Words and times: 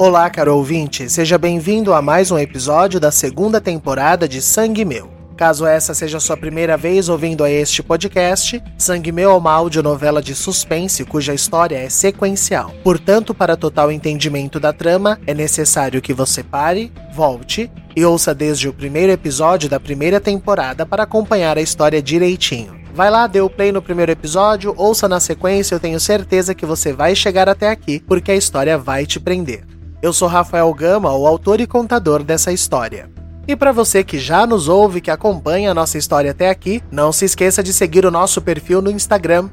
Olá, 0.00 0.30
caro 0.30 0.54
ouvinte, 0.54 1.10
seja 1.10 1.36
bem-vindo 1.36 1.92
a 1.92 2.00
mais 2.00 2.30
um 2.30 2.38
episódio 2.38 3.00
da 3.00 3.10
segunda 3.10 3.60
temporada 3.60 4.28
de 4.28 4.40
Sangue 4.40 4.84
Meu. 4.84 5.10
Caso 5.36 5.66
essa 5.66 5.92
seja 5.92 6.18
a 6.18 6.20
sua 6.20 6.36
primeira 6.36 6.76
vez 6.76 7.08
ouvindo 7.08 7.42
a 7.42 7.50
este 7.50 7.82
podcast, 7.82 8.62
Sangue 8.78 9.10
Meu 9.10 9.32
é 9.32 9.34
uma 9.34 9.50
audionovela 9.50 10.22
de 10.22 10.36
suspense 10.36 11.04
cuja 11.04 11.34
história 11.34 11.76
é 11.76 11.88
sequencial. 11.88 12.72
Portanto, 12.84 13.34
para 13.34 13.56
total 13.56 13.90
entendimento 13.90 14.60
da 14.60 14.72
trama, 14.72 15.18
é 15.26 15.34
necessário 15.34 16.00
que 16.00 16.14
você 16.14 16.44
pare, 16.44 16.92
volte 17.12 17.68
e 17.96 18.04
ouça 18.04 18.32
desde 18.32 18.68
o 18.68 18.72
primeiro 18.72 19.10
episódio 19.10 19.68
da 19.68 19.80
primeira 19.80 20.20
temporada 20.20 20.86
para 20.86 21.02
acompanhar 21.02 21.58
a 21.58 21.60
história 21.60 22.00
direitinho. 22.00 22.78
Vai 22.94 23.10
lá, 23.10 23.26
dê 23.26 23.40
o 23.40 23.50
play 23.50 23.72
no 23.72 23.82
primeiro 23.82 24.12
episódio, 24.12 24.72
ouça 24.76 25.08
na 25.08 25.18
sequência, 25.18 25.74
eu 25.74 25.80
tenho 25.80 25.98
certeza 25.98 26.54
que 26.54 26.64
você 26.64 26.92
vai 26.92 27.16
chegar 27.16 27.48
até 27.48 27.68
aqui, 27.68 27.98
porque 28.06 28.30
a 28.30 28.36
história 28.36 28.78
vai 28.78 29.04
te 29.04 29.18
prender. 29.18 29.77
Eu 30.00 30.12
sou 30.12 30.28
Rafael 30.28 30.72
Gama, 30.72 31.12
o 31.12 31.26
autor 31.26 31.60
e 31.60 31.66
contador 31.66 32.22
dessa 32.22 32.52
história. 32.52 33.10
E 33.48 33.56
para 33.56 33.72
você 33.72 34.04
que 34.04 34.16
já 34.16 34.46
nos 34.46 34.68
ouve, 34.68 35.00
que 35.00 35.10
acompanha 35.10 35.72
a 35.72 35.74
nossa 35.74 35.98
história 35.98 36.30
até 36.30 36.50
aqui, 36.50 36.80
não 36.88 37.10
se 37.10 37.24
esqueça 37.24 37.64
de 37.64 37.72
seguir 37.72 38.06
o 38.06 38.10
nosso 38.10 38.40
perfil 38.40 38.80
no 38.80 38.92
Instagram, 38.92 39.48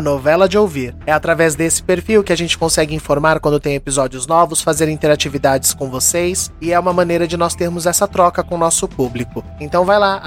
novela 0.00 0.48
de 0.48 0.56
ouvir. 0.56 0.96
É 1.04 1.12
através 1.12 1.54
desse 1.54 1.82
perfil 1.82 2.24
que 2.24 2.32
a 2.32 2.36
gente 2.36 2.56
consegue 2.56 2.94
informar 2.94 3.38
quando 3.38 3.60
tem 3.60 3.74
episódios 3.74 4.26
novos, 4.26 4.62
fazer 4.62 4.88
interatividades 4.88 5.74
com 5.74 5.90
vocês, 5.90 6.50
e 6.58 6.72
é 6.72 6.78
uma 6.78 6.94
maneira 6.94 7.28
de 7.28 7.36
nós 7.36 7.54
termos 7.54 7.84
essa 7.84 8.08
troca 8.08 8.42
com 8.42 8.54
o 8.54 8.58
nosso 8.58 8.88
público. 8.88 9.44
Então 9.60 9.84
vai 9.84 9.98
lá, 9.98 10.22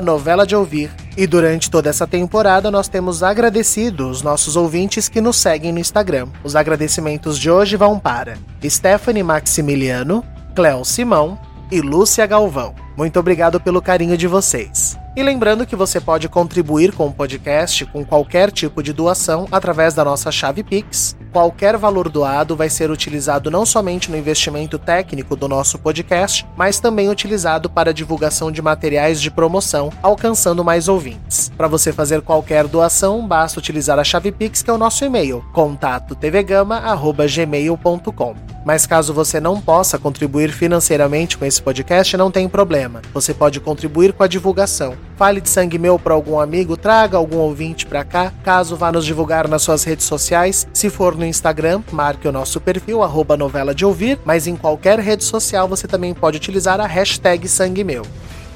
novela 0.00 0.46
de 0.46 0.54
ouvir. 0.54 0.92
E 1.18 1.26
durante 1.26 1.68
toda 1.68 1.90
essa 1.90 2.06
temporada 2.06 2.70
nós 2.70 2.86
temos 2.86 3.24
agradecido 3.24 4.08
os 4.08 4.22
nossos 4.22 4.54
ouvintes 4.54 5.08
que 5.08 5.20
nos 5.20 5.36
seguem 5.36 5.72
no 5.72 5.80
Instagram. 5.80 6.28
Os 6.44 6.54
agradecimentos 6.54 7.36
de 7.36 7.50
hoje 7.50 7.74
vão 7.74 7.98
para 7.98 8.38
Stephanie 8.64 9.24
Maximiliano, 9.24 10.24
Cléo 10.54 10.84
Simão, 10.84 11.36
e 11.72 11.80
Lúcia 11.80 12.24
Galvão. 12.24 12.72
Muito 12.96 13.18
obrigado 13.18 13.60
pelo 13.60 13.82
carinho 13.82 14.16
de 14.16 14.28
vocês. 14.28 14.96
E 15.16 15.22
lembrando 15.22 15.66
que 15.66 15.74
você 15.74 16.00
pode 16.00 16.28
contribuir 16.28 16.92
com 16.92 17.06
o 17.06 17.12
podcast 17.12 17.86
com 17.86 18.04
qualquer 18.04 18.52
tipo 18.52 18.82
de 18.82 18.92
doação 18.92 19.48
através 19.50 19.94
da 19.94 20.04
nossa 20.04 20.30
chave 20.30 20.62
Pix. 20.62 21.16
Qualquer 21.32 21.76
valor 21.76 22.08
doado 22.08 22.54
vai 22.56 22.70
ser 22.70 22.90
utilizado 22.90 23.50
não 23.50 23.66
somente 23.66 24.10
no 24.10 24.16
investimento 24.16 24.78
técnico 24.78 25.36
do 25.36 25.46
nosso 25.48 25.78
podcast, 25.78 26.46
mas 26.56 26.80
também 26.80 27.10
utilizado 27.10 27.68
para 27.68 27.90
a 27.90 27.92
divulgação 27.92 28.50
de 28.50 28.62
materiais 28.62 29.20
de 29.20 29.30
promoção, 29.30 29.92
alcançando 30.02 30.64
mais 30.64 30.88
ouvintes. 30.88 31.52
Para 31.56 31.68
você 31.68 31.92
fazer 31.92 32.22
qualquer 32.22 32.66
doação, 32.66 33.26
basta 33.26 33.58
utilizar 33.58 33.98
a 33.98 34.04
chave 34.04 34.32
Pix, 34.32 34.62
que 34.62 34.70
é 34.70 34.72
o 34.72 34.78
nosso 34.78 35.04
e-mail, 35.04 35.44
contato 35.52 36.14
tvgama@gmail.com. 36.14 38.34
Mas 38.64 38.86
caso 38.86 39.12
você 39.14 39.40
não 39.40 39.60
possa 39.60 39.98
contribuir 39.98 40.52
financeiramente 40.52 41.36
com 41.38 41.44
esse 41.44 41.60
podcast, 41.60 42.16
não 42.16 42.30
tem 42.30 42.48
problema. 42.48 43.02
Você 43.12 43.34
pode 43.34 43.58
contribuir 43.60 44.12
com 44.12 44.22
a 44.22 44.28
divulgação. 44.28 44.96
Fale 45.16 45.40
de 45.40 45.48
sangue 45.48 45.78
meu 45.78 45.98
para 45.98 46.14
algum 46.14 46.38
amigo, 46.38 46.76
traga 46.76 47.16
algum 47.16 47.38
ouvinte 47.38 47.86
para 47.86 48.04
cá, 48.04 48.32
caso 48.44 48.76
vá 48.76 48.92
nos 48.92 49.04
divulgar 49.04 49.48
nas 49.48 49.62
suas 49.62 49.82
redes 49.84 50.06
sociais. 50.06 50.66
Se 50.72 50.88
for 50.88 51.16
no 51.16 51.24
Instagram, 51.24 51.82
marque 51.90 52.28
o 52.28 52.32
nosso 52.32 52.60
perfil, 52.60 53.02
arroba 53.02 53.36
novela 53.36 53.74
de 53.74 53.84
ouvir, 53.84 54.18
mas 54.24 54.46
em 54.46 54.56
qualquer 54.56 54.98
rede 55.00 55.24
social 55.24 55.66
você 55.66 55.88
também 55.88 56.14
pode 56.14 56.36
utilizar 56.36 56.80
a 56.80 56.86
hashtag 56.86 57.48
sangue 57.48 57.82
meu. 57.82 58.02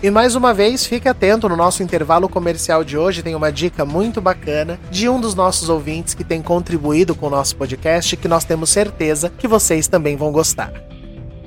E 0.03 0.11
mais 0.11 0.35
uma 0.35 0.53
vez, 0.53 0.85
fique 0.85 1.09
atento 1.09 1.49
no 1.49 1.57
nosso 1.57 1.81
intervalo 1.81 2.29
comercial 2.29 2.83
de 2.83 2.99
hoje, 2.99 3.23
tem 3.23 3.37
uma 3.37 3.53
dica 3.53 3.85
muito 3.85 4.21
bacana 4.21 4.79
de 4.91 5.09
um 5.09 5.21
dos 5.21 5.33
nossos 5.33 5.69
ouvintes 5.69 6.13
que 6.13 6.25
tem 6.25 6.43
contribuído 6.43 7.15
com 7.15 7.29
o 7.29 7.31
nosso 7.31 7.55
podcast, 7.55 8.17
que 8.17 8.27
nós 8.27 8.45
temos 8.45 8.71
certeza 8.71 9.33
que 9.39 9.47
vocês 9.47 9.87
também 9.87 10.17
vão 10.17 10.33
gostar. 10.33 10.73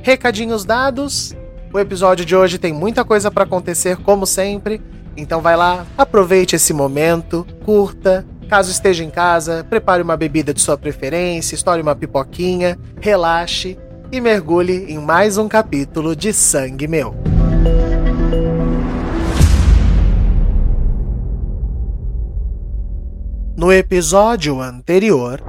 Recadinhos 0.01 0.63
dados. 0.63 1.35
O 1.75 1.79
episódio 1.79 2.23
de 2.23 2.33
hoje 2.33 2.57
tem 2.57 2.71
muita 2.71 3.03
coisa 3.03 3.29
para 3.29 3.43
acontecer, 3.43 3.97
como 3.97 4.25
sempre. 4.25 4.81
Então 5.17 5.41
vai 5.41 5.57
lá, 5.57 5.85
aproveite 5.97 6.55
esse 6.55 6.71
momento, 6.71 7.45
curta. 7.65 8.25
Caso 8.47 8.71
esteja 8.71 9.03
em 9.03 9.09
casa, 9.09 9.61
prepare 9.69 10.01
uma 10.01 10.15
bebida 10.15 10.53
de 10.53 10.61
sua 10.61 10.77
preferência, 10.77 11.53
estoure 11.53 11.81
uma 11.81 11.93
pipoquinha, 11.93 12.79
relaxe 13.01 13.77
e 14.09 14.21
mergulhe 14.21 14.85
em 14.87 14.99
mais 14.99 15.37
um 15.37 15.49
capítulo 15.49 16.15
de 16.15 16.31
Sangue 16.31 16.87
Meu. 16.87 17.13
No 23.57 23.73
episódio 23.73 24.61
anterior. 24.61 25.43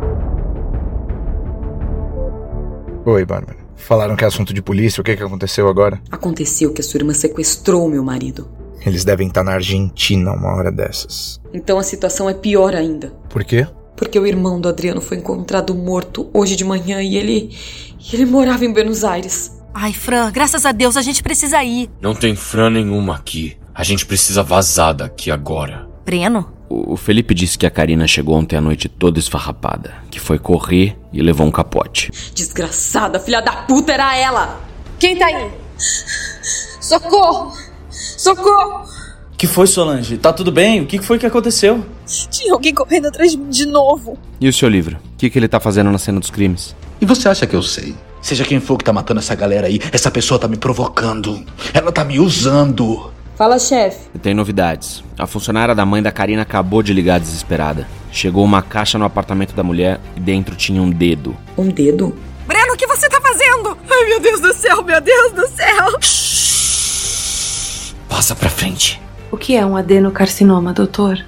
Oi, 3.05 3.25
Bárbara. 3.25 3.56
Falaram 3.77 4.17
que 4.17 4.25
é 4.25 4.27
assunto 4.27 4.53
de 4.53 4.63
polícia. 4.63 5.01
O 5.01 5.05
que, 5.05 5.17
que 5.17 5.23
aconteceu 5.23 5.69
agora? 5.69 6.01
Aconteceu 6.11 6.73
que 6.73 6.81
a 6.81 6.85
sua 6.85 6.99
irmã 6.99 7.13
sequestrou 7.13 7.89
meu 7.89 8.03
marido. 8.03 8.49
Eles 8.85 9.05
devem 9.05 9.29
estar 9.29 9.43
na 9.43 9.53
Argentina 9.53 10.33
uma 10.33 10.55
hora 10.55 10.71
dessas. 10.71 11.41
Então 11.53 11.79
a 11.79 11.83
situação 11.83 12.29
é 12.29 12.35
pior 12.35 12.75
ainda. 12.75 13.13
Por 13.29 13.45
quê? 13.45 13.67
Porque 13.97 14.19
o 14.19 14.27
irmão 14.27 14.61
do 14.61 14.69
Adriano 14.69 15.01
foi 15.01 15.17
encontrado 15.17 15.75
morto 15.75 16.29
hoje 16.33 16.55
de 16.55 16.65
manhã 16.65 17.03
e 17.03 17.17
ele. 17.17 17.57
ele 18.13 18.27
morava 18.27 18.65
em 18.65 18.73
Buenos 18.73 19.05
Aires. 19.05 19.53
Ai, 19.75 19.93
Fran, 19.93 20.31
graças 20.31 20.65
a 20.65 20.73
Deus 20.73 20.97
a 20.97 21.03
gente 21.03 21.23
precisa 21.23 21.63
ir. 21.63 21.91
Não 22.01 22.15
tem 22.15 22.35
Fran 22.35 22.71
nenhuma 22.71 23.15
aqui. 23.17 23.57
A 23.75 23.83
gente 23.83 24.07
precisa 24.07 24.43
vazar 24.43 24.95
daqui 24.95 25.31
agora. 25.31 25.87
Breno? 26.05 26.56
O 26.69 26.97
Felipe 26.97 27.33
disse 27.35 27.57
que 27.57 27.67
a 27.67 27.71
Karina 27.71 28.07
chegou 28.07 28.35
ontem 28.35 28.57
à 28.57 28.61
noite 28.61 28.89
toda 28.89 29.19
esfarrapada, 29.19 29.95
que 30.11 30.19
foi 30.19 30.39
correr 30.39 30.97
e 31.13 31.23
levou 31.23 31.47
um 31.47 31.51
capote. 31.51 32.11
Desgraçada, 32.35 33.21
filha 33.21 33.41
da 33.41 33.53
puta 33.53 33.93
era 33.93 34.17
ela! 34.17 34.61
Quem 34.99 35.17
tá 35.17 35.27
aí? 35.27 35.51
Socorro! 36.81 37.53
Socorro! 37.91 38.85
Que 39.37 39.47
foi, 39.47 39.67
Solange? 39.67 40.17
Tá 40.17 40.33
tudo 40.33 40.51
bem? 40.51 40.81
O 40.81 40.87
que 40.87 40.99
foi 40.99 41.19
que 41.19 41.27
aconteceu? 41.27 41.85
Tinha 42.31 42.55
alguém 42.55 42.73
correndo 42.73 43.07
atrás 43.07 43.33
de 43.33 43.37
mim 43.37 43.51
de 43.51 43.67
novo. 43.67 44.19
E 44.41 44.49
o 44.49 44.53
seu 44.53 44.69
livro? 44.69 44.97
O 44.97 45.17
que, 45.19 45.29
que 45.29 45.39
ele 45.39 45.47
tá 45.49 45.61
fazendo 45.61 45.93
na 45.93 45.99
cena 45.99 46.19
dos 46.19 46.31
crimes? 46.31 46.75
E 47.01 47.05
você 47.05 47.29
acha 47.29 47.47
que 47.47 47.55
eu 47.55 47.63
sei? 47.63 47.95
Seja 48.23 48.45
quem 48.45 48.59
for 48.59 48.79
que 48.79 48.85
tá 48.85 48.93
matando 48.93 49.21
essa 49.21 49.35
galera 49.35 49.67
aí, 49.67 49.79
essa 49.93 50.11
pessoa 50.11 50.41
tá 50.41 50.49
me 50.49 50.57
provocando. 50.57 51.45
Ela 51.75 51.93
tá 51.93 52.03
me 52.03 52.19
usando. 52.19 53.13
Fala, 53.37 53.59
chefe. 53.59 54.09
Tem 54.23 54.33
novidades. 54.35 55.05
A 55.19 55.27
funcionária 55.27 55.75
da 55.75 55.85
mãe 55.85 56.03
da 56.03 56.11
Karina 56.11 56.43
acabou 56.43 56.83
de 56.83 56.93
ligar 56.93 57.21
desesperada. 57.21 57.87
Chegou 58.11 58.43
uma 58.45 58.63
caixa 58.63 58.99
no 58.99 59.05
apartamento 59.05 59.55
da 59.55 59.63
mulher 59.63 60.01
e 60.17 60.21
dentro 60.21 60.57
tinha 60.57 60.81
um 60.81 60.91
dedo. 60.91 61.37
Um 61.57 61.69
dedo? 61.69 62.17
Breno, 62.47 62.73
o 62.73 62.77
que 62.77 62.87
você 62.87 63.09
tá 63.11 63.21
fazendo? 63.21 63.77
Ai, 63.91 64.05
meu 64.09 64.21
Deus 64.21 64.41
do 64.41 64.55
céu, 64.55 64.83
meu 64.83 65.01
Deus 65.03 65.33
do 65.33 65.47
céu! 65.49 65.99
Passa 68.09 68.35
pra 68.35 68.49
frente. 68.49 69.01
O 69.31 69.37
que 69.37 69.55
é 69.55 69.67
um 69.67 69.77
adenocarcinoma, 69.77 70.73
doutor? 70.73 71.23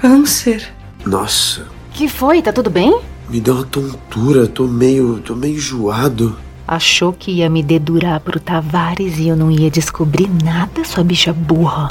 Câncer. 0.00 0.72
Nossa, 1.04 1.66
Que 1.92 2.08
foi? 2.08 2.40
Tá 2.42 2.52
tudo 2.52 2.70
bem? 2.70 3.00
me 3.28 3.40
deu 3.40 3.54
uma 3.56 3.64
tontura, 3.66 4.46
tô 4.46 4.66
meio. 4.66 5.18
tô 5.20 5.34
meio 5.34 5.56
enjoado. 5.56 6.38
Achou 6.70 7.14
que 7.14 7.30
ia 7.30 7.48
me 7.48 7.62
dedurar 7.62 8.20
pro 8.20 8.38
Tavares 8.38 9.18
e 9.18 9.28
eu 9.28 9.34
não 9.34 9.50
ia 9.50 9.70
descobrir 9.70 10.28
nada, 10.44 10.84
sua 10.84 11.02
bicha 11.02 11.32
burra. 11.32 11.88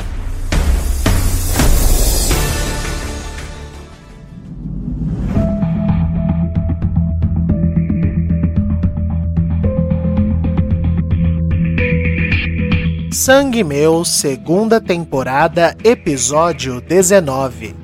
Sangue 13.11 13.63
Meu, 13.63 14.05
segunda 14.05 14.79
temporada, 14.79 15.75
episódio 15.83 16.79
19. 16.79 17.75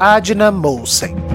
Adna 0.00 0.50
Molsen. 0.50 1.29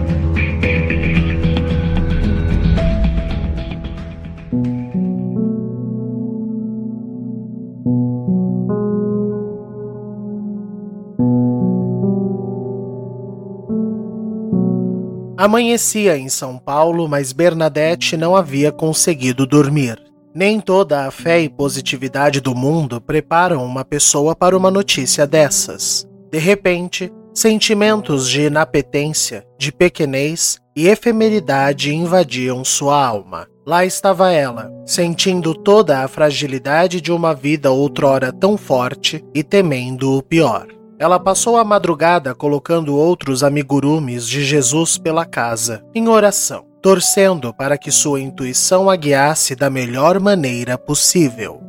Amanhecia 15.45 16.17
em 16.17 16.27
São 16.27 16.57
Paulo, 16.57 17.07
mas 17.07 17.31
Bernadette 17.31 18.17
não 18.17 18.35
havia 18.35 18.71
conseguido 18.71 19.45
dormir. 19.45 19.95
Nem 20.33 20.59
toda 20.59 21.05
a 21.05 21.11
fé 21.11 21.39
e 21.39 21.47
positividade 21.47 22.41
do 22.41 22.55
mundo 22.55 22.99
preparam 22.99 23.63
uma 23.63 23.85
pessoa 23.85 24.35
para 24.35 24.57
uma 24.57 24.71
notícia 24.71 25.27
dessas. 25.27 26.03
De 26.31 26.39
repente, 26.39 27.13
sentimentos 27.31 28.27
de 28.27 28.47
inapetência, 28.47 29.45
de 29.55 29.71
pequenez 29.71 30.57
e 30.75 30.87
efemeridade 30.87 31.93
invadiam 31.93 32.65
sua 32.65 33.05
alma. 33.05 33.45
Lá 33.67 33.85
estava 33.85 34.31
ela, 34.31 34.71
sentindo 34.83 35.53
toda 35.53 35.99
a 35.99 36.07
fragilidade 36.07 36.99
de 36.99 37.11
uma 37.11 37.35
vida 37.35 37.69
outrora 37.69 38.33
tão 38.33 38.57
forte 38.57 39.23
e 39.31 39.43
temendo 39.43 40.17
o 40.17 40.23
pior. 40.23 40.65
Ela 40.97 41.19
passou 41.19 41.57
a 41.57 41.63
madrugada 41.63 42.33
colocando 42.33 42.95
outros 42.95 43.43
amigurumes 43.43 44.27
de 44.27 44.45
Jesus 44.45 44.97
pela 44.97 45.25
casa, 45.25 45.83
em 45.93 46.07
oração, 46.07 46.65
torcendo 46.81 47.53
para 47.53 47.77
que 47.77 47.91
sua 47.91 48.21
intuição 48.21 48.89
a 48.89 48.95
guiasse 48.95 49.55
da 49.55 49.69
melhor 49.69 50.19
maneira 50.21 50.77
possível. 50.77 51.61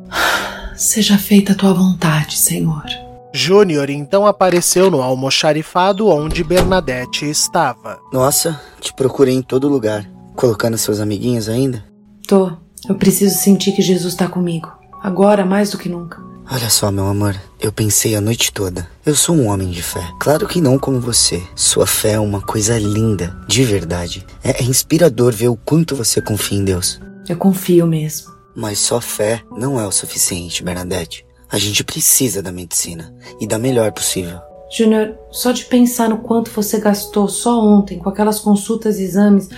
Seja 0.75 1.17
feita 1.17 1.51
a 1.51 1.55
tua 1.55 1.73
vontade, 1.73 2.37
Senhor. 2.37 2.85
Júnior 3.33 3.89
então 3.89 4.25
apareceu 4.25 4.89
no 4.89 5.01
almoxarifado 5.01 6.07
onde 6.07 6.43
Bernadette 6.43 7.29
estava. 7.29 7.99
Nossa, 8.13 8.61
te 8.79 8.93
procurei 8.93 9.35
em 9.35 9.41
todo 9.41 9.67
lugar. 9.67 10.09
Colocando 10.35 10.77
seus 10.77 10.99
amiguinhos 10.99 11.49
ainda? 11.49 11.83
Tô. 12.27 12.51
Eu 12.87 12.95
preciso 12.95 13.37
sentir 13.37 13.73
que 13.73 13.81
Jesus 13.81 14.13
está 14.13 14.27
comigo. 14.27 14.71
Agora 15.01 15.45
mais 15.45 15.71
do 15.71 15.77
que 15.77 15.89
nunca. 15.89 16.21
Olha 16.49 16.69
só, 16.69 16.89
meu 16.89 17.05
amor, 17.07 17.35
eu 17.59 17.73
pensei 17.73 18.15
a 18.15 18.21
noite 18.21 18.53
toda. 18.53 18.87
Eu 19.05 19.15
sou 19.15 19.35
um 19.35 19.47
homem 19.47 19.69
de 19.69 19.83
fé. 19.83 20.01
Claro 20.17 20.47
que 20.47 20.61
não 20.61 20.79
como 20.79 20.97
você. 20.99 21.43
Sua 21.53 21.85
fé 21.85 22.13
é 22.13 22.19
uma 22.19 22.41
coisa 22.41 22.79
linda, 22.79 23.37
de 23.45 23.65
verdade. 23.65 24.25
É, 24.41 24.63
é 24.63 24.63
inspirador 24.63 25.33
ver 25.33 25.49
o 25.49 25.57
quanto 25.57 25.93
você 25.93 26.21
confia 26.21 26.57
em 26.57 26.63
Deus. 26.63 27.01
Eu 27.27 27.35
confio 27.35 27.85
mesmo. 27.85 28.31
Mas 28.55 28.79
só 28.79 29.01
fé 29.01 29.43
não 29.51 29.77
é 29.79 29.85
o 29.85 29.91
suficiente, 29.91 30.63
Bernadette. 30.63 31.25
A 31.51 31.57
gente 31.57 31.83
precisa 31.83 32.41
da 32.41 32.51
medicina 32.51 33.13
e 33.41 33.45
da 33.45 33.59
melhor 33.59 33.91
possível. 33.91 34.39
Júnior, 34.71 35.17
só 35.31 35.51
de 35.51 35.65
pensar 35.65 36.09
no 36.09 36.19
quanto 36.19 36.51
você 36.51 36.79
gastou 36.79 37.27
só 37.27 37.61
ontem 37.61 37.99
com 37.99 38.09
aquelas 38.09 38.39
consultas 38.39 38.99
e 38.99 39.03
exames, 39.03 39.49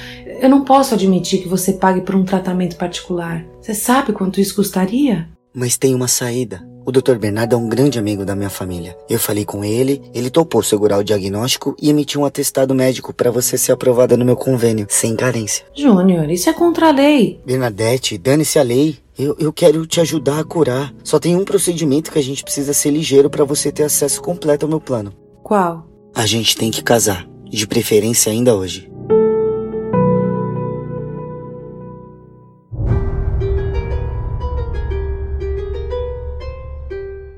eu 0.41 0.49
não 0.49 0.63
posso 0.63 0.95
admitir 0.95 1.41
que 1.41 1.47
você 1.47 1.73
pague 1.73 2.01
por 2.01 2.15
um 2.15 2.25
tratamento 2.25 2.75
particular. 2.77 3.45
Você 3.61 3.75
sabe 3.75 4.11
quanto 4.11 4.41
isso 4.41 4.55
custaria? 4.55 5.29
Mas 5.53 5.77
tem 5.77 5.95
uma 5.95 6.07
saída. 6.07 6.68
O 6.89 6.91
Dr. 6.91 7.19
Bernardo 7.19 7.53
é 7.53 7.55
um 7.55 7.69
grande 7.69 7.99
amigo 7.99 8.25
da 8.25 8.35
minha 8.35 8.49
família. 8.49 8.97
Eu 9.07 9.19
falei 9.19 9.45
com 9.45 9.63
ele, 9.63 10.01
ele 10.11 10.31
topou 10.31 10.63
segurar 10.63 10.97
o 10.97 11.03
diagnóstico 11.03 11.75
e 11.79 11.87
emitiu 11.87 12.21
um 12.21 12.25
atestado 12.25 12.73
médico 12.73 13.13
para 13.13 13.29
você 13.29 13.59
ser 13.59 13.73
aprovada 13.73 14.17
no 14.17 14.25
meu 14.25 14.35
convênio, 14.35 14.87
sem 14.89 15.15
carência. 15.15 15.63
Júnior, 15.75 16.27
isso 16.31 16.49
é 16.49 16.53
contra 16.53 16.87
a 16.87 16.91
lei. 16.91 17.39
Bernadette, 17.45 18.17
dane-se 18.17 18.57
a 18.57 18.63
lei. 18.63 18.97
Eu, 19.15 19.35
eu 19.37 19.53
quero 19.53 19.85
te 19.85 20.01
ajudar 20.01 20.39
a 20.39 20.43
curar. 20.43 20.91
Só 21.03 21.19
tem 21.19 21.35
um 21.35 21.45
procedimento 21.45 22.11
que 22.11 22.17
a 22.17 22.23
gente 22.23 22.43
precisa 22.43 22.73
ser 22.73 22.89
ligeiro 22.89 23.29
para 23.29 23.45
você 23.45 23.71
ter 23.71 23.83
acesso 23.83 24.19
completo 24.19 24.65
ao 24.65 24.69
meu 24.71 24.81
plano. 24.81 25.13
Qual? 25.43 25.87
A 26.15 26.25
gente 26.25 26.57
tem 26.57 26.71
que 26.71 26.81
casar. 26.81 27.29
De 27.47 27.67
preferência 27.67 28.31
ainda 28.31 28.55
hoje. 28.55 28.89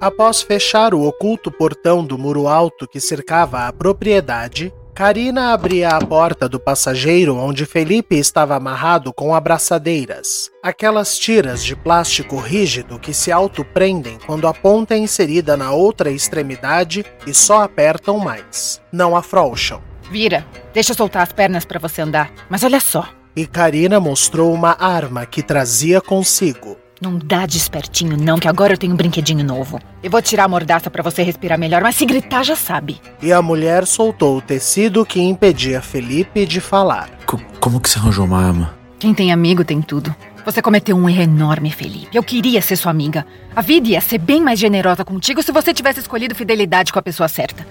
Após 0.02 0.42
fechar 0.42 0.96
o 0.96 1.04
oculto 1.04 1.52
portão 1.52 2.04
do 2.04 2.18
muro 2.18 2.48
alto 2.48 2.88
que 2.88 3.00
cercava 3.00 3.68
a 3.68 3.72
propriedade, 3.72 4.74
Karina 4.96 5.54
abria 5.54 5.90
a 5.90 6.04
porta 6.04 6.50
do 6.50 6.60
passageiro 6.60 7.38
onde 7.38 7.68
Felipe 7.68 8.16
estava 8.16 8.56
amarrado 8.56 9.14
com 9.14 9.36
abraçadeiras, 9.36 10.50
aquelas 10.64 11.20
tiras 11.20 11.64
de 11.64 11.76
plástico 11.76 12.38
rígido 12.38 12.98
que 12.98 13.14
se 13.14 13.32
autoprendem 13.32 14.18
quando 14.26 14.48
a 14.48 14.54
ponta 14.56 14.96
é 14.96 14.98
inserida 14.98 15.56
na 15.56 15.72
outra 15.72 16.10
extremidade 16.10 17.06
e 17.28 17.32
só 17.32 17.62
apertam 17.62 18.18
mais, 18.18 18.82
não 18.92 19.16
afrouxam. 19.16 19.84
Vira, 20.10 20.44
deixa 20.74 20.94
eu 20.94 20.98
soltar 20.98 21.22
as 21.22 21.32
pernas 21.32 21.64
para 21.64 21.80
você 21.80 22.02
andar, 22.02 22.32
mas 22.50 22.64
olha 22.64 22.80
só. 22.80 23.08
E 23.36 23.46
Karina 23.46 24.00
mostrou 24.00 24.52
uma 24.52 24.76
arma 24.80 25.28
que 25.28 25.44
trazia 25.44 26.02
consigo. 26.02 26.81
Não 27.02 27.18
dá 27.18 27.48
de 27.48 27.58
espertinho, 27.58 28.16
não, 28.16 28.38
que 28.38 28.48
agora 28.48 28.74
eu 28.74 28.78
tenho 28.78 28.94
um 28.94 28.96
brinquedinho 28.96 29.44
novo. 29.44 29.80
Eu 30.04 30.12
vou 30.12 30.22
tirar 30.22 30.44
a 30.44 30.48
mordaça 30.48 30.88
para 30.88 31.02
você 31.02 31.24
respirar 31.24 31.58
melhor, 31.58 31.82
mas 31.82 31.96
se 31.96 32.06
gritar 32.06 32.44
já 32.44 32.56
sabe. 32.56 33.02
E 33.20 33.34
a 33.34 33.42
mulher 33.42 33.88
soltou 33.88 34.38
o 34.38 34.42
tecido 34.42 35.04
que 35.04 35.20
impedia 35.20 35.82
Felipe 35.82 36.46
de 36.46 36.62
falar. 36.62 37.10
C 37.28 37.38
como 37.60 37.82
que 37.82 37.90
você 37.90 37.98
arranjou 37.98 38.26
uma 38.26 38.46
arma? 38.46 38.76
Quem 39.00 39.16
tem 39.16 39.32
amigo 39.32 39.66
tem 39.66 39.82
tudo. 39.82 40.16
Você 40.46 40.62
cometeu 40.62 40.96
um 40.96 41.10
erro 41.10 41.24
enorme, 41.24 41.72
Felipe. 41.72 42.16
Eu 42.16 42.22
queria 42.22 42.62
ser 42.62 42.76
sua 42.76 42.92
amiga. 42.92 43.26
A 43.56 43.62
vida 43.62 43.90
ia 43.90 44.02
ser 44.02 44.20
bem 44.20 44.40
mais 44.40 44.60
generosa 44.60 45.04
contigo 45.04 45.42
se 45.42 45.52
você 45.52 45.74
tivesse 45.74 46.02
escolhido 46.02 46.36
fidelidade 46.36 46.94
com 46.94 47.00
a 47.00 47.04
pessoa 47.04 47.28
certa. 47.28 47.66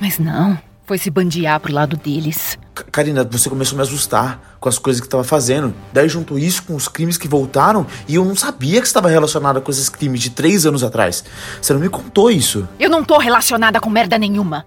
Mas 0.00 0.18
não 0.18 0.58
foi 0.92 0.98
se 0.98 1.08
bandear 1.08 1.58
pro 1.58 1.72
lado 1.72 1.96
deles. 1.96 2.58
Karina, 2.90 3.24
você 3.24 3.48
começou 3.48 3.76
a 3.76 3.78
me 3.78 3.82
assustar 3.82 4.58
com 4.60 4.68
as 4.68 4.78
coisas 4.78 5.00
que 5.00 5.06
estava 5.06 5.24
fazendo. 5.24 5.74
Daí 5.90 6.06
juntou 6.06 6.38
isso 6.38 6.64
com 6.64 6.74
os 6.74 6.86
crimes 6.86 7.16
que 7.16 7.26
voltaram 7.26 7.86
e 8.06 8.16
eu 8.16 8.24
não 8.26 8.36
sabia 8.36 8.78
que 8.78 8.86
estava 8.86 9.08
relacionada 9.08 9.58
com 9.58 9.70
esses 9.70 9.88
crimes 9.88 10.20
de 10.20 10.28
três 10.28 10.66
anos 10.66 10.84
atrás. 10.84 11.24
Você 11.62 11.72
não 11.72 11.80
me 11.80 11.88
contou 11.88 12.30
isso. 12.30 12.68
Eu 12.78 12.90
não 12.90 13.02
tô 13.02 13.16
relacionada 13.16 13.80
com 13.80 13.88
merda 13.88 14.18
nenhuma. 14.18 14.66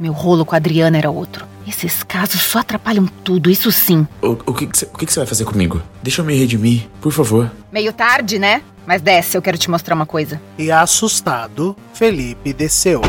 Meu 0.00 0.12
rolo 0.12 0.44
com 0.44 0.56
a 0.56 0.58
Adriana 0.58 0.98
era 0.98 1.08
outro. 1.08 1.46
Esses 1.64 2.02
casos 2.02 2.40
só 2.40 2.58
atrapalham 2.58 3.06
tudo, 3.22 3.48
isso 3.48 3.70
sim. 3.70 4.08
O, 4.20 4.30
o 4.46 4.52
que 4.52 4.66
você 4.66 4.86
que 4.86 5.06
que 5.06 5.14
vai 5.14 5.26
fazer 5.26 5.44
comigo? 5.44 5.80
Deixa 6.02 6.20
eu 6.20 6.24
me 6.24 6.36
redimir, 6.36 6.88
por 7.00 7.12
favor. 7.12 7.48
Meio 7.70 7.92
tarde, 7.92 8.40
né? 8.40 8.60
Mas 8.84 9.00
desce, 9.02 9.36
eu 9.36 9.42
quero 9.42 9.56
te 9.56 9.70
mostrar 9.70 9.94
uma 9.94 10.06
coisa. 10.06 10.40
E 10.58 10.72
assustado, 10.72 11.76
Felipe 11.94 12.52
desceu. 12.52 13.02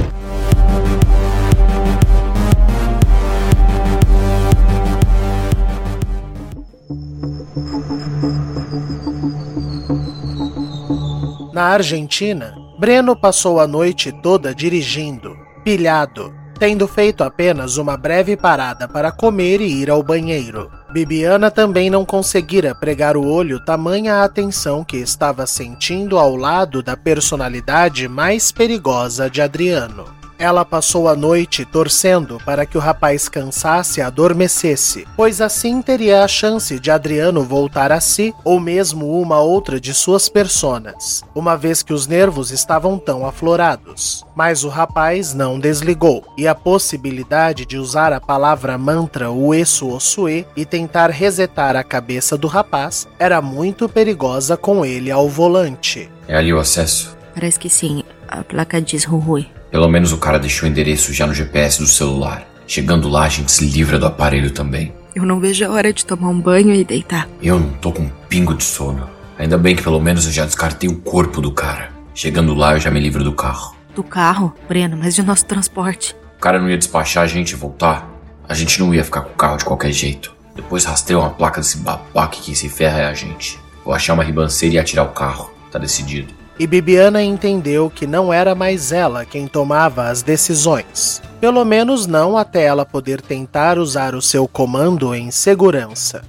Na 11.54 11.66
Argentina, 11.66 12.56
Breno 12.80 13.14
passou 13.16 13.60
a 13.60 13.68
noite 13.68 14.12
toda 14.12 14.56
dirigindo, 14.56 15.38
pilhado, 15.66 16.34
tendo 16.58 16.88
feito 16.88 17.24
apenas 17.24 17.76
uma 17.78 17.98
breve 17.98 18.38
parada 18.38 18.88
para 18.88 19.12
comer 19.12 19.60
e 19.60 19.82
ir 19.82 19.90
ao 19.90 20.02
banheiro. 20.02 20.72
Bibiana 20.94 21.52
também 21.52 21.90
não 21.90 22.06
conseguira 22.06 22.74
pregar 22.74 23.18
o 23.18 23.28
olho 23.28 23.60
tamanha 23.66 24.24
atenção 24.24 24.84
que 24.84 24.98
estava 24.98 25.46
sentindo 25.46 26.18
ao 26.18 26.36
lado 26.38 26.82
da 26.82 26.96
personalidade 26.96 28.08
mais 28.08 28.52
perigosa 28.52 29.30
de 29.30 29.42
Adriano. 29.42 30.21
Ela 30.42 30.66
passou 30.66 31.08
a 31.08 31.16
noite 31.16 31.66
torcendo 31.66 32.40
para 32.44 32.66
que 32.66 32.76
o 32.76 32.82
rapaz 32.82 33.30
cansasse 33.30 34.00
e 34.00 34.04
adormecesse, 34.04 35.06
pois 35.16 35.40
assim 35.40 35.84
teria 35.84 36.24
a 36.24 36.28
chance 36.28 36.80
de 36.80 36.90
Adriano 36.90 37.44
voltar 37.44 37.92
a 37.92 38.02
si 38.02 38.34
ou 38.44 38.60
mesmo 38.60 39.22
uma 39.22 39.40
outra 39.40 39.80
de 39.80 39.94
suas 39.94 40.28
personas, 40.28 41.24
uma 41.36 41.56
vez 41.56 41.84
que 41.84 41.94
os 41.94 42.08
nervos 42.08 42.50
estavam 42.50 42.98
tão 42.98 43.24
aflorados. 43.24 44.26
Mas 44.36 44.64
o 44.64 44.68
rapaz 44.68 45.32
não 45.36 45.60
desligou, 45.60 46.26
e 46.36 46.48
a 46.48 46.56
possibilidade 46.56 47.64
de 47.64 47.78
usar 47.78 48.12
a 48.12 48.20
palavra 48.20 48.80
mantra 48.80 49.32
Uesu 49.32 49.90
Osue 49.90 50.48
e 50.58 50.66
tentar 50.66 51.12
resetar 51.12 51.76
a 51.76 51.84
cabeça 51.84 52.36
do 52.36 52.48
rapaz 52.48 53.08
era 53.20 53.44
muito 53.44 53.88
perigosa 53.88 54.58
com 54.58 54.84
ele 54.84 55.12
ao 55.12 55.30
volante. 55.30 56.10
É 56.28 56.36
ali 56.36 56.52
o 56.52 56.60
acesso? 56.60 57.16
Parece 57.36 57.60
que 57.60 57.70
sim. 57.70 58.04
A 58.28 58.44
placa 58.44 58.82
diz 58.82 59.06
Rui. 59.06 59.48
Pelo 59.72 59.88
menos 59.88 60.12
o 60.12 60.18
cara 60.18 60.38
deixou 60.38 60.68
o 60.68 60.72
endereço 60.72 61.14
já 61.14 61.26
no 61.26 61.34
GPS 61.34 61.80
do 61.80 61.88
celular. 61.88 62.46
Chegando 62.68 63.08
lá, 63.08 63.24
a 63.24 63.30
gente 63.30 63.50
se 63.50 63.64
livra 63.64 63.98
do 63.98 64.06
aparelho 64.06 64.52
também. 64.52 64.94
Eu 65.16 65.26
não 65.26 65.40
vejo 65.40 65.66
a 65.66 65.70
hora 65.70 65.94
de 65.94 66.06
tomar 66.06 66.28
um 66.28 66.40
banho 66.40 66.74
e 66.74 66.84
deitar. 66.84 67.28
Eu 67.42 67.58
não 67.58 67.70
tô 67.74 67.94
com 67.94 68.04
um 68.04 68.12
pingo 68.28 68.54
de 68.54 68.66
sono. 68.66 69.10
Ainda 69.38 69.58
bem 69.58 69.74
que 69.74 69.82
pelo 69.82 70.00
menos 70.00 70.26
eu 70.26 70.32
já 70.32 70.46
descartei 70.46 70.90
o 70.90 70.98
corpo 70.98 71.40
do 71.40 71.54
cara. 71.54 71.90
Chegando 72.14 72.54
lá, 72.54 72.74
eu 72.74 72.82
já 72.82 72.92
me 72.92 73.00
livro 73.00 73.24
do 73.24 73.32
carro. 73.32 73.74
Do 73.96 74.04
carro? 74.04 74.54
Breno, 74.68 74.98
mas 74.98 75.16
de 75.16 75.24
nosso 75.24 75.46
transporte. 75.46 76.16
O 76.38 76.42
cara 76.42 76.60
não 76.60 76.70
ia 76.70 76.78
despachar 76.78 77.24
a 77.24 77.28
gente 77.28 77.52
e 77.52 77.56
voltar. 77.56 78.10
A 78.48 78.54
gente 78.54 78.78
não 78.78 78.94
ia 78.94 79.06
ficar 79.06 79.22
com 79.22 79.32
o 79.32 79.38
carro 79.38 79.58
de 79.58 79.66
qualquer 79.66 79.94
jeito. 79.94 80.36
Depois 80.54 80.84
rasteia 80.84 81.18
uma 81.18 81.30
placa 81.30 81.62
desse 81.62 81.78
babaca 81.78 82.38
que 82.38 82.56
se 82.56 82.68
ferra 82.68 83.00
é 83.00 83.06
a 83.06 83.14
gente. 83.14 83.58
Vou 83.86 83.94
achar 83.94 84.14
uma 84.14 84.24
ribanceira 84.24 84.76
e 84.76 84.80
atirar 84.80 85.06
o 85.06 85.12
carro. 85.12 85.50
Tá 85.72 85.80
decidido 85.80 86.41
e 86.62 86.68
Bibiana 86.68 87.24
entendeu 87.24 87.90
que 87.90 88.06
não 88.06 88.32
era 88.32 88.54
mais 88.54 88.92
ela 88.92 89.26
quem 89.26 89.48
tomava 89.48 90.10
as 90.10 90.22
decisões. 90.22 91.20
Pelo 91.40 91.66
menos 91.66 92.06
não 92.06 92.38
até 92.38 92.66
ela 92.66 92.86
poder 92.86 93.20
tentar 93.20 93.80
usar 93.80 94.14
o 94.14 94.22
seu 94.22 94.48
comando 94.48 95.16
em 95.16 95.32
segurança. 95.32 96.22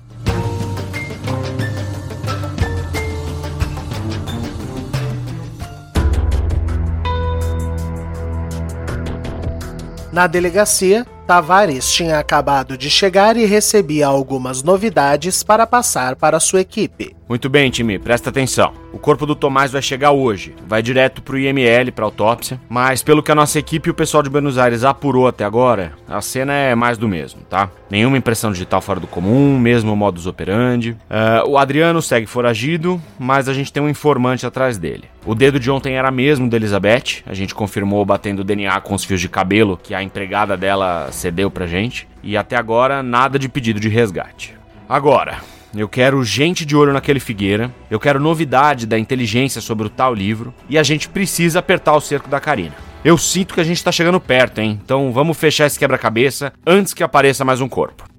Na 10.10 10.26
delegacia, 10.26 11.06
Tavares 11.32 11.90
tinha 11.90 12.18
acabado 12.18 12.76
de 12.76 12.90
chegar 12.90 13.38
e 13.38 13.46
recebia 13.46 14.06
algumas 14.06 14.62
novidades 14.62 15.42
para 15.42 15.66
passar 15.66 16.14
para 16.14 16.38
sua 16.38 16.60
equipe. 16.60 17.16
Muito 17.26 17.48
bem, 17.48 17.70
time, 17.70 17.98
presta 17.98 18.28
atenção. 18.28 18.74
O 18.92 18.98
corpo 18.98 19.24
do 19.24 19.34
Tomás 19.34 19.72
vai 19.72 19.80
chegar 19.80 20.10
hoje, 20.10 20.54
vai 20.68 20.82
direto 20.82 21.22
pro 21.22 21.38
IML 21.38 21.90
para 21.90 22.04
autópsia, 22.04 22.60
mas 22.68 23.02
pelo 23.02 23.22
que 23.22 23.32
a 23.32 23.34
nossa 23.34 23.58
equipe 23.58 23.88
e 23.88 23.90
o 23.90 23.94
pessoal 23.94 24.22
de 24.22 24.28
Buenos 24.28 24.58
Aires 24.58 24.84
apurou 24.84 25.26
até 25.26 25.42
agora, 25.42 25.94
a 26.06 26.20
cena 26.20 26.52
é 26.52 26.74
mais 26.74 26.98
do 26.98 27.08
mesmo, 27.08 27.40
tá? 27.48 27.70
Nenhuma 27.90 28.18
impressão 28.18 28.52
digital 28.52 28.82
fora 28.82 29.00
do 29.00 29.06
comum, 29.06 29.58
mesmo 29.58 29.96
modus 29.96 30.26
operandi. 30.26 30.90
Uh, 30.90 31.48
o 31.48 31.56
Adriano 31.56 32.02
segue 32.02 32.26
foragido, 32.26 33.00
mas 33.18 33.48
a 33.48 33.54
gente 33.54 33.72
tem 33.72 33.82
um 33.82 33.88
informante 33.88 34.44
atrás 34.44 34.76
dele. 34.76 35.04
O 35.24 35.34
dedo 35.34 35.58
de 35.58 35.70
ontem 35.70 35.94
era 35.94 36.10
mesmo 36.10 36.50
da 36.50 36.56
Elizabeth, 36.56 37.22
a 37.24 37.32
gente 37.32 37.54
confirmou 37.54 38.04
batendo 38.04 38.44
DNA 38.44 38.78
com 38.80 38.94
os 38.94 39.04
fios 39.04 39.20
de 39.20 39.28
cabelo 39.28 39.78
que 39.82 39.94
a 39.94 40.02
empregada 40.02 40.56
dela 40.56 41.08
cedeu 41.22 41.50
pra 41.50 41.66
gente, 41.66 42.08
e 42.22 42.36
até 42.36 42.56
agora 42.56 43.02
nada 43.02 43.38
de 43.38 43.48
pedido 43.48 43.78
de 43.78 43.88
resgate. 43.88 44.54
Agora, 44.88 45.38
eu 45.74 45.88
quero 45.88 46.22
gente 46.22 46.66
de 46.66 46.76
olho 46.76 46.92
naquele 46.92 47.20
Figueira. 47.20 47.72
Eu 47.90 48.00
quero 48.00 48.20
novidade 48.20 48.86
da 48.86 48.98
inteligência 48.98 49.60
sobre 49.60 49.86
o 49.86 49.90
tal 49.90 50.12
livro. 50.12 50.52
E 50.68 50.76
a 50.76 50.82
gente 50.82 51.08
precisa 51.08 51.60
apertar 51.60 51.94
o 51.94 52.00
cerco 52.00 52.28
da 52.28 52.40
Karina. 52.40 52.74
Eu 53.04 53.16
sinto 53.16 53.54
que 53.54 53.60
a 53.60 53.64
gente 53.64 53.82
tá 53.82 53.90
chegando 53.90 54.20
perto, 54.20 54.60
hein? 54.60 54.78
Então 54.84 55.12
vamos 55.12 55.38
fechar 55.38 55.66
esse 55.66 55.78
quebra-cabeça 55.78 56.52
antes 56.66 56.92
que 56.92 57.02
apareça 57.02 57.44
mais 57.44 57.60
um 57.60 57.68
corpo. 57.68 58.11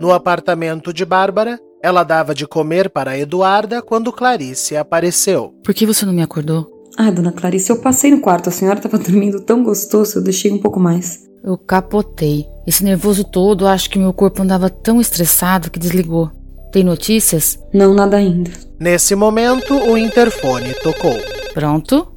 No 0.00 0.12
apartamento 0.12 0.94
de 0.94 1.04
Bárbara, 1.04 1.60
ela 1.82 2.02
dava 2.02 2.34
de 2.34 2.46
comer 2.46 2.88
para 2.88 3.18
Eduarda 3.18 3.82
quando 3.82 4.10
Clarice 4.10 4.74
apareceu. 4.74 5.52
Por 5.62 5.74
que 5.74 5.84
você 5.84 6.06
não 6.06 6.14
me 6.14 6.22
acordou? 6.22 6.66
Ah, 6.96 7.10
dona 7.10 7.30
Clarice, 7.30 7.68
eu 7.68 7.82
passei 7.82 8.10
no 8.10 8.22
quarto. 8.22 8.48
A 8.48 8.52
senhora 8.52 8.78
estava 8.78 8.96
dormindo 8.96 9.42
tão 9.42 9.62
gostoso, 9.62 10.18
eu 10.18 10.22
deixei 10.22 10.50
um 10.50 10.58
pouco 10.58 10.80
mais. 10.80 11.28
Eu 11.44 11.58
capotei. 11.58 12.46
Esse 12.66 12.82
nervoso 12.82 13.24
todo, 13.24 13.66
acho 13.66 13.90
que 13.90 13.98
meu 13.98 14.14
corpo 14.14 14.42
andava 14.42 14.70
tão 14.70 15.02
estressado 15.02 15.70
que 15.70 15.78
desligou. 15.78 16.30
Tem 16.72 16.82
notícias? 16.82 17.58
Não, 17.70 17.92
nada 17.92 18.16
ainda. 18.16 18.50
Nesse 18.78 19.14
momento, 19.14 19.74
o 19.74 19.98
interfone 19.98 20.72
tocou. 20.82 21.14
Pronto? 21.52 22.10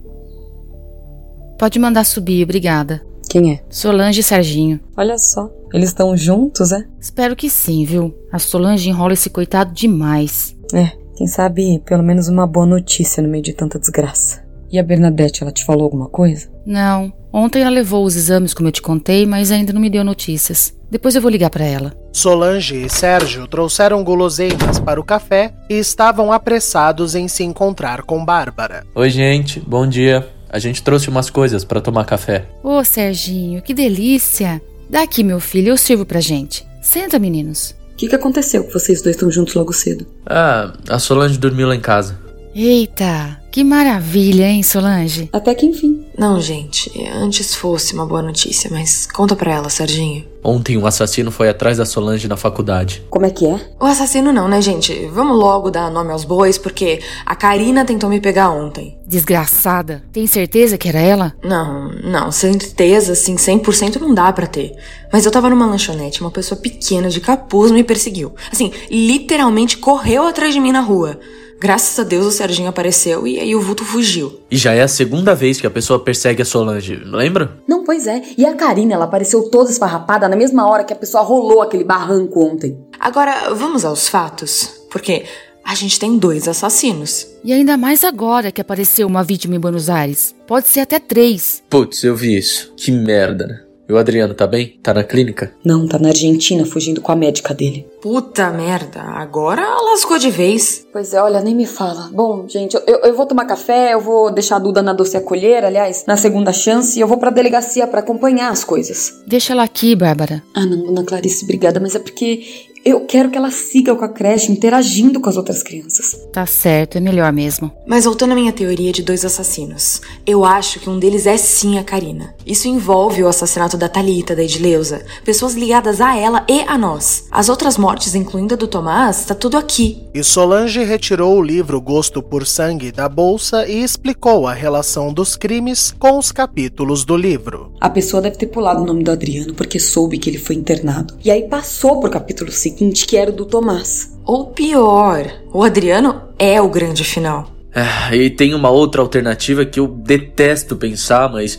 Pode 1.59 1.79
mandar 1.79 2.05
subir, 2.05 2.43
obrigada. 2.43 3.05
Quem 3.29 3.51
é? 3.51 3.63
Solange 3.69 4.21
e 4.21 4.23
Serginho. 4.23 4.79
Olha 4.95 5.17
só, 5.17 5.49
eles 5.73 5.89
estão 5.89 6.15
juntos, 6.15 6.71
é? 6.71 6.85
Espero 6.99 7.35
que 7.35 7.49
sim, 7.49 7.83
viu? 7.83 8.13
A 8.31 8.37
Solange 8.37 8.87
enrola 8.89 9.13
esse 9.13 9.29
coitado 9.29 9.73
demais. 9.73 10.55
É, 10.73 10.91
quem 11.15 11.27
sabe 11.27 11.81
pelo 11.85 12.03
menos 12.03 12.27
uma 12.27 12.45
boa 12.45 12.65
notícia 12.65 13.23
no 13.23 13.29
meio 13.29 13.43
de 13.43 13.53
tanta 13.53 13.79
desgraça. 13.79 14.43
E 14.71 14.79
a 14.79 14.83
Bernadette, 14.83 15.43
ela 15.43 15.51
te 15.51 15.63
falou 15.63 15.83
alguma 15.83 16.09
coisa? 16.09 16.49
Não. 16.65 17.13
Ontem 17.31 17.61
ela 17.61 17.69
levou 17.69 18.03
os 18.03 18.15
exames, 18.15 18.53
como 18.53 18.69
eu 18.69 18.71
te 18.71 18.81
contei, 18.81 19.25
mas 19.25 19.51
ainda 19.51 19.71
não 19.71 19.81
me 19.81 19.89
deu 19.89 20.03
notícias. 20.03 20.75
Depois 20.89 21.15
eu 21.15 21.21
vou 21.21 21.29
ligar 21.29 21.49
para 21.49 21.65
ela. 21.65 21.93
Solange 22.11 22.85
e 22.85 22.89
Sérgio 22.89 23.47
trouxeram 23.47 24.03
guloseimas 24.03 24.79
para 24.79 24.99
o 24.99 25.03
café 25.03 25.53
e 25.69 25.75
estavam 25.75 26.31
apressados 26.31 27.15
em 27.15 27.27
se 27.27 27.43
encontrar 27.43 28.03
com 28.03 28.23
Bárbara. 28.23 28.83
Oi, 28.95 29.09
gente. 29.09 29.59
Bom 29.59 29.87
dia. 29.87 30.27
A 30.49 30.59
gente 30.59 30.83
trouxe 30.83 31.09
umas 31.09 31.29
coisas 31.31 31.63
para 31.63 31.81
tomar 31.81 32.05
café. 32.05 32.45
Ô, 32.63 32.77
oh, 32.77 32.83
Serginho, 32.83 33.61
que 33.61 33.73
delícia! 33.73 34.61
Dá 34.93 35.01
aqui, 35.01 35.23
meu 35.23 35.39
filho, 35.39 35.69
eu 35.69 35.75
sirvo 35.75 36.05
pra 36.05 36.19
gente. 36.19 36.63
Senta, 36.79 37.17
meninos. 37.17 37.71
O 37.93 37.95
que, 37.95 38.07
que 38.07 38.13
aconteceu 38.13 38.63
que 38.63 38.71
vocês 38.71 39.01
dois 39.01 39.15
estão 39.15 39.31
juntos 39.31 39.55
logo 39.55 39.73
cedo? 39.73 40.05
Ah, 40.23 40.71
a 40.87 40.99
Solange 40.99 41.39
dormiu 41.39 41.67
lá 41.67 41.75
em 41.75 41.79
casa. 41.79 42.15
Eita, 42.53 43.41
que 43.53 43.63
maravilha, 43.63 44.49
hein, 44.49 44.63
Solange? 44.63 45.29
Até 45.31 45.53
que 45.53 45.63
enfim. 45.63 46.03
Não, 46.17 46.41
gente, 46.41 46.91
antes 47.13 47.53
fosse 47.53 47.93
uma 47.93 48.03
boa 48.03 48.19
notícia, 48.19 48.67
mas 48.73 49.05
conta 49.05 49.35
pra 49.35 49.53
ela, 49.53 49.69
Serginho. 49.69 50.25
Ontem 50.43 50.75
um 50.75 50.87
assassino 50.87 51.29
foi 51.29 51.47
atrás 51.47 51.77
da 51.77 51.85
Solange 51.85 52.27
na 52.27 52.35
faculdade. 52.35 53.03
Como 53.11 53.27
é 53.27 53.29
que 53.29 53.45
é? 53.45 53.61
O 53.79 53.85
assassino 53.85 54.33
não, 54.33 54.47
né, 54.47 54.59
gente? 54.59 55.05
Vamos 55.13 55.37
logo 55.37 55.69
dar 55.69 55.91
nome 55.91 56.11
aos 56.11 56.23
bois, 56.23 56.57
porque 56.57 56.99
a 57.23 57.35
Karina 57.35 57.85
tentou 57.85 58.09
me 58.09 58.19
pegar 58.19 58.49
ontem. 58.49 58.97
Desgraçada. 59.05 60.03
Tem 60.11 60.25
certeza 60.25 60.75
que 60.75 60.89
era 60.89 60.99
ela? 60.99 61.31
Não, 61.43 61.91
não, 62.03 62.31
certeza, 62.31 63.13
assim, 63.13 63.35
100% 63.35 64.01
não 64.01 64.15
dá 64.15 64.33
para 64.33 64.47
ter. 64.47 64.75
Mas 65.11 65.27
eu 65.27 65.31
tava 65.31 65.47
numa 65.47 65.67
lanchonete, 65.67 66.21
uma 66.21 66.31
pessoa 66.31 66.59
pequena 66.59 67.07
de 67.07 67.21
capuz 67.21 67.69
me 67.69 67.83
perseguiu. 67.83 68.33
Assim, 68.51 68.71
literalmente 68.89 69.77
correu 69.77 70.25
atrás 70.25 70.55
de 70.55 70.59
mim 70.59 70.71
na 70.71 70.81
rua. 70.81 71.19
Graças 71.63 71.97
a 71.97 72.03
Deus 72.03 72.25
o 72.25 72.31
Serginho 72.31 72.67
apareceu 72.67 73.25
e 73.25 73.39
aí 73.39 73.55
o 73.55 73.61
vulto 73.61 73.85
fugiu. 73.85 74.37
E 74.51 74.57
já 74.57 74.73
é 74.73 74.81
a 74.81 74.87
segunda 74.89 75.33
vez 75.33 75.61
que 75.61 75.65
a 75.65 75.69
pessoa 75.69 75.97
persegue 75.97 76.41
a 76.41 76.45
Solange, 76.45 77.01
lembra? 77.05 77.57
Não, 77.65 77.85
pois 77.85 78.05
é. 78.05 78.21
E 78.37 78.45
a 78.45 78.53
Karina, 78.53 78.95
ela 78.95 79.05
apareceu 79.05 79.43
toda 79.43 79.71
esfarrapada 79.71 80.27
na 80.27 80.35
mesma 80.35 80.67
hora 80.67 80.83
que 80.83 80.91
a 80.91 80.95
pessoa 80.97 81.23
rolou 81.23 81.61
aquele 81.61 81.85
barranco 81.85 82.43
ontem. 82.43 82.77
Agora, 82.99 83.53
vamos 83.53 83.85
aos 83.85 84.09
fatos. 84.09 84.81
Porque 84.91 85.23
a 85.63 85.73
gente 85.73 85.97
tem 85.97 86.17
dois 86.17 86.49
assassinos. 86.49 87.25
E 87.45 87.53
ainda 87.53 87.77
mais 87.77 88.03
agora 88.03 88.51
que 88.51 88.59
apareceu 88.59 89.07
uma 89.07 89.23
vítima 89.23 89.55
em 89.55 89.59
Buenos 89.59 89.89
Aires. 89.89 90.35
Pode 90.45 90.67
ser 90.67 90.81
até 90.81 90.99
três. 90.99 91.63
Putz, 91.69 92.03
eu 92.03 92.13
vi 92.13 92.37
isso. 92.37 92.73
Que 92.75 92.91
merda, 92.91 93.47
né? 93.47 93.62
E 93.87 93.91
o 93.91 93.97
Adriano 93.97 94.33
tá 94.33 94.47
bem? 94.47 94.79
Tá 94.81 94.93
na 94.93 95.03
clínica? 95.03 95.51
Não, 95.63 95.87
tá 95.87 95.99
na 95.99 96.09
Argentina 96.09 96.65
fugindo 96.65 97.01
com 97.01 97.11
a 97.11 97.15
médica 97.15 97.53
dele. 97.53 97.85
Puta 98.01 98.49
merda, 98.49 99.01
agora 99.01 99.61
lascou 99.81 100.17
de 100.17 100.29
vez. 100.29 100.85
Pois 100.91 101.13
é, 101.13 101.21
olha, 101.21 101.41
nem 101.41 101.55
me 101.55 101.65
fala. 101.65 102.09
Bom, 102.13 102.45
gente, 102.47 102.75
eu, 102.75 102.99
eu 102.99 103.15
vou 103.15 103.25
tomar 103.25 103.45
café, 103.45 103.93
eu 103.93 103.99
vou 103.99 104.31
deixar 104.31 104.55
a 104.57 104.59
Duda 104.59 104.81
na 104.81 104.93
doce 104.93 105.17
acolher, 105.17 105.65
aliás, 105.65 106.05
na 106.07 106.15
segunda 106.15 106.53
chance, 106.53 106.97
e 106.97 107.01
eu 107.01 107.07
vou 107.07 107.17
pra 107.17 107.29
delegacia 107.29 107.85
para 107.85 107.99
acompanhar 107.99 108.49
as 108.49 108.63
coisas. 108.63 109.21
Deixa 109.27 109.53
ela 109.53 109.63
aqui, 109.63 109.95
Bárbara. 109.95 110.41
Ah, 110.53 110.65
não, 110.65 110.83
dona 110.83 111.03
Clarice, 111.03 111.43
obrigada, 111.43 111.79
mas 111.79 111.95
é 111.95 111.99
porque 111.99 112.43
eu 112.85 113.01
quero 113.05 113.29
que 113.29 113.37
ela 113.37 113.49
siga 113.49 113.95
com 113.95 114.03
a 114.03 114.09
creche, 114.09 114.51
interagindo 114.51 115.21
com 115.21 115.29
as 115.29 115.37
outras 115.37 115.63
crianças. 115.63 116.19
Tá 116.33 116.45
certo, 116.45 116.97
é 116.97 116.99
melhor 116.99 117.31
mesmo. 117.31 117.71
Mas 117.87 118.03
voltando 118.03 118.33
à 118.33 118.35
minha 118.35 118.51
teoria 118.51 118.91
de 118.91 119.01
dois 119.01 119.23
assassinos, 119.23 120.01
eu 120.27 120.43
acho 120.43 120.79
que 120.81 120.89
um 120.89 120.99
deles 120.99 121.25
é 121.25 121.37
sim 121.37 121.77
a 121.77 121.83
Karina. 121.83 122.35
Isso 122.45 122.67
envolve 122.67 123.23
o 123.23 123.27
assassinato 123.27 123.77
da 123.77 123.87
Talita, 123.87 124.35
da 124.35 124.43
Edileuza, 124.43 125.05
pessoas 125.23 125.53
ligadas 125.53 126.01
a 126.01 126.17
ela 126.17 126.45
e 126.49 126.59
a 126.61 126.77
nós. 126.77 127.25
As 127.31 127.47
outras 127.47 127.77
mortes, 127.77 128.15
incluindo 128.15 128.55
a 128.55 128.57
do 128.57 128.67
Tomás, 128.67 129.25
tá 129.25 129.33
tudo 129.33 129.57
aqui. 129.57 130.03
E 130.13 130.21
Solange 130.23 130.83
retirou 130.83 131.37
o 131.37 131.41
livro 131.41 131.79
Gosto 131.79 132.21
por 132.21 132.45
Sangue 132.45 132.91
da 132.91 133.07
bolsa 133.07 133.65
e 133.65 133.81
explicou 133.81 134.45
a 134.45 134.53
relação 134.53 135.13
dos 135.13 135.37
crimes 135.37 135.93
com 135.97 136.17
os 136.17 136.33
capítulos 136.33 137.05
do 137.05 137.15
livro. 137.15 137.71
A 137.79 137.89
pessoa 137.89 138.21
deve 138.21 138.35
ter 138.35 138.47
pulado 138.47 138.81
o 138.81 138.85
nome 138.85 139.03
do 139.03 139.11
Adriano 139.11 139.53
porque 139.53 139.79
soube 139.79 140.17
que 140.17 140.29
ele 140.29 140.37
foi 140.37 140.55
internado. 140.55 141.17
E 141.23 141.31
aí 141.31 141.47
passou 141.47 141.99
pro 142.01 142.09
capítulo 142.09 142.51
seguinte 142.51 142.72
seguinte, 142.73 143.05
que 143.05 143.15
era 143.15 143.31
o 143.31 143.33
do 143.33 143.45
Tomás. 143.45 144.17
Ou 144.25 144.47
pior, 144.47 145.31
o 145.53 145.63
Adriano 145.63 146.23
é 146.37 146.61
o 146.61 146.69
grande 146.69 147.03
final. 147.03 147.47
É, 147.73 148.15
e 148.15 148.29
tem 148.29 148.53
uma 148.53 148.69
outra 148.69 149.01
alternativa 149.01 149.65
que 149.65 149.79
eu 149.79 149.87
detesto 149.87 150.75
pensar, 150.75 151.31
mas 151.31 151.57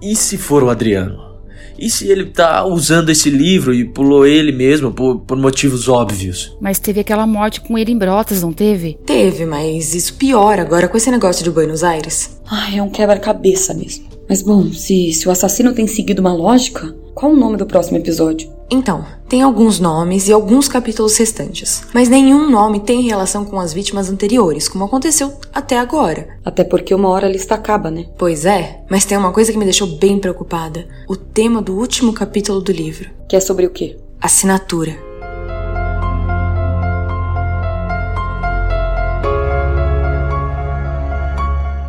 e 0.00 0.16
se 0.16 0.38
for 0.38 0.62
o 0.62 0.70
Adriano? 0.70 1.30
E 1.78 1.88
se 1.88 2.08
ele 2.08 2.26
tá 2.26 2.64
usando 2.66 3.08
esse 3.08 3.30
livro 3.30 3.72
e 3.72 3.84
pulou 3.84 4.26
ele 4.26 4.52
mesmo 4.52 4.92
por, 4.92 5.20
por 5.20 5.36
motivos 5.36 5.88
óbvios? 5.88 6.54
Mas 6.60 6.78
teve 6.78 7.00
aquela 7.00 7.26
morte 7.26 7.60
com 7.60 7.78
ele 7.78 7.92
em 7.92 7.96
Brotas, 7.96 8.42
não 8.42 8.52
teve? 8.52 8.98
Teve, 9.06 9.46
mas 9.46 9.94
isso 9.94 10.14
piora 10.14 10.60
agora 10.60 10.88
com 10.88 10.96
esse 10.96 11.10
negócio 11.10 11.42
de 11.42 11.50
Buenos 11.50 11.82
Aires. 11.82 12.38
Ai, 12.46 12.78
é 12.78 12.82
um 12.82 12.90
quebra-cabeça 12.90 13.72
mesmo. 13.72 14.06
Mas 14.28 14.42
bom, 14.42 14.70
se, 14.72 15.12
se 15.12 15.26
o 15.26 15.30
assassino 15.30 15.72
tem 15.72 15.86
seguido 15.86 16.20
uma 16.20 16.34
lógica, 16.34 16.94
qual 17.14 17.32
o 17.32 17.36
nome 17.36 17.56
do 17.56 17.66
próximo 17.66 17.96
episódio? 17.96 18.50
Então, 18.70 19.04
tem 19.28 19.42
alguns 19.42 19.80
nomes 19.80 20.28
e 20.28 20.32
alguns 20.32 20.68
capítulos 20.68 21.16
restantes, 21.16 21.82
mas 21.92 22.08
nenhum 22.08 22.48
nome 22.48 22.80
tem 22.80 23.02
relação 23.02 23.44
com 23.44 23.58
as 23.58 23.72
vítimas 23.72 24.08
anteriores, 24.08 24.68
como 24.68 24.84
aconteceu 24.84 25.32
até 25.52 25.76
agora. 25.78 26.38
Até 26.44 26.62
porque 26.62 26.94
uma 26.94 27.08
hora 27.08 27.26
a 27.26 27.30
lista 27.30 27.54
acaba, 27.54 27.90
né? 27.90 28.06
Pois 28.16 28.44
é, 28.44 28.82
mas 28.88 29.04
tem 29.04 29.18
uma 29.18 29.32
coisa 29.32 29.50
que 29.50 29.58
me 29.58 29.64
deixou 29.64 29.88
bem 29.98 30.18
preocupada: 30.18 30.86
o 31.08 31.16
tema 31.16 31.60
do 31.60 31.76
último 31.76 32.12
capítulo 32.12 32.60
do 32.60 32.70
livro. 32.70 33.10
Que 33.28 33.36
é 33.36 33.40
sobre 33.40 33.66
o 33.66 33.70
quê? 33.70 33.96
Assinatura. 34.20 35.09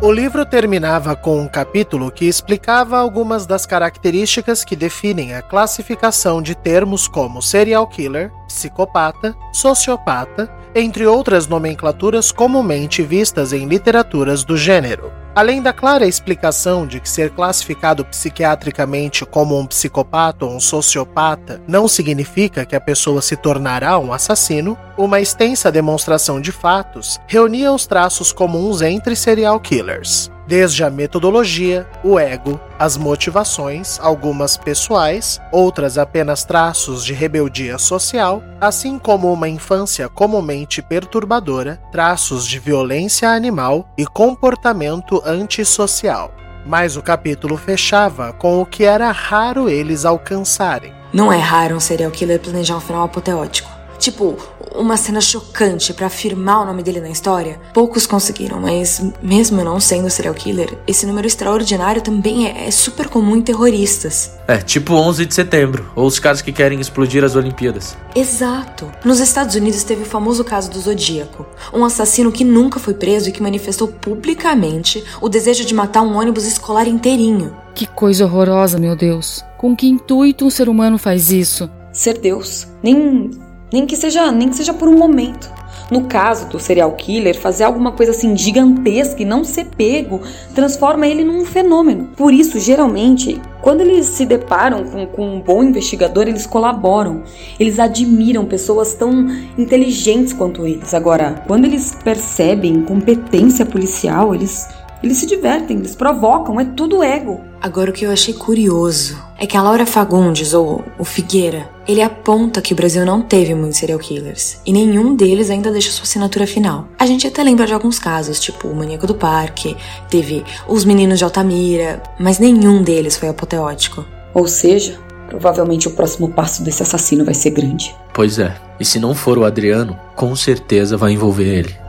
O 0.02 0.10
livro 0.10 0.44
terminava 0.44 1.14
com 1.14 1.40
um 1.40 1.46
capítulo 1.46 2.10
que 2.10 2.24
explicava 2.24 2.98
algumas 2.98 3.46
das 3.46 3.64
características 3.64 4.64
que 4.64 4.74
definem 4.74 5.32
a 5.32 5.40
classificação 5.40 6.42
de 6.42 6.56
termos 6.56 7.06
como 7.06 7.40
serial 7.40 7.86
killer, 7.86 8.32
psicopata, 8.48 9.32
sociopata, 9.52 10.52
entre 10.74 11.06
outras 11.06 11.46
nomenclaturas 11.46 12.32
comumente 12.32 13.00
vistas 13.00 13.52
em 13.52 13.64
literaturas 13.64 14.42
do 14.42 14.56
gênero. 14.56 15.21
Além 15.34 15.62
da 15.62 15.72
clara 15.72 16.06
explicação 16.06 16.86
de 16.86 17.00
que 17.00 17.08
ser 17.08 17.30
classificado 17.30 18.04
psiquiatricamente 18.04 19.24
como 19.24 19.58
um 19.58 19.66
psicopata 19.66 20.44
ou 20.44 20.54
um 20.54 20.60
sociopata 20.60 21.62
não 21.66 21.88
significa 21.88 22.66
que 22.66 22.76
a 22.76 22.80
pessoa 22.80 23.22
se 23.22 23.34
tornará 23.34 23.98
um 23.98 24.12
assassino, 24.12 24.76
uma 24.94 25.22
extensa 25.22 25.72
demonstração 25.72 26.38
de 26.38 26.52
fatos 26.52 27.18
reunia 27.26 27.72
os 27.72 27.86
traços 27.86 28.30
comuns 28.30 28.82
entre 28.82 29.16
serial 29.16 29.58
killers 29.58 30.30
desde 30.52 30.84
a 30.84 30.90
metodologia, 30.90 31.88
o 32.04 32.18
ego, 32.18 32.60
as 32.78 32.98
motivações, 32.98 33.98
algumas 33.98 34.54
pessoais, 34.54 35.40
outras 35.50 35.96
apenas 35.96 36.44
traços 36.44 37.06
de 37.06 37.14
rebeldia 37.14 37.78
social, 37.78 38.42
assim 38.60 38.98
como 38.98 39.32
uma 39.32 39.48
infância 39.48 40.10
comumente 40.10 40.82
perturbadora, 40.82 41.80
traços 41.90 42.46
de 42.46 42.58
violência 42.58 43.30
animal 43.30 43.88
e 43.96 44.04
comportamento 44.04 45.22
antissocial. 45.24 46.30
Mas 46.66 46.98
o 46.98 47.02
capítulo 47.02 47.56
fechava 47.56 48.34
com 48.34 48.60
o 48.60 48.66
que 48.66 48.84
era 48.84 49.10
raro 49.10 49.70
eles 49.70 50.04
alcançarem. 50.04 50.92
Não 51.14 51.32
é 51.32 51.38
raro 51.38 51.76
um 51.76 51.80
serial 51.80 52.10
killer 52.10 52.38
planejar 52.38 52.76
um 52.76 52.80
final 52.80 53.04
apoteótico. 53.04 53.70
Tipo, 53.98 54.36
uma 54.74 54.96
cena 54.96 55.20
chocante 55.20 55.92
para 55.92 56.06
afirmar 56.06 56.62
o 56.62 56.66
nome 56.66 56.82
dele 56.82 57.00
na 57.00 57.10
história. 57.10 57.60
Poucos 57.72 58.06
conseguiram, 58.06 58.60
mas 58.60 59.02
mesmo 59.22 59.62
não 59.64 59.80
sendo 59.80 60.10
serial 60.10 60.34
killer, 60.34 60.78
esse 60.86 61.06
número 61.06 61.26
extraordinário 61.26 62.02
também 62.02 62.46
é, 62.46 62.66
é 62.66 62.70
super 62.70 63.08
comum 63.08 63.36
em 63.36 63.42
terroristas. 63.42 64.32
É, 64.46 64.58
tipo 64.58 64.94
11 64.94 65.26
de 65.26 65.34
setembro, 65.34 65.90
ou 65.94 66.06
os 66.06 66.18
caras 66.18 66.42
que 66.42 66.52
querem 66.52 66.80
explodir 66.80 67.24
as 67.24 67.36
Olimpíadas. 67.36 67.96
Exato. 68.14 68.90
Nos 69.04 69.20
Estados 69.20 69.54
Unidos 69.54 69.82
teve 69.84 70.02
o 70.02 70.06
famoso 70.06 70.44
caso 70.44 70.70
do 70.70 70.80
Zodíaco, 70.80 71.46
um 71.72 71.84
assassino 71.84 72.32
que 72.32 72.44
nunca 72.44 72.78
foi 72.78 72.94
preso 72.94 73.28
e 73.28 73.32
que 73.32 73.42
manifestou 73.42 73.88
publicamente 73.88 75.02
o 75.20 75.28
desejo 75.28 75.64
de 75.64 75.74
matar 75.74 76.02
um 76.02 76.16
ônibus 76.16 76.46
escolar 76.46 76.88
inteirinho. 76.88 77.56
Que 77.74 77.86
coisa 77.86 78.24
horrorosa, 78.24 78.78
meu 78.78 78.94
Deus. 78.94 79.44
Com 79.56 79.74
que 79.74 79.88
intuito 79.88 80.44
um 80.44 80.50
ser 80.50 80.68
humano 80.68 80.98
faz 80.98 81.30
isso? 81.30 81.70
Ser 81.92 82.18
Deus. 82.18 82.66
Nem 82.82 83.30
nem 83.72 83.86
que 83.86 83.96
seja, 83.96 84.30
nem 84.30 84.48
que 84.48 84.56
seja 84.56 84.74
por 84.74 84.88
um 84.88 84.96
momento. 84.96 85.50
No 85.90 86.04
caso 86.04 86.48
do 86.48 86.58
serial 86.58 86.92
killer, 86.92 87.38
fazer 87.38 87.64
alguma 87.64 87.92
coisa 87.92 88.12
assim 88.12 88.34
gigantesca 88.36 89.20
e 89.20 89.26
não 89.26 89.44
ser 89.44 89.66
pego 89.66 90.22
transforma 90.54 91.06
ele 91.06 91.22
num 91.22 91.44
fenômeno. 91.44 92.08
Por 92.16 92.32
isso, 92.32 92.58
geralmente, 92.58 93.38
quando 93.60 93.82
eles 93.82 94.06
se 94.06 94.24
deparam 94.24 94.84
com, 94.84 95.06
com 95.06 95.36
um 95.36 95.40
bom 95.40 95.62
investigador, 95.62 96.28
eles 96.28 96.46
colaboram. 96.46 97.24
Eles 97.60 97.78
admiram 97.78 98.46
pessoas 98.46 98.94
tão 98.94 99.26
inteligentes 99.58 100.32
quanto 100.32 100.66
eles. 100.66 100.94
Agora, 100.94 101.44
quando 101.46 101.66
eles 101.66 101.94
percebem 102.02 102.82
competência 102.82 103.66
policial, 103.66 104.34
eles 104.34 104.66
eles 105.02 105.18
se 105.18 105.26
divertem, 105.26 105.78
eles 105.78 105.94
provocam, 105.94 106.60
é 106.60 106.64
tudo 106.64 107.02
ego. 107.02 107.40
Agora 107.60 107.90
o 107.90 107.92
que 107.92 108.04
eu 108.04 108.10
achei 108.10 108.34
curioso 108.34 109.16
é 109.38 109.46
que 109.46 109.56
a 109.56 109.62
Laura 109.62 109.84
Fagundes, 109.86 110.54
ou 110.54 110.84
o 110.98 111.04
Figueira, 111.04 111.68
ele 111.86 112.00
aponta 112.00 112.60
que 112.60 112.72
o 112.72 112.76
Brasil 112.76 113.04
não 113.04 113.22
teve 113.22 113.54
muitos 113.54 113.78
serial 113.78 113.98
killers, 113.98 114.58
e 114.64 114.72
nenhum 114.72 115.14
deles 115.14 115.50
ainda 115.50 115.70
deixa 115.70 115.90
sua 115.90 116.04
assinatura 116.04 116.46
final. 116.46 116.88
A 116.98 117.06
gente 117.06 117.26
até 117.26 117.42
lembra 117.42 117.66
de 117.66 117.72
alguns 117.72 117.98
casos, 117.98 118.40
tipo 118.40 118.68
o 118.68 118.74
Maníaco 118.74 119.06
do 119.06 119.14
Parque, 119.14 119.76
teve 120.08 120.44
os 120.68 120.84
Meninos 120.84 121.18
de 121.18 121.24
Altamira, 121.24 122.02
mas 122.18 122.38
nenhum 122.38 122.82
deles 122.82 123.16
foi 123.16 123.28
apoteótico. 123.28 124.04
Ou 124.34 124.46
seja, 124.46 124.98
provavelmente 125.28 125.88
o 125.88 125.92
próximo 125.92 126.28
passo 126.28 126.62
desse 126.62 126.82
assassino 126.82 127.24
vai 127.24 127.34
ser 127.34 127.50
grande. 127.50 127.94
Pois 128.14 128.38
é, 128.38 128.54
e 128.78 128.84
se 128.84 128.98
não 128.98 129.14
for 129.14 129.38
o 129.38 129.44
Adriano, 129.44 129.98
com 130.14 130.34
certeza 130.36 130.96
vai 130.96 131.12
envolver 131.12 131.46
ele. 131.46 131.81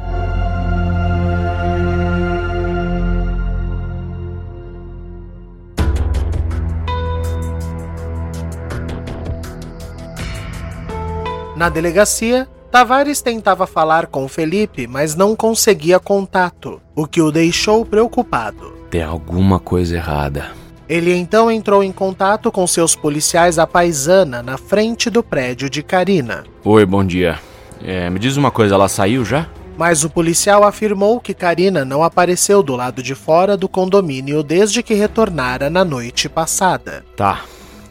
Na 11.63 11.69
delegacia, 11.69 12.45
Tavares 12.69 13.21
tentava 13.21 13.65
falar 13.65 14.07
com 14.07 14.27
Felipe, 14.27 14.85
mas 14.85 15.15
não 15.15 15.33
conseguia 15.33 15.97
contato, 15.97 16.81
o 16.93 17.07
que 17.07 17.21
o 17.21 17.31
deixou 17.31 17.85
preocupado. 17.85 18.73
Tem 18.89 19.01
alguma 19.01 19.61
coisa 19.61 19.95
errada. 19.95 20.51
Ele 20.89 21.15
então 21.15 21.49
entrou 21.49 21.81
em 21.81 21.93
contato 21.93 22.51
com 22.51 22.67
seus 22.67 22.97
policiais 22.97 23.57
à 23.57 23.65
paisana 23.65 24.43
na 24.43 24.57
frente 24.57 25.09
do 25.09 25.23
prédio 25.23 25.69
de 25.69 25.81
Karina. 25.81 26.43
Oi, 26.65 26.85
bom 26.85 27.01
dia. 27.01 27.39
É, 27.81 28.09
me 28.09 28.19
diz 28.19 28.35
uma 28.35 28.51
coisa, 28.51 28.75
ela 28.75 28.89
saiu 28.89 29.23
já? 29.23 29.47
Mas 29.77 30.03
o 30.03 30.09
policial 30.09 30.65
afirmou 30.65 31.21
que 31.21 31.33
Karina 31.33 31.85
não 31.85 32.03
apareceu 32.03 32.61
do 32.61 32.75
lado 32.75 33.01
de 33.01 33.15
fora 33.15 33.55
do 33.55 33.69
condomínio 33.69 34.43
desde 34.43 34.83
que 34.83 34.95
retornara 34.95 35.69
na 35.69 35.85
noite 35.85 36.27
passada. 36.27 37.05
Tá, 37.15 37.43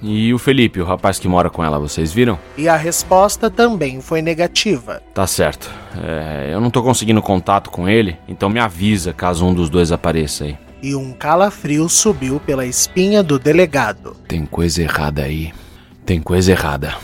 e 0.02 0.34
o 0.34 0.38
Felipe, 0.38 0.80
o 0.80 0.84
rapaz 0.84 1.18
que 1.18 1.28
mora 1.28 1.48
com 1.48 1.64
ela, 1.64 1.78
vocês 1.78 2.12
viram? 2.12 2.38
E 2.58 2.68
a 2.68 2.76
resposta 2.76 3.48
também 3.48 4.00
foi 4.00 4.20
negativa. 4.20 5.00
Tá 5.14 5.26
certo. 5.26 5.70
É, 6.02 6.50
eu 6.52 6.60
não 6.60 6.70
tô 6.70 6.82
conseguindo 6.82 7.22
contato 7.22 7.70
com 7.70 7.88
ele, 7.88 8.16
então 8.26 8.50
me 8.50 8.58
avisa 8.58 9.12
caso 9.12 9.46
um 9.46 9.54
dos 9.54 9.70
dois 9.70 9.92
apareça 9.92 10.44
aí. 10.44 10.58
E 10.82 10.96
um 10.96 11.12
calafrio 11.12 11.88
subiu 11.88 12.40
pela 12.40 12.66
espinha 12.66 13.22
do 13.22 13.38
delegado. 13.38 14.16
Tem 14.26 14.44
coisa 14.44 14.82
errada 14.82 15.22
aí. 15.22 15.52
Tem 16.04 16.20
coisa 16.20 16.50
errada. 16.50 16.96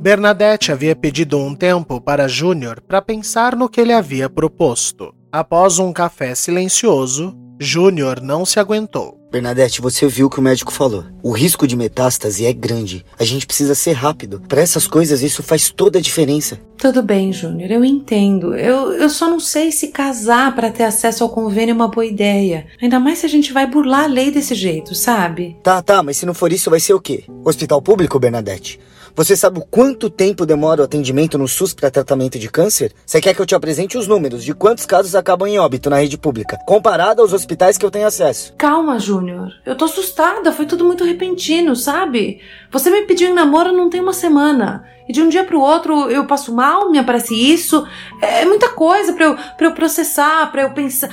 Bernadette 0.00 0.70
havia 0.70 0.94
pedido 0.94 1.36
um 1.38 1.56
tempo 1.56 2.00
para 2.00 2.28
Júnior 2.28 2.80
para 2.80 3.02
pensar 3.02 3.56
no 3.56 3.68
que 3.68 3.80
ele 3.80 3.92
havia 3.92 4.30
proposto. 4.30 5.12
Após 5.32 5.80
um 5.80 5.92
café 5.92 6.36
silencioso, 6.36 7.36
Júnior 7.58 8.20
não 8.20 8.46
se 8.46 8.60
aguentou. 8.60 9.18
Bernadette, 9.30 9.82
você 9.82 10.06
viu 10.06 10.26
o 10.26 10.30
que 10.30 10.38
o 10.38 10.42
médico 10.42 10.72
falou. 10.72 11.04
O 11.22 11.32
risco 11.32 11.66
de 11.66 11.76
metástase 11.76 12.46
é 12.46 12.52
grande. 12.52 13.04
A 13.18 13.24
gente 13.24 13.46
precisa 13.46 13.74
ser 13.74 13.92
rápido. 13.92 14.42
Para 14.48 14.62
essas 14.62 14.86
coisas, 14.86 15.22
isso 15.22 15.42
faz 15.42 15.70
toda 15.70 15.98
a 15.98 16.02
diferença. 16.02 16.58
Tudo 16.78 17.02
bem, 17.02 17.30
Júnior, 17.30 17.70
eu 17.70 17.84
entendo. 17.84 18.54
Eu, 18.54 18.92
eu 18.94 19.10
só 19.10 19.28
não 19.28 19.38
sei 19.38 19.70
se 19.70 19.88
casar 19.88 20.54
para 20.54 20.70
ter 20.70 20.84
acesso 20.84 21.24
ao 21.24 21.30
convênio 21.30 21.72
é 21.72 21.74
uma 21.74 21.88
boa 21.88 22.06
ideia. 22.06 22.66
Ainda 22.80 22.98
mais 22.98 23.18
se 23.18 23.26
a 23.26 23.28
gente 23.28 23.52
vai 23.52 23.66
burlar 23.66 24.04
a 24.04 24.06
lei 24.06 24.30
desse 24.30 24.54
jeito, 24.54 24.94
sabe? 24.94 25.58
Tá, 25.62 25.82
tá, 25.82 26.02
mas 26.02 26.16
se 26.16 26.24
não 26.24 26.32
for 26.32 26.50
isso, 26.50 26.70
vai 26.70 26.80
ser 26.80 26.94
o 26.94 27.00
quê? 27.00 27.24
Hospital 27.44 27.82
público, 27.82 28.18
Bernadette? 28.18 28.80
Você 29.18 29.36
sabe 29.36 29.58
o 29.58 29.66
quanto 29.66 30.08
tempo 30.08 30.46
demora 30.46 30.80
o 30.80 30.84
atendimento 30.84 31.36
no 31.36 31.48
SUS 31.48 31.74
para 31.74 31.90
tratamento 31.90 32.38
de 32.38 32.48
câncer? 32.48 32.92
Você 33.04 33.20
quer 33.20 33.34
que 33.34 33.42
eu 33.42 33.46
te 33.46 33.52
apresente 33.56 33.98
os 33.98 34.06
números 34.06 34.44
de 34.44 34.54
quantos 34.54 34.86
casos 34.86 35.16
acabam 35.16 35.48
em 35.48 35.58
óbito 35.58 35.90
na 35.90 35.98
rede 35.98 36.16
pública, 36.16 36.56
comparado 36.64 37.20
aos 37.20 37.32
hospitais 37.32 37.76
que 37.76 37.84
eu 37.84 37.90
tenho 37.90 38.06
acesso? 38.06 38.54
Calma, 38.56 38.96
Júnior. 39.00 39.17
Eu 39.64 39.76
tô 39.76 39.84
assustada, 39.84 40.52
foi 40.52 40.66
tudo 40.66 40.84
muito 40.84 41.04
repentino, 41.04 41.74
sabe? 41.74 42.40
Você 42.70 42.90
me 42.90 43.02
pediu 43.02 43.28
em 43.28 43.34
namoro 43.34 43.72
não 43.72 43.90
tem 43.90 44.00
uma 44.00 44.12
semana. 44.12 44.84
E 45.08 45.12
de 45.12 45.22
um 45.22 45.28
dia 45.28 45.44
pro 45.44 45.60
outro 45.60 46.10
eu 46.10 46.26
passo 46.26 46.54
mal, 46.54 46.90
me 46.90 46.98
aparece 46.98 47.34
isso. 47.34 47.86
É 48.20 48.44
muita 48.44 48.68
coisa 48.70 49.12
pra 49.12 49.24
eu, 49.24 49.36
pra 49.36 49.66
eu 49.66 49.72
processar, 49.72 50.50
pra 50.50 50.62
eu 50.62 50.70
pensar. 50.70 51.10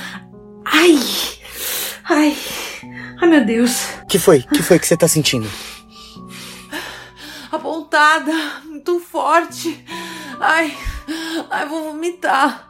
Ai! 0.64 0.98
Ai! 2.04 2.36
Ai, 3.20 3.28
meu 3.28 3.44
Deus. 3.44 3.86
Que 4.08 4.18
foi? 4.18 4.42
Que 4.42 4.62
foi 4.62 4.78
que 4.78 4.86
você 4.86 4.96
tá 4.96 5.08
sentindo? 5.08 5.48
apontada, 7.56 8.32
muito 8.64 9.00
forte. 9.00 9.84
Ai, 10.38 10.76
ai, 11.50 11.66
vou 11.66 11.84
vomitar. 11.92 12.68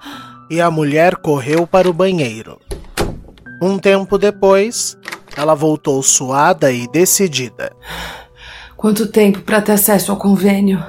E 0.49 0.61
a 0.61 0.71
mulher 0.71 1.17
correu 1.17 1.67
para 1.67 1.89
o 1.89 1.93
banheiro. 1.93 2.61
Um 3.61 3.79
tempo 3.79 4.17
depois, 4.17 4.97
ela 5.37 5.55
voltou 5.55 6.03
suada 6.03 6.73
e 6.73 6.89
decidida. 6.89 7.77
Quanto 8.77 9.07
tempo 9.07 9.43
para 9.43 9.61
ter 9.61 9.73
acesso 9.73 10.11
ao 10.11 10.19
convênio? 10.19 10.83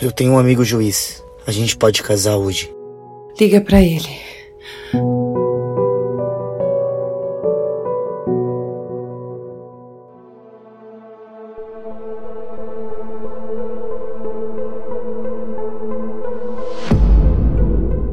Eu 0.00 0.12
tenho 0.12 0.32
um 0.32 0.38
amigo 0.38 0.64
juiz. 0.64 1.22
A 1.46 1.50
gente 1.50 1.76
pode 1.76 2.02
casar 2.02 2.36
hoje. 2.36 2.72
Liga 3.38 3.60
para 3.60 3.80
ele. 3.80 4.30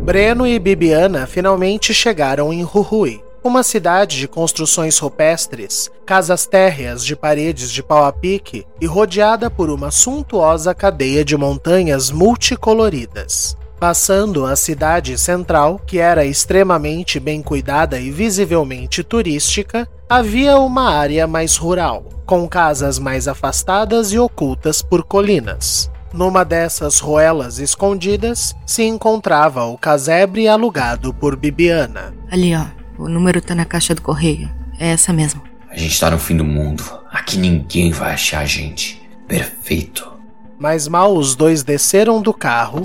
Breno 0.04 0.47
e 0.47 0.58
Bibiana 0.58 1.28
finalmente 1.28 1.93
chegaram 1.93 2.54
em 2.54 2.62
Jujuy, 2.62 3.21
uma 3.47 3.63
cidade 3.63 4.17
de 4.17 4.27
construções 4.27 4.99
rupestres, 4.99 5.89
casas 6.05 6.45
térreas 6.45 7.03
de 7.03 7.15
paredes 7.15 7.71
de 7.71 7.81
pau 7.81 8.05
a 8.05 8.12
pique 8.12 8.65
e 8.79 8.86
rodeada 8.86 9.49
por 9.49 9.69
uma 9.69 9.89
suntuosa 9.89 10.75
cadeia 10.75 11.23
de 11.23 11.36
montanhas 11.38 12.12
multicoloridas. 12.12 13.57
Passando 13.79 14.45
a 14.45 14.55
cidade 14.55 15.17
central, 15.17 15.79
que 15.86 15.99
era 15.99 16.25
extremamente 16.25 17.19
bem 17.19 17.41
cuidada 17.41 17.99
e 17.99 18.10
visivelmente 18.10 19.03
turística, 19.03 19.88
havia 20.10 20.57
uma 20.57 20.91
área 20.91 21.27
mais 21.27 21.57
rural, 21.57 22.03
com 22.25 22.47
casas 22.47 22.97
mais 22.99 23.27
afastadas 23.27 24.12
e 24.12 24.19
ocultas 24.19 24.81
por 24.81 25.03
colinas. 25.03 25.89
Numa 26.12 26.43
dessas 26.43 26.99
ruelas 26.99 27.60
escondidas 27.60 28.55
se 28.65 28.83
encontrava 28.83 29.65
o 29.65 29.77
casebre 29.77 30.47
alugado 30.47 31.13
por 31.13 31.36
Bibiana. 31.36 32.15
Ali, 32.31 32.55
ó. 32.55 32.76
O 32.97 33.07
número 33.07 33.41
tá 33.41 33.53
na 33.53 33.65
caixa 33.65 33.93
do 33.93 34.01
correio. 34.01 34.49
É 34.79 34.89
essa 34.89 35.13
mesmo. 35.13 35.41
A 35.69 35.77
gente 35.77 35.99
tá 35.99 36.10
no 36.10 36.17
fim 36.17 36.36
do 36.36 36.43
mundo. 36.43 36.83
Aqui 37.12 37.38
ninguém 37.38 37.91
vai 37.91 38.13
achar 38.13 38.39
a 38.39 38.45
gente. 38.45 39.01
Perfeito. 39.27 40.12
Mas 40.57 40.88
mal 40.88 41.15
os 41.15 41.36
dois 41.36 41.62
desceram 41.62 42.21
do 42.21 42.33
carro, 42.33 42.81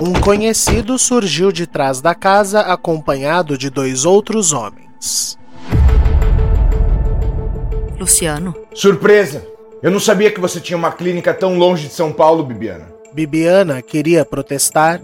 um 0.00 0.12
conhecido 0.12 0.98
surgiu 0.98 1.50
de 1.50 1.66
trás 1.66 2.00
da 2.00 2.14
casa 2.14 2.60
acompanhado 2.60 3.58
de 3.58 3.68
dois 3.68 4.04
outros 4.04 4.52
homens. 4.52 5.36
Luciano. 7.98 8.54
Surpresa! 8.74 9.44
Eu 9.82 9.90
não 9.90 10.00
sabia 10.00 10.30
que 10.30 10.40
você 10.40 10.60
tinha 10.60 10.76
uma 10.76 10.92
clínica 10.92 11.34
tão 11.34 11.58
longe 11.58 11.88
de 11.88 11.94
São 11.94 12.12
Paulo, 12.12 12.44
Bibiana. 12.44 12.88
Bibiana 13.12 13.82
queria 13.82 14.24
protestar, 14.24 15.00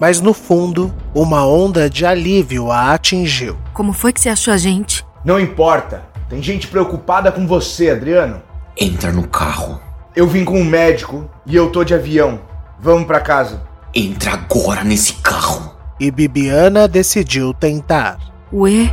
mas 0.00 0.22
no 0.22 0.32
fundo, 0.32 0.92
uma 1.14 1.46
onda 1.46 1.90
de 1.90 2.06
alívio 2.06 2.72
a 2.72 2.94
atingiu. 2.94 3.58
Como 3.74 3.92
foi 3.92 4.14
que 4.14 4.20
você 4.20 4.30
achou 4.30 4.54
a 4.54 4.56
gente? 4.56 5.04
Não 5.22 5.38
importa. 5.38 6.04
Tem 6.28 6.42
gente 6.42 6.66
preocupada 6.66 7.30
com 7.30 7.46
você, 7.46 7.90
Adriano. 7.90 8.40
Entra 8.76 9.12
no 9.12 9.28
carro. 9.28 9.78
Eu 10.16 10.26
vim 10.26 10.44
com 10.44 10.58
um 10.58 10.64
médico 10.64 11.28
e 11.44 11.54
eu 11.54 11.70
tô 11.70 11.84
de 11.84 11.92
avião. 11.92 12.40
Vamos 12.80 13.06
para 13.06 13.20
casa. 13.20 13.62
Entra 13.94 14.32
agora 14.32 14.82
nesse 14.82 15.12
carro. 15.14 15.76
E 16.00 16.10
Bibiana 16.10 16.88
decidiu 16.88 17.52
tentar. 17.52 18.18
Ué? 18.50 18.90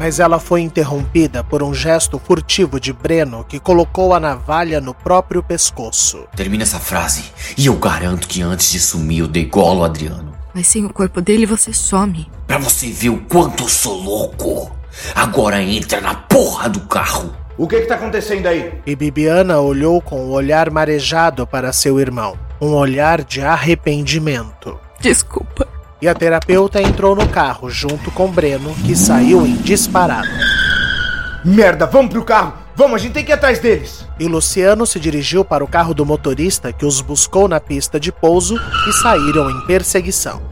Mas 0.00 0.18
ela 0.18 0.38
foi 0.38 0.62
interrompida 0.62 1.44
por 1.44 1.62
um 1.62 1.74
gesto 1.74 2.18
furtivo 2.18 2.80
de 2.80 2.90
Breno 2.90 3.44
que 3.44 3.60
colocou 3.60 4.14
a 4.14 4.18
navalha 4.18 4.80
no 4.80 4.94
próprio 4.94 5.42
pescoço. 5.42 6.26
Termina 6.34 6.62
essa 6.62 6.80
frase 6.80 7.24
e 7.54 7.66
eu 7.66 7.74
garanto 7.74 8.26
que 8.26 8.40
antes 8.40 8.72
de 8.72 8.80
sumir 8.80 9.18
eu 9.18 9.28
degolo 9.28 9.80
o 9.80 9.84
Adriano. 9.84 10.32
Mas 10.54 10.68
sem 10.68 10.86
o 10.86 10.90
corpo 10.90 11.20
dele 11.20 11.44
você 11.44 11.74
some. 11.74 12.26
Pra 12.46 12.56
você 12.56 12.90
ver 12.90 13.10
o 13.10 13.18
quanto 13.24 13.64
eu 13.64 13.68
sou 13.68 14.02
louco. 14.02 14.74
Agora 15.14 15.62
entra 15.62 16.00
na 16.00 16.14
porra 16.14 16.70
do 16.70 16.80
carro. 16.80 17.36
O 17.58 17.68
que 17.68 17.82
que 17.82 17.86
tá 17.86 17.96
acontecendo 17.96 18.46
aí? 18.46 18.72
E 18.86 18.96
Bibiana 18.96 19.60
olhou 19.60 20.00
com 20.00 20.24
o 20.24 20.30
olhar 20.30 20.70
marejado 20.70 21.46
para 21.46 21.74
seu 21.74 22.00
irmão. 22.00 22.38
Um 22.58 22.72
olhar 22.72 23.22
de 23.22 23.42
arrependimento. 23.42 24.80
Desculpa. 24.98 25.68
E 26.02 26.08
a 26.08 26.14
terapeuta 26.14 26.80
entrou 26.80 27.14
no 27.14 27.28
carro 27.28 27.68
junto 27.68 28.10
com 28.10 28.30
Breno, 28.30 28.74
que 28.86 28.96
saiu 28.96 29.46
em 29.46 29.54
disparada. 29.56 30.30
Merda, 31.44 31.86
vamos 31.86 32.10
pro 32.10 32.24
carro! 32.24 32.54
Vamos, 32.74 32.94
a 32.94 32.98
gente 32.98 33.12
tem 33.12 33.24
que 33.24 33.30
ir 33.30 33.34
atrás 33.34 33.58
deles! 33.58 34.06
E 34.18 34.26
Luciano 34.26 34.86
se 34.86 34.98
dirigiu 34.98 35.44
para 35.44 35.62
o 35.62 35.68
carro 35.68 35.92
do 35.92 36.06
motorista 36.06 36.72
que 36.72 36.86
os 36.86 37.02
buscou 37.02 37.46
na 37.46 37.60
pista 37.60 38.00
de 38.00 38.10
pouso 38.10 38.58
e 38.88 38.92
saíram 38.94 39.50
em 39.50 39.66
perseguição. 39.66 40.42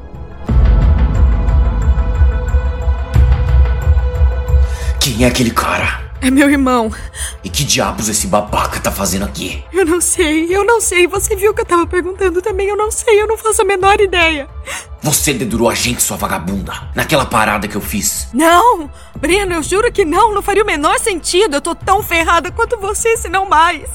Quem 5.01 5.25
é 5.25 5.29
aquele 5.29 5.51
cara? 5.51 6.08
É 6.21 6.31
meu 6.31 6.51
irmão. 6.51 6.91
E 7.45 7.49
que 7.49 7.65
diabos 7.65 8.09
esse 8.09 8.27
babaca 8.27 8.81
tá 8.81 8.91
fazendo 8.91 9.25
aqui? 9.25 9.65
Eu 9.73 9.87
não 9.87 10.01
sei, 10.01 10.55
eu 10.55 10.65
não 10.65 10.81
sei. 10.81 11.07
Você 11.07 11.37
viu 11.37 11.55
que 11.55 11.61
eu 11.61 11.65
tava 11.67 11.87
perguntando 11.87 12.43
também. 12.43 12.69
Eu 12.69 12.77
não 12.77 12.91
sei, 12.91 13.21
eu 13.23 13.27
não 13.27 13.37
faço 13.37 13.63
a 13.63 13.65
menor 13.65 14.01
ideia. 14.01 14.49
Você 15.01 15.33
dedurou 15.33 15.71
a 15.71 15.75
gente, 15.75 16.03
sua 16.03 16.17
vagabunda, 16.17 16.73
naquela 16.95 17.25
parada 17.25 17.69
que 17.69 17.77
eu 17.77 17.81
fiz. 17.81 18.29
Não! 18.35 18.91
Breno, 19.17 19.55
eu 19.55 19.63
juro 19.63 19.93
que 19.93 20.05
não. 20.05 20.35
Não 20.35 20.43
faria 20.43 20.63
o 20.63 20.67
menor 20.67 20.99
sentido. 20.99 21.57
Eu 21.57 21.61
tô 21.61 21.75
tão 21.75 22.03
ferrada 22.03 22.51
quanto 22.51 22.77
você, 22.79 23.17
se 23.17 23.29
não 23.29 23.49
mais. 23.49 23.89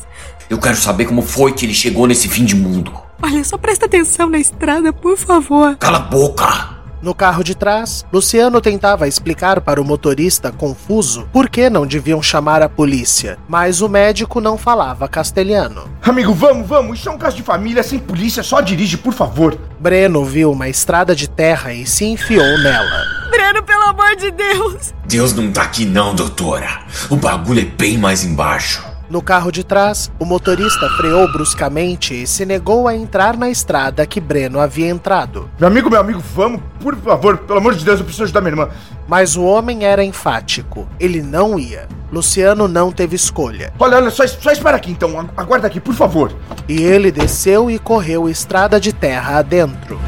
Eu 0.50 0.60
quero 0.60 0.76
saber 0.76 1.06
como 1.06 1.22
foi 1.22 1.52
que 1.54 1.66
ele 1.66 1.74
chegou 1.74 2.08
nesse 2.08 2.28
fim 2.28 2.46
de 2.46 2.56
mundo. 2.56 2.94
Olha, 3.22 3.44
só 3.44 3.58
presta 3.58 3.86
atenção 3.86 4.30
na 4.30 4.38
estrada, 4.38 4.92
por 4.92 5.18
favor. 5.18 5.76
Cala 5.78 5.98
a 5.98 6.02
boca! 6.02 6.83
No 7.04 7.13
carro 7.13 7.44
de 7.44 7.54
trás, 7.54 8.06
Luciano 8.13 8.62
tentava 8.62 9.10
explicar 9.10 9.60
para 9.60 9.82
o 9.82 9.84
motorista 9.84 10.54
confuso 10.54 11.28
por 11.34 11.50
que 11.50 11.70
não 11.70 11.86
deviam 11.86 12.24
chamar 12.24 12.62
a 12.62 12.70
polícia, 12.70 13.38
mas 13.46 13.82
o 13.82 13.89
médico 13.89 14.39
não 14.39 14.58
falava 14.58 15.06
castelhano. 15.10 15.84
Amigo, 16.02 16.34
vamos, 16.34 16.66
vamos, 16.66 17.00
isso 17.00 17.10
é 17.10 17.12
um 17.12 17.18
caso 17.18 17.36
de 17.36 17.44
família 17.44 17.84
sem 17.84 18.00
polícia, 18.00 18.42
só 18.42 18.62
dirige, 18.62 18.96
por 18.96 19.12
favor. 19.12 19.60
Breno 19.78 20.24
viu 20.24 20.54
uma 20.54 20.70
estrada 20.70 21.13
de 21.13 21.30
terra 21.30 21.74
e 21.74 21.86
se 21.86 22.06
enfiou 22.06 22.58
nela. 22.60 23.04
Breno, 23.30 23.62
pelo 23.63 23.84
amor 23.84 24.16
de 24.16 24.32
Deus! 24.32 24.94
Deus 25.06 25.34
não 25.34 25.52
tá 25.52 25.63
aqui 25.63 25.84
não, 25.84 26.16
doutora. 26.16 26.84
O 27.10 27.18
bagulho 27.18 27.60
é 27.60 27.66
bem 27.66 27.98
mais 27.98 28.24
embaixo. 28.24 28.92
No 29.10 29.22
carro 29.22 29.52
de 29.52 29.63
trás, 29.63 30.10
o 30.18 30.26
motorista 30.26 30.89
freou 30.92 31.32
bruscamente 31.32 32.24
e 32.24 32.26
se 32.26 32.46
negou 32.46 32.88
a 32.88 32.96
entrar 32.96 33.38
na 33.38 33.50
estrada 33.50 34.06
que 34.06 34.20
Breno 34.20 34.60
havia 34.60 34.89
entrado. 34.89 35.50
Meu 35.60 35.68
amigo, 35.68 35.89
meu 35.89 36.00
amigo, 36.00 36.24
vamos, 36.34 36.62
por 36.80 36.96
favor, 36.96 37.38
pelo 37.39 37.60
amor 37.60 37.76
de 37.76 37.84
Deus, 37.84 38.00
eu 38.00 38.06
preciso 38.06 38.24
ajudar 38.24 38.42
minha 38.42 38.54
irmã. 38.54 38.70
Mas 39.08 39.36
o 39.36 39.44
homem 39.44 39.84
era 39.84 40.04
enfático. 40.04 40.88
Ele 41.00 41.22
não 41.22 41.60
ia. 41.60 41.88
Luciano 42.12 42.68
não 42.68 42.92
teve 42.92 43.16
escolha. 43.16 43.74
Olha, 43.78 43.98
olha, 43.98 44.10
só, 44.10 44.26
só 44.26 44.52
espera 44.52 44.78
aqui 44.78 44.92
então, 44.92 45.30
aguarda 45.36 45.68
aqui, 45.68 45.80
por 45.80 45.94
favor. 45.94 46.32
E 46.68 46.82
ele 46.82 47.12
desceu 47.12 47.70
e 47.70 47.78
correu 47.78 48.30
estrada 48.30 48.80
de 48.80 48.94
terra 48.94 49.39
adentro. 49.39 50.00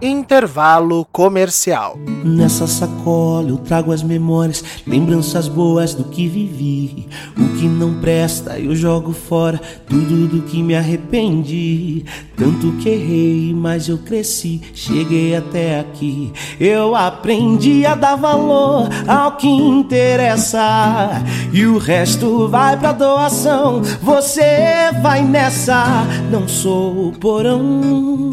Intervalo 0.00 1.06
comercial. 1.10 1.98
Nessa 2.22 2.66
sacola 2.66 3.48
eu 3.48 3.56
trago 3.56 3.92
as 3.92 4.02
memórias, 4.02 4.62
lembranças 4.86 5.48
boas 5.48 5.94
do 5.94 6.04
que 6.04 6.28
vivi. 6.28 7.08
O 7.34 7.56
que 7.56 7.66
não 7.66 7.94
presta 7.98 8.58
eu 8.58 8.74
jogo 8.74 9.12
fora, 9.12 9.58
tudo 9.88 10.26
do 10.28 10.42
que 10.42 10.62
me 10.62 10.74
arrependi. 10.74 12.04
Tanto 12.36 12.72
que 12.72 12.90
errei, 12.90 13.54
mas 13.54 13.88
eu 13.88 13.96
cresci, 13.96 14.60
cheguei 14.74 15.34
até 15.34 15.80
aqui. 15.80 16.30
Eu 16.60 16.94
aprendi 16.94 17.86
a 17.86 17.94
dar 17.94 18.16
valor 18.16 18.90
ao 19.08 19.32
que 19.38 19.48
interessa. 19.48 21.22
E 21.50 21.64
o 21.64 21.78
resto 21.78 22.48
vai 22.48 22.76
pra 22.78 22.92
doação. 22.92 23.80
Você 24.02 24.92
vai 25.00 25.22
nessa, 25.22 26.04
não 26.30 26.46
sou 26.46 27.12
porão 27.12 28.30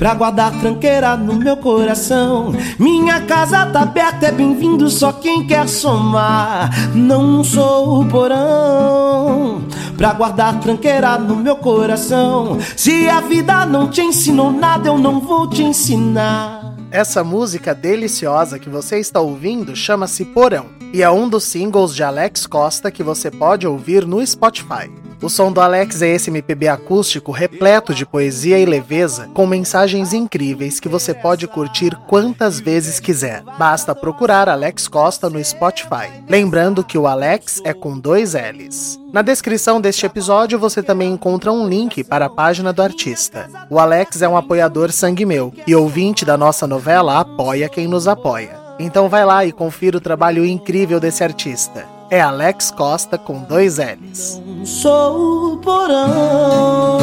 pra 0.00 0.14
guardar 0.14 0.58
tranqueira 0.58 1.14
no 1.14 1.34
meu 1.34 1.58
coração. 1.58 2.54
Minha 2.78 3.20
casa 3.20 3.66
tá 3.66 3.82
aberta, 3.82 4.28
é 4.28 4.32
bem-vindo 4.32 4.88
só 4.88 5.12
quem 5.12 5.46
quer 5.46 5.68
somar. 5.68 6.70
Não 6.94 7.44
sou 7.44 8.00
o 8.00 8.08
porão 8.08 9.62
pra 9.98 10.14
guardar 10.14 10.58
tranqueira 10.58 11.18
no 11.18 11.36
meu 11.36 11.54
coração. 11.54 12.56
Se 12.74 13.10
a 13.10 13.20
vida 13.20 13.66
não 13.66 13.90
te 13.90 14.00
ensinou 14.00 14.50
nada, 14.50 14.88
eu 14.88 14.96
não 14.96 15.20
vou 15.20 15.46
te 15.46 15.62
ensinar. 15.62 16.74
Essa 16.90 17.22
música 17.22 17.74
deliciosa 17.74 18.58
que 18.58 18.70
você 18.70 18.98
está 18.98 19.20
ouvindo 19.20 19.76
chama-se 19.76 20.24
Porão 20.24 20.68
e 20.94 21.02
é 21.02 21.10
um 21.10 21.28
dos 21.28 21.44
singles 21.44 21.94
de 21.94 22.02
Alex 22.02 22.46
Costa 22.46 22.90
que 22.90 23.02
você 23.02 23.30
pode 23.30 23.66
ouvir 23.66 24.06
no 24.06 24.26
Spotify. 24.26 24.90
O 25.22 25.28
som 25.28 25.52
do 25.52 25.60
Alex 25.60 26.00
é 26.00 26.08
esse 26.08 26.30
MPB 26.30 26.66
acústico 26.66 27.30
repleto 27.30 27.92
de 27.92 28.06
poesia 28.06 28.58
e 28.58 28.64
leveza, 28.64 29.28
com 29.34 29.46
mensagens 29.46 30.14
incríveis 30.14 30.80
que 30.80 30.88
você 30.88 31.12
pode 31.12 31.46
curtir 31.46 31.94
quantas 32.08 32.58
vezes 32.58 32.98
quiser. 32.98 33.42
Basta 33.58 33.94
procurar 33.94 34.48
Alex 34.48 34.88
Costa 34.88 35.28
no 35.28 35.42
Spotify. 35.44 36.08
Lembrando 36.26 36.82
que 36.82 36.96
o 36.96 37.06
Alex 37.06 37.60
é 37.64 37.74
com 37.74 37.98
dois 37.98 38.32
L's. 38.32 38.98
Na 39.12 39.20
descrição 39.20 39.78
deste 39.78 40.06
episódio 40.06 40.58
você 40.58 40.82
também 40.82 41.12
encontra 41.12 41.52
um 41.52 41.68
link 41.68 42.02
para 42.02 42.24
a 42.24 42.30
página 42.30 42.72
do 42.72 42.80
artista. 42.80 43.46
O 43.68 43.78
Alex 43.78 44.22
é 44.22 44.28
um 44.28 44.38
apoiador 44.38 44.90
sangue 44.90 45.26
meu 45.26 45.52
e 45.66 45.74
ouvinte 45.74 46.24
da 46.24 46.38
nossa 46.38 46.66
novela 46.66 47.20
Apoia 47.20 47.68
Quem 47.68 47.86
Nos 47.86 48.08
Apoia. 48.08 48.58
Então 48.78 49.06
vai 49.06 49.26
lá 49.26 49.44
e 49.44 49.52
confira 49.52 49.98
o 49.98 50.00
trabalho 50.00 50.46
incrível 50.46 50.98
desse 50.98 51.22
artista 51.22 51.99
é 52.10 52.20
Alex 52.20 52.70
Costa 52.72 53.16
com 53.16 53.40
dois 53.42 53.78
L's. 53.78 54.42
Sou 54.64 55.54
o 55.54 55.56
porão 55.58 56.98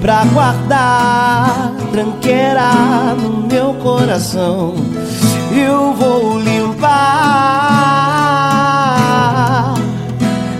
pra 0.00 0.24
guardar 0.26 1.72
tranqueira 1.90 2.70
no 3.20 3.48
meu 3.48 3.74
coração. 3.74 4.74
Eu 5.52 5.92
vou 5.94 6.38
limpar 6.38 6.86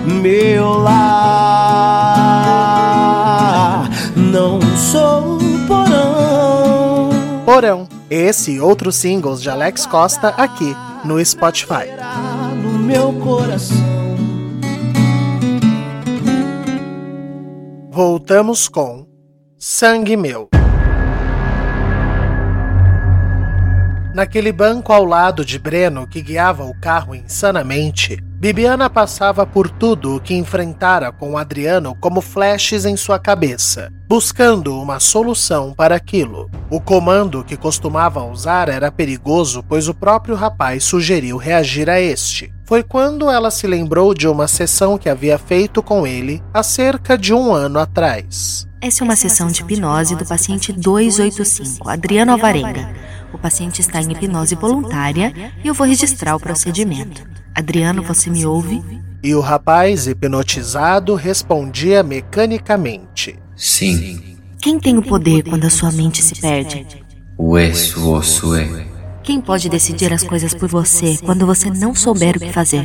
meu 0.07 0.79
lar. 0.79 0.97
Não 4.17 4.61
sou 4.77 5.39
porão. 5.69 7.11
Porão. 7.45 7.96
Esse 8.09 8.53
e 8.53 8.61
outros 8.61 8.95
singles 8.95 9.42
de 9.42 9.51
Alex 9.51 9.85
Costa 9.85 10.29
aqui 10.29 10.77
no 11.05 11.25
Spotify. 11.25 11.90
Voltamos 17.90 18.69
com 18.69 19.09
Sangue 19.59 20.16
Meu. 20.16 20.49
Naquele 24.14 24.53
banco 24.53 24.92
ao 24.92 25.05
lado 25.05 25.45
de 25.45 25.59
Breno, 25.59 26.07
que 26.07 26.23
guiava 26.23 26.64
o 26.64 26.79
carro 26.81 27.12
insanamente, 27.12 28.23
Bibiana 28.38 28.90
passava 28.90 29.46
por 29.46 29.70
tudo 29.70 30.16
o 30.16 30.20
que 30.20 30.35
enfrentara 30.35 31.11
com 31.11 31.38
Adriano 31.38 31.96
como 31.99 32.20
flashes 32.20 32.85
em 32.85 32.94
sua 32.94 33.18
cabeça, 33.18 33.90
buscando 34.07 34.79
uma 34.79 35.01
solução 35.01 35.72
para 35.72 35.96
aquilo. 35.96 36.51
O 36.68 36.79
comando 36.79 37.42
que 37.42 37.57
costumava 37.57 38.22
usar 38.22 38.68
era 38.68 38.92
perigoso, 38.92 39.64
pois 39.66 39.88
o 39.88 39.94
próprio 39.94 40.35
rapaz 40.35 40.85
sugeriu 40.85 41.38
reagir 41.38 41.88
a 41.88 41.99
este. 41.99 42.53
Foi 42.66 42.83
quando 42.83 43.31
ela 43.31 43.51
se 43.51 43.66
lembrou 43.66 44.12
de 44.12 44.29
uma 44.29 44.46
sessão 44.46 44.99
que 44.99 45.09
havia 45.09 45.38
feito 45.38 45.83
com 45.83 46.07
ele 46.07 46.42
há 46.53 46.62
cerca 46.62 47.16
de 47.16 47.33
um 47.33 47.55
ano 47.55 47.79
atrás. 47.79 48.66
Essa 48.83 49.03
é 49.03 49.05
uma 49.05 49.16
sessão 49.16 49.46
de 49.46 49.62
hipnose 49.62 50.14
do 50.14 50.27
paciente 50.27 50.75
285, 50.75 51.88
Adriano 51.88 52.33
Alvarenga. 52.33 52.92
O 53.33 53.38
paciente 53.38 53.81
está 53.81 54.03
em 54.03 54.12
hipnose 54.12 54.55
voluntária 54.55 55.33
e 55.64 55.66
eu 55.66 55.72
vou 55.72 55.87
registrar 55.87 56.37
o 56.37 56.40
procedimento. 56.40 57.46
Adriano, 57.57 58.03
você 58.03 58.29
me 58.29 58.45
ouve? 58.45 58.83
E 59.23 59.35
o 59.35 59.40
rapaz, 59.40 60.07
hipnotizado, 60.07 61.14
respondia 61.14 62.03
mecanicamente: 62.03 63.35
Sim. 63.57 64.37
Quem 64.61 64.79
tem 64.79 64.99
o 64.99 65.03
poder 65.03 65.42
quando 65.42 65.64
a 65.64 65.71
sua 65.71 65.90
mente 65.90 66.23
se 66.23 66.38
perde? 66.38 66.87
O 67.38 67.57
Esu 67.57 68.11
Osue. 68.11 68.87
Quem 69.23 69.40
pode 69.40 69.71
decidir 69.71 70.12
as 70.12 70.23
coisas 70.23 70.53
por 70.53 70.69
você 70.69 71.16
quando 71.25 71.47
você 71.47 71.71
não 71.71 71.95
souber 71.95 72.37
o 72.37 72.40
que 72.40 72.53
fazer? 72.53 72.85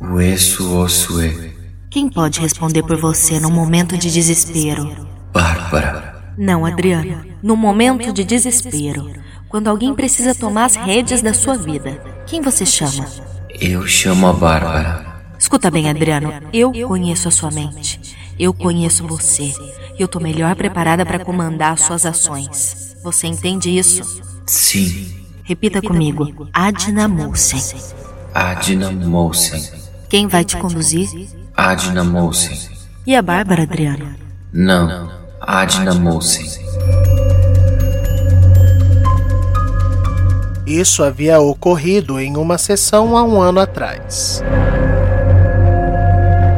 O 0.00 0.18
Esu 0.18 0.74
Osue. 0.74 1.52
Quem 1.90 2.08
pode 2.08 2.40
responder 2.40 2.84
por 2.84 2.96
você 2.98 3.38
num 3.38 3.50
momento 3.50 3.98
de 3.98 4.10
desespero? 4.10 5.06
Bárbara. 5.34 6.32
Não, 6.38 6.64
Adriano. 6.64 7.26
No 7.42 7.54
momento 7.54 8.10
de 8.10 8.24
desespero, 8.24 9.12
quando 9.50 9.68
alguém 9.68 9.94
precisa 9.94 10.34
tomar 10.34 10.64
as 10.64 10.76
rédeas 10.76 11.20
da 11.20 11.34
sua 11.34 11.58
vida, 11.58 12.02
quem 12.26 12.40
você 12.40 12.64
chama? 12.64 13.06
Eu 13.60 13.86
chamo 13.86 14.28
a 14.28 14.32
Bárbara. 14.32 15.04
Escuta 15.38 15.70
bem, 15.70 15.90
Adriano. 15.90 16.32
Eu 16.52 16.72
conheço 16.86 17.28
a 17.28 17.30
sua 17.30 17.50
mente. 17.50 18.16
Eu 18.38 18.54
conheço 18.54 19.06
você. 19.06 19.52
E 19.98 20.02
eu 20.02 20.06
tô 20.06 20.20
melhor 20.20 20.54
preparada 20.54 21.04
para 21.04 21.24
comandar 21.24 21.76
suas 21.76 22.06
ações. 22.06 22.96
Você 23.02 23.26
entende 23.26 23.76
isso? 23.76 24.22
Sim. 24.46 25.12
Repita 25.42 25.82
comigo. 25.82 26.48
Adna 26.52 27.08
Moulsen. 27.08 27.60
Adna 28.32 28.92
Moulsen. 28.92 29.62
Quem 30.08 30.28
vai 30.28 30.44
te 30.44 30.56
conduzir? 30.56 31.08
Adna 31.56 32.04
Moulsen. 32.04 32.56
E 33.06 33.16
a 33.16 33.22
Bárbara, 33.22 33.62
Adriano? 33.64 34.14
Não. 34.52 35.10
Adna 35.40 35.94
Moulsen. 35.94 36.46
Isso 40.68 41.02
havia 41.02 41.40
ocorrido 41.40 42.20
em 42.20 42.36
uma 42.36 42.58
sessão 42.58 43.16
há 43.16 43.24
um 43.24 43.40
ano 43.40 43.58
atrás. 43.58 44.44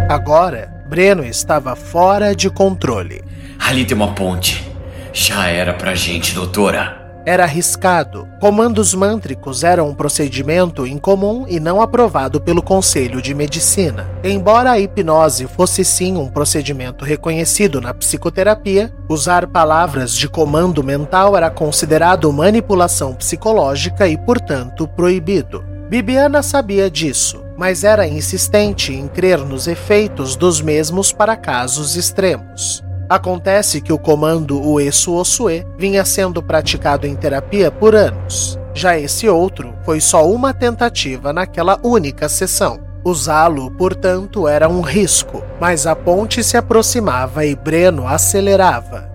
Agora, 0.09 0.69
Breno 0.89 1.25
estava 1.25 1.77
fora 1.77 2.35
de 2.35 2.51
controle. 2.51 3.23
Ali 3.57 3.85
tem 3.85 3.97
uma 3.97 4.13
ponte. 4.13 4.69
Já 5.13 5.47
era 5.47 5.73
pra 5.73 5.95
gente, 5.95 6.35
doutora. 6.35 7.00
Era 7.27 7.45
arriscado. 7.45 8.27
Comandos 8.41 8.95
mântricos 8.95 9.63
eram 9.63 9.89
um 9.89 9.95
procedimento 9.95 10.87
incomum 10.87 11.45
e 11.47 11.61
não 11.61 11.83
aprovado 11.83 12.41
pelo 12.41 12.63
Conselho 12.63 13.21
de 13.21 13.35
Medicina. 13.35 14.09
Embora 14.25 14.71
a 14.71 14.81
hipnose 14.81 15.47
fosse 15.47 15.85
sim 15.85 16.17
um 16.17 16.29
procedimento 16.29 17.05
reconhecido 17.05 17.81
na 17.81 17.93
psicoterapia, 17.93 18.93
usar 19.09 19.47
palavras 19.47 20.15
de 20.15 20.29
comando 20.29 20.83
mental 20.83 21.37
era 21.37 21.51
considerado 21.51 22.33
manipulação 22.33 23.15
psicológica 23.15 24.09
e, 24.09 24.17
portanto, 24.17 24.89
proibido. 24.89 25.63
Bibiana 25.91 26.43
sabia 26.43 26.89
disso, 26.89 27.45
mas 27.59 27.85
era 27.85 28.07
insistente 28.07 28.95
em 28.95 29.09
crer 29.09 29.41
nos 29.41 29.67
efeitos 29.67 30.37
dos 30.37 30.63
mesmos 30.63 31.13
para 31.13 31.37
casos 31.37 31.97
extremos. 31.97 32.83
Acontece 33.11 33.81
que 33.81 33.93
o 33.93 33.99
comando 33.99 34.63
Uesu 34.65 35.15
Osue 35.15 35.67
vinha 35.77 36.05
sendo 36.05 36.41
praticado 36.41 37.09
em 37.09 37.17
terapia 37.17 37.69
por 37.69 37.97
anos. 37.97 38.57
Já 38.73 38.97
esse 38.97 39.29
outro 39.29 39.75
foi 39.85 40.01
só 40.01 40.31
uma 40.31 40.55
tentativa 40.55 41.33
naquela 41.33 41.77
única 41.83 42.29
sessão. 42.29 42.79
Usá-lo, 43.05 43.69
portanto, 43.73 44.47
era 44.47 44.69
um 44.69 44.81
risco, 44.81 45.43
mas 45.61 45.89
a 45.89 45.97
ponte 45.97 46.45
se 46.45 46.57
aproximava 46.57 47.45
e 47.45 47.57
Breno 47.57 48.07
acelerava. 48.07 49.11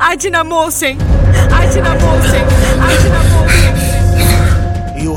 Adina 0.00 0.42
Moulsen! 0.42 0.98
Adina! 1.52 1.90
Adina! 1.92 3.85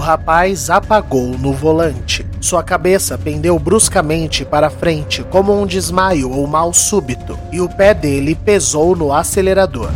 Rapaz 0.10 0.72
apagou 0.72 1.38
no 1.38 1.54
volante. 1.54 2.26
Sua 2.42 2.64
cabeça 2.64 3.16
pendeu 3.16 3.60
bruscamente 3.60 4.44
para 4.44 4.68
frente, 4.68 5.24
como 5.24 5.54
um 5.54 5.68
desmaio 5.68 6.32
ou 6.32 6.48
mal 6.48 6.74
súbito, 6.74 7.38
e 7.52 7.62
o 7.62 7.70
pé 7.70 7.94
dele 7.94 8.34
pesou 8.34 8.96
no 8.96 9.14
acelerador. 9.14 9.92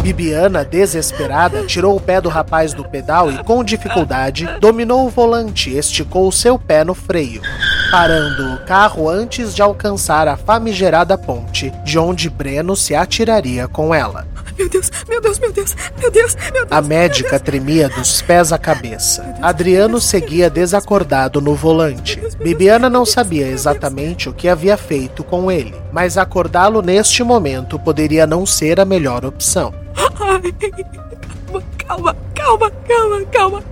Bibiana, 0.00 0.64
desesperada, 0.64 1.66
tirou 1.66 1.96
o 1.96 2.00
pé 2.00 2.18
do 2.18 2.30
rapaz 2.30 2.72
do 2.72 2.82
pedal 2.82 3.30
e, 3.30 3.44
com 3.44 3.62
dificuldade, 3.62 4.48
dominou 4.58 5.04
o 5.04 5.10
volante 5.10 5.68
e 5.68 5.76
esticou 5.76 6.32
seu 6.32 6.58
pé 6.58 6.82
no 6.82 6.94
freio, 6.94 7.42
parando 7.90 8.54
o 8.54 8.64
carro 8.64 9.06
antes 9.06 9.54
de 9.54 9.60
alcançar 9.60 10.28
a 10.28 10.36
famigerada 10.38 11.18
ponte, 11.18 11.70
de 11.84 11.98
onde 11.98 12.30
Breno 12.30 12.74
se 12.74 12.94
atiraria 12.94 13.68
com 13.68 13.94
ela. 13.94 14.26
Meu 14.58 14.68
Deus, 14.68 14.90
meu 15.08 15.20
Deus, 15.20 15.38
meu 15.38 15.52
Deus, 15.52 15.76
meu 15.98 16.10
Deus, 16.10 16.36
meu 16.36 16.52
Deus. 16.52 16.66
A 16.70 16.80
médica 16.80 17.40
tremia 17.40 17.88
dos 17.88 18.22
pés 18.22 18.52
à 18.52 18.58
cabeça. 18.58 19.34
Adriano 19.42 20.00
seguia 20.00 20.48
desacordado 20.48 21.40
no 21.40 21.54
volante. 21.54 22.20
Bibiana 22.40 22.88
não 22.88 23.04
sabia 23.04 23.48
exatamente 23.48 24.28
o 24.28 24.32
que 24.32 24.48
havia 24.48 24.76
feito 24.76 25.24
com 25.24 25.50
ele, 25.50 25.74
mas 25.92 26.16
acordá-lo 26.16 26.82
neste 26.82 27.22
momento 27.24 27.78
poderia 27.78 28.26
não 28.26 28.46
ser 28.46 28.78
a 28.78 28.84
melhor 28.84 29.24
opção. 29.24 29.74
Ai, 30.20 30.54
calma, 31.78 32.16
calma, 32.34 32.70
calma, 32.70 33.24
calma. 33.32 33.62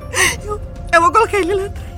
Eu, 0.44 0.60
eu 0.92 1.00
vou 1.00 1.12
colocar 1.12 1.38
ele 1.38 1.54
lá 1.54 1.66
atrás. 1.66 1.91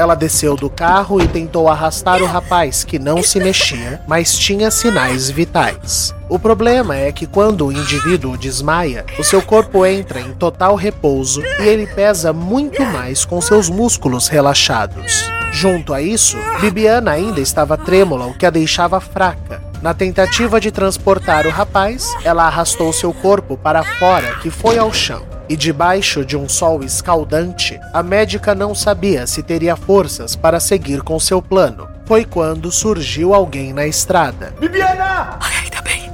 Ela 0.00 0.14
desceu 0.14 0.56
do 0.56 0.70
carro 0.70 1.20
e 1.20 1.28
tentou 1.28 1.68
arrastar 1.68 2.22
o 2.22 2.26
rapaz, 2.26 2.84
que 2.84 2.98
não 2.98 3.22
se 3.22 3.38
mexia, 3.38 4.00
mas 4.08 4.34
tinha 4.34 4.70
sinais 4.70 5.28
vitais. 5.28 6.14
O 6.26 6.38
problema 6.38 6.96
é 6.96 7.12
que 7.12 7.26
quando 7.26 7.66
o 7.66 7.70
indivíduo 7.70 8.38
desmaia, 8.38 9.04
o 9.18 9.22
seu 9.22 9.42
corpo 9.42 9.84
entra 9.84 10.18
em 10.18 10.32
total 10.32 10.74
repouso 10.74 11.42
e 11.42 11.68
ele 11.68 11.86
pesa 11.86 12.32
muito 12.32 12.82
mais 12.82 13.26
com 13.26 13.42
seus 13.42 13.68
músculos 13.68 14.26
relaxados. 14.26 15.30
Junto 15.52 15.92
a 15.92 16.00
isso, 16.00 16.38
Bibiana 16.62 17.10
ainda 17.10 17.42
estava 17.42 17.76
trêmula, 17.76 18.24
o 18.24 18.32
que 18.32 18.46
a 18.46 18.50
deixava 18.50 19.00
fraca. 19.00 19.62
Na 19.82 19.92
tentativa 19.92 20.58
de 20.58 20.70
transportar 20.70 21.46
o 21.46 21.50
rapaz, 21.50 22.08
ela 22.24 22.46
arrastou 22.46 22.90
seu 22.90 23.12
corpo 23.12 23.54
para 23.54 23.82
fora, 23.82 24.36
que 24.36 24.48
foi 24.48 24.78
ao 24.78 24.94
chão. 24.94 25.39
E 25.50 25.56
debaixo 25.56 26.24
de 26.24 26.36
um 26.36 26.48
sol 26.48 26.84
escaldante, 26.84 27.80
a 27.92 28.04
médica 28.04 28.54
não 28.54 28.72
sabia 28.72 29.26
se 29.26 29.42
teria 29.42 29.74
forças 29.74 30.36
para 30.36 30.60
seguir 30.60 31.02
com 31.02 31.18
seu 31.18 31.42
plano. 31.42 31.88
Foi 32.06 32.24
quando 32.24 32.70
surgiu 32.70 33.34
alguém 33.34 33.72
na 33.72 33.84
estrada. 33.84 34.54
Bibiana! 34.60 35.38
Ai, 35.40 35.68
tá 35.68 35.82
bem. 35.82 36.08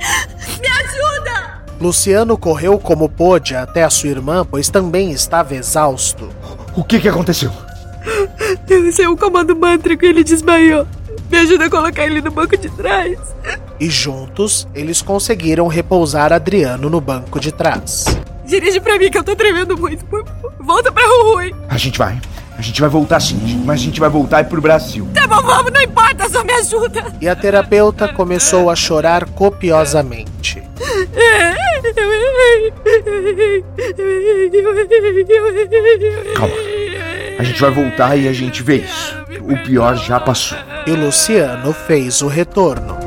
Me 0.59 0.69
ajuda! 0.69 1.61
Luciano 1.79 2.39
correu 2.39 2.79
como 2.79 3.11
pôde 3.11 3.55
até 3.55 3.85
a 3.85 3.91
sua 3.91 4.09
irmã, 4.09 4.43
pois 4.43 4.71
também 4.71 5.13
estava 5.13 5.55
exausto. 5.55 6.31
O 6.75 6.83
que 6.83 6.99
que 6.99 7.09
aconteceu? 7.09 7.53
Eu 8.67 8.91
sei 8.91 9.07
o 9.07 9.19
comando 9.19 9.55
mântrico 9.55 10.07
e 10.07 10.09
ele 10.09 10.25
desmaiou. 10.25 10.87
Me 11.31 11.37
ajuda 11.41 11.67
a 11.67 11.71
colocar 11.71 12.07
ele 12.07 12.23
no 12.23 12.31
banco 12.31 12.57
de 12.57 12.71
trás. 12.71 13.19
E 13.79 13.91
juntos, 13.91 14.67
eles 14.75 15.03
conseguiram 15.03 15.67
repousar 15.67 16.33
Adriano 16.33 16.89
no 16.89 17.03
banco 17.03 17.39
de 17.39 17.53
trás. 17.53 18.07
Dirige 18.47 18.81
pra 18.81 18.99
mim 18.99 19.11
que 19.11 19.19
eu 19.19 19.25
tô 19.25 19.35
tremendo 19.35 19.77
muito. 19.77 20.05
Volta 20.61 20.91
pra 20.93 21.03
Rui. 21.05 21.55
A 21.69 21.77
gente 21.77 21.99
vai. 21.99 22.19
A 22.59 22.63
gente 22.63 22.81
vai 22.81 22.89
voltar 22.89 23.21
sim, 23.21 23.63
mas 23.67 23.81
a 23.81 23.83
gente 23.83 24.01
vai 24.01 24.09
voltar 24.09 24.45
pro 24.47 24.63
Brasil. 24.63 25.07
Tá 25.13 25.27
bom, 25.27 25.43
vamos, 25.43 25.71
não 25.71 25.83
importa, 25.83 26.27
só 26.29 26.43
me 26.43 26.53
ajuda. 26.55 27.05
E 27.21 27.29
a 27.29 27.37
terapeuta 27.37 28.09
começou 28.09 28.71
a 28.71 28.77
chorar 28.77 29.27
copiosamente. 29.27 30.63
Calma. 36.35 36.55
A 37.39 37.43
gente 37.43 37.61
vai 37.61 37.71
voltar 37.71 38.17
e 38.17 38.27
a 38.27 38.33
gente 38.33 38.63
vê 38.63 38.77
isso. 38.77 39.15
O 39.43 39.57
pior 39.65 39.95
já 39.97 40.19
passou. 40.19 40.57
E 40.87 40.93
Luciano 40.93 41.75
fez 41.75 42.23
o 42.23 42.29
retorno. 42.29 43.06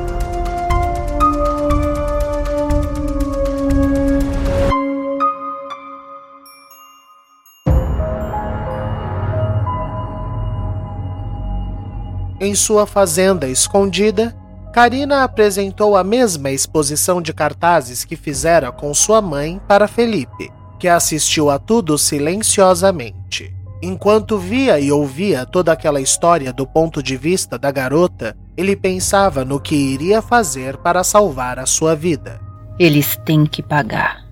Em 12.40 12.54
sua 12.54 12.86
fazenda 12.86 13.46
escondida, 13.46 14.34
Karina 14.72 15.24
apresentou 15.24 15.94
a 15.94 16.02
mesma 16.02 16.50
exposição 16.50 17.20
de 17.20 17.34
cartazes 17.34 18.02
que 18.02 18.16
fizera 18.16 18.72
com 18.72 18.94
sua 18.94 19.20
mãe 19.20 19.60
para 19.68 19.86
Felipe, 19.86 20.50
que 20.78 20.88
assistiu 20.88 21.50
a 21.50 21.58
tudo 21.58 21.98
silenciosamente. 21.98 23.54
Enquanto 23.82 24.38
via 24.38 24.80
e 24.80 24.90
ouvia 24.90 25.44
toda 25.44 25.70
aquela 25.70 26.00
história 26.00 26.50
do 26.50 26.66
ponto 26.66 27.02
de 27.02 27.14
vista 27.14 27.58
da 27.58 27.70
garota, 27.70 28.34
ele 28.56 28.74
pensava 28.74 29.44
no 29.44 29.60
que 29.60 29.74
iria 29.74 30.22
fazer 30.22 30.78
para 30.78 31.04
salvar 31.04 31.58
a 31.58 31.66
sua 31.66 31.94
vida. 31.94 32.40
Eles 32.78 33.16
têm 33.24 33.44
que 33.44 33.62
pagar. 33.62 34.24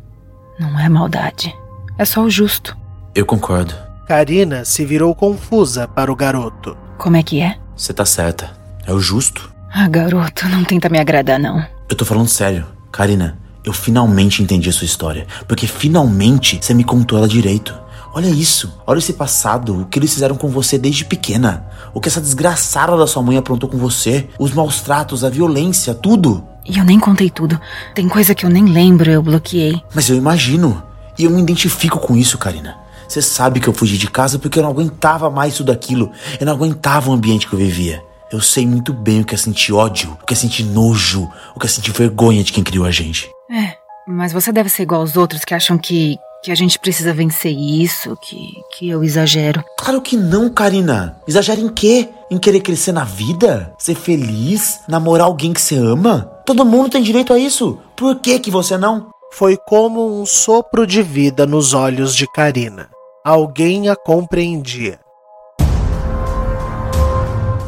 Não 0.59 0.81
é 0.81 0.89
maldade. 0.89 1.55
É 1.99 2.05
só 2.07 2.23
o 2.23 2.31
justo. 2.31 2.75
Eu 3.15 3.27
concordo. 3.27 3.75
Karina 4.07 4.65
se 4.65 4.87
virou 4.87 5.15
confusa 5.15 5.87
para 5.87 6.11
o 6.11 6.17
garoto. 6.17 6.75
Como 6.97 7.17
é 7.17 7.23
que 7.23 7.41
é? 7.41 7.59
Você 7.79 7.93
tá 7.93 8.05
certa. 8.05 8.51
É 8.85 8.93
o 8.93 8.99
justo. 8.99 9.51
Ah, 9.73 9.89
garoto, 9.89 10.49
não 10.49 10.65
tenta 10.65 10.89
me 10.89 10.99
agradar, 10.99 11.39
não. 11.39 11.65
Eu 11.89 11.95
tô 11.95 12.05
falando 12.05 12.27
sério. 12.27 12.67
Karina, 12.91 13.39
eu 13.65 13.73
finalmente 13.73 14.43
entendi 14.43 14.69
a 14.69 14.73
sua 14.73 14.85
história. 14.85 15.29
Porque 15.47 15.69
finalmente 15.69 16.59
você 16.61 16.75
me 16.75 16.83
contou 16.83 17.17
ela 17.17 17.29
direito. 17.29 17.73
Olha 18.13 18.27
isso, 18.27 18.75
olha 18.85 18.99
esse 18.99 19.13
passado, 19.13 19.83
o 19.83 19.87
que 19.87 19.99
eles 19.99 20.13
fizeram 20.13 20.35
com 20.35 20.49
você 20.49 20.77
desde 20.77 21.05
pequena. 21.05 21.67
O 21.95 22.01
que 22.01 22.09
essa 22.09 22.21
desgraçada 22.21 22.97
da 22.97 23.07
sua 23.07 23.23
mãe 23.23 23.37
aprontou 23.37 23.69
com 23.69 23.79
você, 23.79 24.29
os 24.41 24.53
maus 24.53 24.81
tratos, 24.81 25.23
a 25.23 25.31
violência, 25.31 25.95
tudo. 25.95 26.45
E 26.67 26.79
eu 26.79 26.85
nem 26.85 26.99
contei 26.99 27.31
tudo. 27.31 27.61
Tem 27.95 28.09
coisa 28.09 28.35
que 28.35 28.45
eu 28.45 28.51
nem 28.51 28.65
lembro, 28.65 29.09
eu 29.09 29.23
bloqueei. 29.23 29.81
Mas 29.95 30.09
eu 30.09 30.17
imagino. 30.17 30.83
E 31.17 31.25
eu 31.25 31.31
me 31.31 31.41
identifico 31.41 31.99
com 32.01 32.17
isso, 32.17 32.39
Karina. 32.39 32.77
Você 33.09 33.23
sabe 33.23 33.59
que 33.59 33.69
eu 33.69 33.73
fugi 33.73 33.97
de 33.97 34.11
casa 34.11 34.39
porque 34.39 34.59
eu 34.59 34.63
não 34.63 34.71
aguentava 34.71 35.31
mais 35.31 35.55
tudo 35.57 35.73
aquilo. 35.73 36.13
Eu 36.39 36.45
não 36.45 36.53
aguentava 36.53 37.11
o 37.11 37.15
ambiente 37.15 37.49
que 37.49 37.55
eu 37.55 37.59
vivia. 37.59 38.03
Eu 38.31 38.43
sei 38.43 38.67
muito 38.67 38.93
bem 38.93 39.23
o 39.23 39.25
que 39.25 39.35
é 39.35 39.39
sentir 39.39 39.73
ódio, 39.73 40.17
o 40.23 40.27
que 40.27 40.35
é 40.35 40.37
sentir 40.37 40.63
nojo, 40.63 41.27
o 41.57 41.59
que 41.59 41.65
é 41.65 41.69
sentir 41.69 41.93
vergonha 41.93 42.45
de 42.45 42.53
quem 42.53 42.63
criou 42.63 42.85
a 42.85 42.91
gente. 42.91 43.31
É, 43.51 43.75
mas 44.07 44.33
você 44.33 44.53
deve 44.53 44.69
ser 44.69 44.83
igual 44.83 45.01
aos 45.01 45.17
outros 45.17 45.47
que 45.47 45.55
acham 45.55 45.79
que, 45.79 46.19
que 46.45 46.53
a 46.53 46.55
gente 46.55 46.79
precisa 46.79 47.15
vencer 47.15 47.57
isso, 47.57 48.15
que, 48.21 48.53
que 48.77 48.89
eu 48.91 49.03
exagero. 49.03 49.65
Claro 49.79 50.03
que 50.03 50.15
não, 50.15 50.51
Karina. 50.51 51.17
Exagera 51.27 51.59
em 51.59 51.71
quê? 51.71 52.11
Em 52.31 52.37
querer 52.37 52.61
crescer 52.61 52.93
na 52.93 53.05
vida? 53.05 53.73
Ser 53.79 53.95
feliz? 53.95 54.81
Namorar 54.87 55.27
alguém 55.27 55.55
que 55.55 55.63
você 55.63 55.77
ama? 55.77 56.31
Todo 56.45 56.67
mundo 56.67 56.91
tem 56.91 57.03
direito 57.03 57.33
a 57.33 57.39
isso. 57.39 57.79
Por 57.97 58.17
que 58.21 58.39
que 58.39 58.51
você 58.51 58.77
não? 58.77 59.09
Foi 59.33 59.57
como 59.57 60.21
um 60.21 60.27
sopro 60.27 60.87
de 60.87 61.03
vida 61.03 61.47
nos 61.47 61.73
olhos 61.73 62.15
de 62.15 62.27
Karina. 62.27 62.91
Alguém 63.29 63.91
a 63.91 63.95
compreendia. 63.95 64.99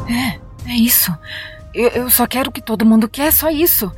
É, 0.09 0.39
é 0.71 0.75
isso. 0.75 1.15
Eu, 1.71 1.89
eu 1.89 2.09
só 2.09 2.25
quero 2.25 2.49
o 2.49 2.51
que 2.51 2.63
todo 2.63 2.83
mundo 2.83 3.07
quer, 3.07 3.31
só 3.31 3.47
isso. 3.47 3.91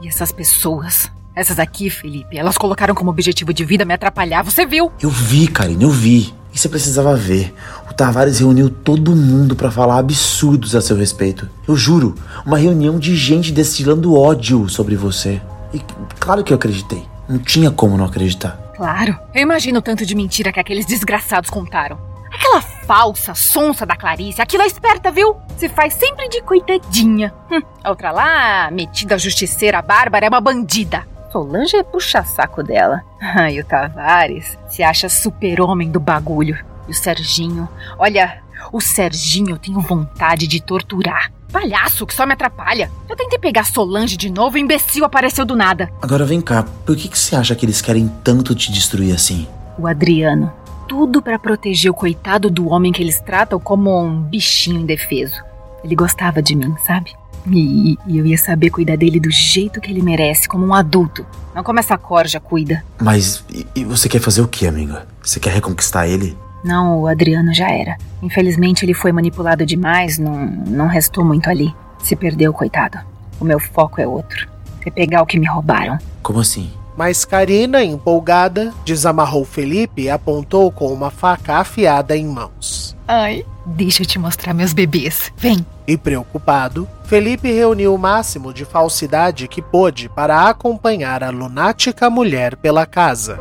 E 0.00 0.06
essas 0.06 0.30
pessoas, 0.30 1.10
essas 1.34 1.58
aqui, 1.58 1.90
Felipe, 1.90 2.38
elas 2.38 2.56
colocaram 2.56 2.94
como 2.94 3.10
objetivo 3.10 3.52
de 3.52 3.64
vida 3.64 3.84
me 3.84 3.94
atrapalhar, 3.94 4.44
você 4.44 4.64
viu? 4.64 4.92
Eu 5.00 5.10
vi, 5.10 5.48
Karina, 5.48 5.82
eu 5.82 5.90
vi. 5.90 6.32
E 6.54 6.58
você 6.58 6.68
precisava 6.68 7.16
ver. 7.16 7.52
O 7.90 7.92
Tavares 7.92 8.38
reuniu 8.38 8.70
todo 8.70 9.16
mundo 9.16 9.56
para 9.56 9.72
falar 9.72 9.98
absurdos 9.98 10.76
a 10.76 10.80
seu 10.80 10.96
respeito. 10.96 11.50
Eu 11.66 11.74
juro, 11.74 12.14
uma 12.46 12.58
reunião 12.58 12.96
de 12.96 13.16
gente 13.16 13.50
destilando 13.50 14.14
ódio 14.14 14.68
sobre 14.68 14.94
você. 14.94 15.42
E 15.74 15.80
claro 16.20 16.44
que 16.44 16.52
eu 16.52 16.56
acreditei. 16.56 17.02
Não 17.28 17.40
tinha 17.40 17.72
como 17.72 17.98
não 17.98 18.04
acreditar. 18.04 18.67
Claro. 18.78 19.18
Eu 19.34 19.42
imagino 19.42 19.80
o 19.80 19.82
tanto 19.82 20.06
de 20.06 20.14
mentira 20.14 20.52
que 20.52 20.60
aqueles 20.60 20.86
desgraçados 20.86 21.50
contaram. 21.50 21.98
Aquela 22.32 22.62
falsa, 22.62 23.34
sonsa 23.34 23.84
da 23.84 23.96
Clarice, 23.96 24.40
aquilo 24.40 24.62
é 24.62 24.66
esperta, 24.66 25.10
viu? 25.10 25.36
Se 25.56 25.68
faz 25.68 25.94
sempre 25.94 26.28
de 26.28 26.40
coitadinha. 26.42 27.34
Hum, 27.50 27.60
a 27.82 27.90
outra 27.90 28.12
lá, 28.12 28.70
metida 28.70 29.16
a 29.16 29.18
justiceira 29.18 29.82
Bárbara, 29.82 30.26
é 30.26 30.28
uma 30.28 30.40
bandida. 30.40 31.04
Solange 31.32 31.76
é 31.76 31.82
puxa-saco 31.82 32.62
dela. 32.62 33.02
Ah, 33.20 33.50
e 33.50 33.58
o 33.58 33.64
Tavares 33.64 34.56
se 34.68 34.84
acha 34.84 35.08
super-homem 35.08 35.90
do 35.90 35.98
bagulho. 35.98 36.64
E 36.86 36.92
o 36.92 36.94
Serginho, 36.94 37.68
olha, 37.98 38.40
o 38.72 38.80
Serginho 38.80 39.50
eu 39.50 39.58
tenho 39.58 39.80
vontade 39.80 40.46
de 40.46 40.62
torturar. 40.62 41.32
Palhaço 41.52 42.06
que 42.06 42.14
só 42.14 42.26
me 42.26 42.34
atrapalha. 42.34 42.90
Eu 43.08 43.16
tentei 43.16 43.38
pegar 43.38 43.64
Solange 43.64 44.16
de 44.16 44.30
novo 44.30 44.56
e 44.56 44.60
o 44.60 44.64
imbecil 44.64 45.04
apareceu 45.04 45.44
do 45.44 45.56
nada. 45.56 45.90
Agora 46.00 46.24
vem 46.24 46.40
cá, 46.40 46.64
por 46.84 46.96
que, 46.96 47.08
que 47.08 47.18
você 47.18 47.34
acha 47.34 47.54
que 47.54 47.64
eles 47.64 47.80
querem 47.80 48.08
tanto 48.22 48.54
te 48.54 48.70
destruir 48.70 49.14
assim? 49.14 49.46
O 49.78 49.86
Adriano. 49.86 50.52
Tudo 50.86 51.20
para 51.20 51.38
proteger 51.38 51.90
o 51.90 51.94
coitado 51.94 52.50
do 52.50 52.68
homem 52.68 52.92
que 52.92 53.02
eles 53.02 53.20
tratam 53.20 53.58
como 53.58 54.02
um 54.02 54.22
bichinho 54.22 54.80
indefeso. 54.80 55.42
Ele 55.84 55.94
gostava 55.94 56.42
de 56.42 56.54
mim, 56.54 56.74
sabe? 56.86 57.12
E, 57.50 57.96
e 58.06 58.18
eu 58.18 58.26
ia 58.26 58.36
saber 58.36 58.70
cuidar 58.70 58.96
dele 58.96 59.20
do 59.20 59.30
jeito 59.30 59.80
que 59.80 59.90
ele 59.90 60.02
merece, 60.02 60.48
como 60.48 60.66
um 60.66 60.74
adulto. 60.74 61.24
Não 61.54 61.62
como 61.62 61.78
essa 61.78 61.96
corja 61.96 62.40
cuida. 62.40 62.84
Mas 63.00 63.44
e, 63.50 63.66
e 63.74 63.84
você 63.84 64.08
quer 64.08 64.20
fazer 64.20 64.40
o 64.42 64.48
que, 64.48 64.66
amiga? 64.66 65.06
Você 65.22 65.40
quer 65.40 65.52
reconquistar 65.52 66.06
ele? 66.08 66.36
Não, 66.64 67.00
o 67.00 67.06
Adriano 67.06 67.54
já 67.54 67.70
era. 67.70 67.96
Infelizmente 68.22 68.84
ele 68.84 68.94
foi 68.94 69.12
manipulado 69.12 69.64
demais, 69.64 70.18
não, 70.18 70.46
não 70.46 70.86
restou 70.86 71.24
muito 71.24 71.48
ali. 71.48 71.74
Se 72.02 72.16
perdeu, 72.16 72.52
coitado. 72.52 72.98
O 73.40 73.44
meu 73.44 73.60
foco 73.60 74.00
é 74.00 74.06
outro. 74.06 74.48
É 74.84 74.90
pegar 74.90 75.22
o 75.22 75.26
que 75.26 75.38
me 75.38 75.46
roubaram. 75.46 75.98
Como 76.22 76.40
assim? 76.40 76.70
Mas 76.96 77.24
Karina, 77.24 77.84
empolgada, 77.84 78.74
desamarrou 78.84 79.44
Felipe 79.44 80.02
e 80.02 80.10
apontou 80.10 80.70
com 80.72 80.92
uma 80.92 81.10
faca 81.12 81.58
afiada 81.58 82.16
em 82.16 82.26
mãos. 82.26 82.96
Ai, 83.06 83.46
deixa 83.64 84.02
eu 84.02 84.06
te 84.06 84.18
mostrar 84.18 84.52
meus 84.52 84.72
bebês. 84.72 85.32
Vem. 85.36 85.64
E 85.86 85.96
preocupado, 85.96 86.88
Felipe 87.04 87.50
reuniu 87.52 87.94
o 87.94 87.98
máximo 87.98 88.52
de 88.52 88.64
falsidade 88.64 89.46
que 89.46 89.62
pôde 89.62 90.08
para 90.08 90.48
acompanhar 90.48 91.22
a 91.22 91.30
lunática 91.30 92.10
mulher 92.10 92.56
pela 92.56 92.84
casa. 92.84 93.38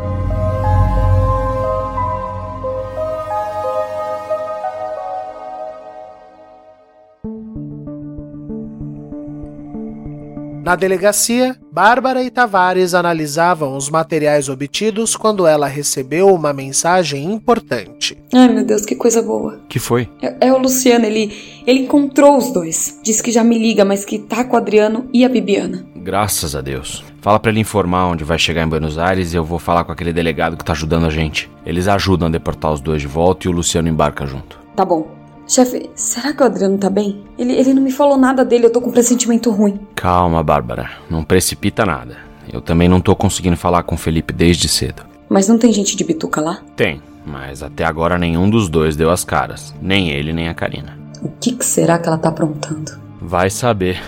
Na 10.67 10.75
delegacia, 10.75 11.56
Bárbara 11.71 12.21
e 12.21 12.30
Tavares 12.30 12.93
analisavam 12.93 13.77
os 13.77 13.89
materiais 13.89 14.49
obtidos 14.49 15.15
quando 15.15 15.47
ela 15.47 15.65
recebeu 15.65 16.27
uma 16.27 16.51
mensagem 16.51 17.32
importante. 17.32 18.17
Ai, 18.34 18.49
meu 18.49 18.65
Deus, 18.65 18.86
que 18.86 18.93
coisa 18.93 19.21
boa. 19.21 19.62
Que 19.69 19.80
foi? 19.80 20.10
É, 20.21 20.47
é 20.47 20.51
o 20.51 20.58
Luciano, 20.58 21.06
ele, 21.06 21.34
ele 21.65 21.84
encontrou 21.84 22.38
os 22.38 22.51
dois. 22.51 22.99
Diz 23.01 23.21
que 23.21 23.32
já 23.32 23.45
me 23.45 23.58
liga, 23.58 23.86
mas 23.86 24.03
que 24.03 24.19
tá 24.19 24.43
com 24.43 24.56
o 24.56 24.60
Adriano 24.60 25.08
e 25.13 25.23
a 25.23 25.30
Bibiana. 25.30 25.88
Graças 25.95 26.53
a 26.53 26.60
Deus. 26.60 27.01
Fala 27.21 27.39
pra 27.39 27.49
ele 27.49 27.62
informar 27.62 28.08
onde 28.08 28.25
vai 28.25 28.38
chegar 28.38 28.62
em 28.62 28.67
Buenos 28.67 28.97
Aires 28.97 29.34
e 29.34 29.38
eu 29.38 29.45
vou 29.45 29.60
falar 29.60 29.86
com 29.86 29.93
aquele 29.93 30.12
delegado 30.12 30.58
que 30.58 30.65
tá 30.65 30.73
ajudando 30.73 31.06
a 31.06 31.10
gente. 31.10 31.49
Eles 31.65 31.88
ajudam 31.88 32.27
a 32.27 32.32
deportar 32.32 32.73
os 32.73 32.82
dois 32.82 32.99
de 32.99 33.08
volta 33.08 33.47
e 33.47 33.49
o 33.49 33.53
Luciano 33.53 33.88
embarca 33.88 34.25
junto. 34.25 34.60
Tá 34.75 34.84
bom. 34.84 35.16
Chefe, 35.47 35.89
será 35.95 36.33
que 36.33 36.43
o 36.43 36.45
Adriano 36.45 36.77
tá 36.77 36.89
bem? 36.89 37.23
Ele, 37.38 37.53
ele 37.53 37.73
não 37.73 37.81
me 37.81 37.91
falou 37.91 38.17
nada 38.17 38.43
dele, 38.43 38.65
eu 38.65 38.71
tô 38.71 38.81
com 38.81 38.89
um 38.89 38.93
pressentimento 38.93 39.49
ruim. 39.49 39.79
Calma, 39.95 40.43
Bárbara. 40.43 40.89
Não 41.10 41.23
precipita 41.23 41.86
nada. 41.86 42.17
Eu 42.51 42.60
também 42.60 42.89
não 42.89 42.99
tô 42.99 43.15
conseguindo 43.15 43.55
falar 43.55 43.83
com 43.83 43.95
o 43.95 43.97
Felipe 43.97 44.33
desde 44.33 44.67
cedo. 44.67 45.03
Mas 45.29 45.47
não 45.47 45.57
tem 45.57 45.71
gente 45.71 45.95
de 45.95 46.03
bituca 46.03 46.41
lá? 46.41 46.60
Tem, 46.75 47.01
mas 47.25 47.63
até 47.63 47.86
agora 47.86 48.17
nenhum 48.17 48.49
dos 48.49 48.67
dois 48.67 48.97
deu 48.97 49.10
as 49.10 49.23
caras. 49.23 49.73
Nem 49.81 50.10
ele, 50.10 50.33
nem 50.33 50.49
a 50.49 50.53
Karina. 50.53 50.97
O 51.21 51.29
que, 51.39 51.53
que 51.53 51.65
será 51.65 51.97
que 51.97 52.07
ela 52.07 52.17
tá 52.17 52.27
aprontando? 52.27 52.99
Vai 53.21 53.49
saber. 53.49 54.01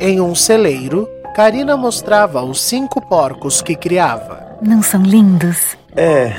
Em 0.00 0.20
um 0.20 0.34
celeiro, 0.34 1.08
Karina 1.38 1.76
mostrava 1.76 2.42
os 2.42 2.60
cinco 2.60 3.00
porcos 3.00 3.62
que 3.62 3.76
criava. 3.76 4.58
Não 4.60 4.82
são 4.82 5.00
lindos? 5.00 5.76
É. 5.94 6.32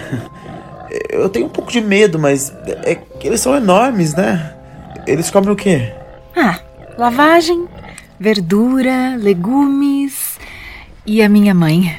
Eu 1.10 1.30
tenho 1.30 1.46
um 1.46 1.50
pouco 1.50 1.72
de 1.72 1.80
medo, 1.80 2.20
mas 2.20 2.54
é 2.84 2.96
que 2.96 3.26
eles 3.26 3.40
são 3.40 3.56
enormes, 3.56 4.14
né? 4.14 4.54
Eles 5.08 5.32
comem 5.32 5.52
o 5.52 5.56
quê? 5.56 5.94
Ah, 6.36 6.60
lavagem, 6.98 7.66
verdura, 8.20 9.16
legumes 9.18 10.38
e 11.06 11.24
a 11.24 11.30
minha 11.30 11.54
mãe. 11.54 11.96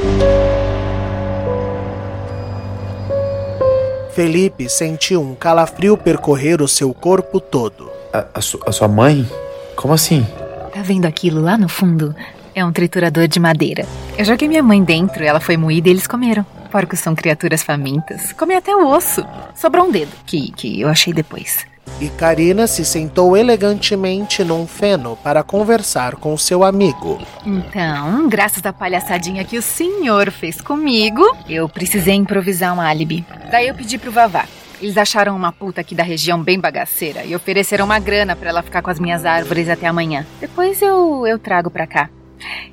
Felipe 4.13 4.69
sentiu 4.69 5.23
um 5.23 5.35
calafrio 5.35 5.97
percorrer 5.97 6.61
o 6.61 6.69
seu 6.69 6.93
corpo 6.93 7.41
todo. 7.41 7.91
A, 8.13 8.27
a, 8.35 8.43
su, 8.43 8.61
a 8.67 8.71
sua 8.71 8.89
mãe? 8.89 9.27
Como 9.75 9.95
assim? 9.95 10.27
Tá 10.75 10.83
vendo 10.83 11.07
aquilo 11.07 11.41
lá 11.41 11.57
no 11.57 11.67
fundo? 11.67 12.15
É 12.55 12.65
um 12.65 12.73
triturador 12.73 13.29
de 13.29 13.39
madeira. 13.39 13.87
Eu 14.19 14.25
joguei 14.25 14.49
minha 14.49 14.63
mãe 14.63 14.83
dentro, 14.83 15.25
ela 15.25 15.41
foi 15.41 15.57
moída 15.57 15.89
e 15.89 15.93
eles 15.93 16.07
comeram. 16.07 16.45
Porcos 16.71 17.01
são 17.01 17.15
criaturas 17.15 17.63
famintas. 17.63 18.33
Comem 18.33 18.57
até 18.57 18.75
o 18.75 18.87
osso. 18.87 19.25
Sobrou 19.55 19.87
um 19.87 19.91
dedo, 19.91 20.13
que, 20.27 20.53
que 20.53 20.81
eu 20.81 20.89
achei 20.89 21.13
depois. 21.13 21.67
E 22.01 22.09
Karina 22.09 22.67
se 22.67 22.85
sentou 22.85 23.37
elegantemente 23.37 24.43
num 24.43 24.67
feno 24.67 25.17
para 25.23 25.43
conversar 25.43 26.17
com 26.17 26.37
seu 26.37 26.65
amigo. 26.65 27.21
Então, 27.45 28.29
graças 28.29 28.65
à 28.65 28.73
palhaçadinha 28.73 29.45
que 29.45 29.59
o 29.59 29.63
senhor 29.63 30.31
fez 30.31 30.61
comigo, 30.61 31.23
eu 31.49 31.69
precisei 31.69 32.15
improvisar 32.15 32.75
um 32.75 32.81
álibi. 32.81 33.25
Daí 33.51 33.69
eu 33.69 33.75
pedi 33.75 33.99
pro 33.99 34.13
Vavá. 34.13 34.47
Eles 34.81 34.97
acharam 34.97 35.37
uma 35.37 35.53
puta 35.53 35.83
aqui 35.83 35.95
da 35.95 36.03
região 36.03 36.43
bem 36.43 36.59
bagaceira 36.59 37.23
e 37.23 37.37
ofereceram 37.37 37.85
uma 37.85 37.99
grana 37.99 38.35
para 38.35 38.49
ela 38.49 38.63
ficar 38.63 38.81
com 38.81 38.89
as 38.91 38.99
minhas 38.99 39.27
árvores 39.27 39.69
até 39.69 39.87
amanhã. 39.87 40.25
Depois 40.41 40.81
eu, 40.81 41.27
eu 41.27 41.39
trago 41.39 41.71
pra 41.71 41.87
cá. 41.87 42.09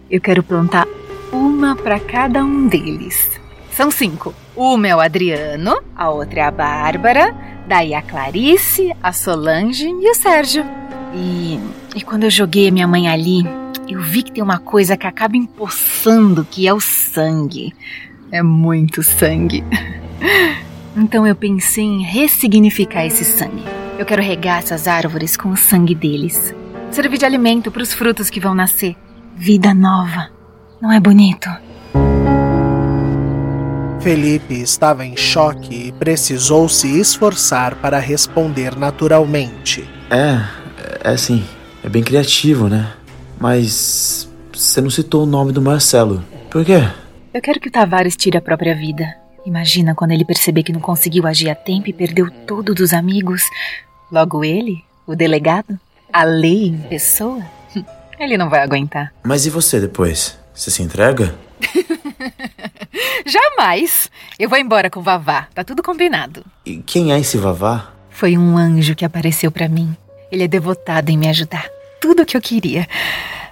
Eu 0.09 0.21
quero 0.21 0.43
plantar 0.43 0.87
uma 1.31 1.75
para 1.75 1.99
cada 1.99 2.43
um 2.43 2.67
deles. 2.67 3.29
São 3.71 3.91
cinco. 3.91 4.33
Uma 4.55 4.87
é 4.87 4.95
o 4.95 4.99
Adriano, 4.99 5.79
a 5.95 6.09
outra 6.09 6.39
é 6.39 6.43
a 6.43 6.51
Bárbara, 6.51 7.35
daí 7.67 7.93
a 7.93 8.01
Clarice, 8.01 8.91
a 9.03 9.13
Solange 9.13 9.87
e 9.87 10.09
o 10.09 10.15
Sérgio. 10.15 10.65
E, 11.13 11.59
e 11.95 12.01
quando 12.01 12.23
eu 12.23 12.29
joguei 12.29 12.67
a 12.67 12.71
minha 12.71 12.87
mãe 12.87 13.07
ali, 13.07 13.45
eu 13.87 14.01
vi 14.01 14.23
que 14.23 14.31
tem 14.31 14.43
uma 14.43 14.59
coisa 14.59 14.97
que 14.97 15.05
acaba 15.05 15.37
empoçando, 15.37 16.45
que 16.49 16.67
é 16.67 16.73
o 16.73 16.79
sangue. 16.79 17.73
É 18.31 18.41
muito 18.41 19.03
sangue. 19.03 19.63
Então 20.99 21.27
eu 21.27 21.35
pensei 21.35 21.83
em 21.83 22.01
ressignificar 22.01 23.05
esse 23.05 23.23
sangue. 23.23 23.63
Eu 23.99 24.05
quero 24.05 24.19
regar 24.19 24.57
essas 24.57 24.87
árvores 24.87 25.37
com 25.37 25.49
o 25.49 25.55
sangue 25.55 25.93
deles. 25.93 26.55
Servir 26.89 27.19
de 27.19 27.25
alimento 27.25 27.69
para 27.69 27.83
os 27.83 27.93
frutos 27.93 28.31
que 28.31 28.39
vão 28.39 28.55
nascer. 28.55 28.95
Vida 29.39 29.71
nova. 29.71 30.31
Não 30.81 30.91
é 30.91 30.99
bonito? 30.99 31.47
Felipe 34.01 34.55
estava 34.55 35.05
em 35.05 35.15
choque 35.15 35.89
e 35.89 35.91
precisou 35.91 36.67
se 36.67 36.99
esforçar 36.99 37.75
para 37.75 37.99
responder 37.99 38.75
naturalmente. 38.75 39.87
É, 40.09 41.11
é 41.11 41.15
sim. 41.15 41.45
É 41.83 41.87
bem 41.89 42.01
criativo, 42.01 42.67
né? 42.67 42.91
Mas 43.39 44.27
você 44.51 44.81
não 44.81 44.89
citou 44.89 45.21
o 45.21 45.27
nome 45.27 45.51
do 45.51 45.61
Marcelo. 45.61 46.23
Por 46.49 46.65
quê? 46.65 46.89
Eu 47.31 47.41
quero 47.41 47.59
que 47.59 47.67
o 47.67 47.71
Tavares 47.71 48.15
tire 48.15 48.37
a 48.37 48.41
própria 48.41 48.73
vida. 48.73 49.15
Imagina 49.45 49.93
quando 49.93 50.11
ele 50.11 50.25
perceber 50.25 50.63
que 50.63 50.73
não 50.73 50.81
conseguiu 50.81 51.27
agir 51.27 51.49
a 51.51 51.55
tempo 51.55 51.89
e 51.89 51.93
perdeu 51.93 52.31
todos 52.47 52.75
dos 52.75 52.91
amigos. 52.91 53.43
Logo 54.11 54.43
ele, 54.43 54.83
o 55.05 55.15
delegado, 55.15 55.79
a 56.11 56.23
lei 56.23 56.69
em 56.69 56.77
pessoa. 56.79 57.56
Ele 58.19 58.37
não 58.37 58.49
vai 58.49 58.61
aguentar. 58.61 59.13
Mas 59.23 59.45
e 59.45 59.49
você 59.49 59.79
depois? 59.79 60.37
Você 60.53 60.71
se 60.71 60.81
entrega? 60.81 61.35
Jamais! 63.25 64.09
Eu 64.39 64.49
vou 64.49 64.57
embora 64.57 64.89
com 64.89 64.99
o 64.99 65.03
Vavá. 65.03 65.47
Tá 65.53 65.63
tudo 65.63 65.83
combinado. 65.83 66.43
E 66.65 66.77
quem 66.77 67.13
é 67.13 67.19
esse 67.19 67.37
Vavá? 67.37 67.93
Foi 68.09 68.37
um 68.37 68.57
anjo 68.57 68.95
que 68.95 69.05
apareceu 69.05 69.51
para 69.51 69.67
mim. 69.67 69.95
Ele 70.31 70.43
é 70.43 70.47
devotado 70.47 71.11
em 71.11 71.17
me 71.17 71.27
ajudar. 71.27 71.69
Tudo 72.01 72.23
o 72.23 72.25
que 72.25 72.35
eu 72.35 72.41
queria. 72.41 72.87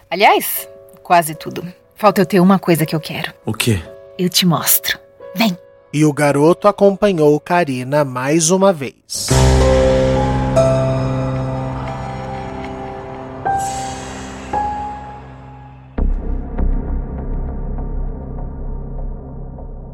Aliás, 0.09 0.67
quase 1.03 1.35
tudo. 1.35 1.65
Falta 1.95 2.21
eu 2.21 2.25
ter 2.25 2.39
uma 2.39 2.59
coisa 2.59 2.85
que 2.85 2.95
eu 2.95 2.99
quero. 2.99 3.33
O 3.45 3.53
quê? 3.53 3.81
Eu 4.17 4.29
te 4.29 4.45
mostro. 4.45 4.97
Vem. 5.35 5.57
E 5.93 6.03
o 6.03 6.11
garoto 6.11 6.67
acompanhou 6.67 7.39
Karina 7.39 8.03
mais 8.03 8.49
uma 8.49 8.73
vez. 8.73 9.29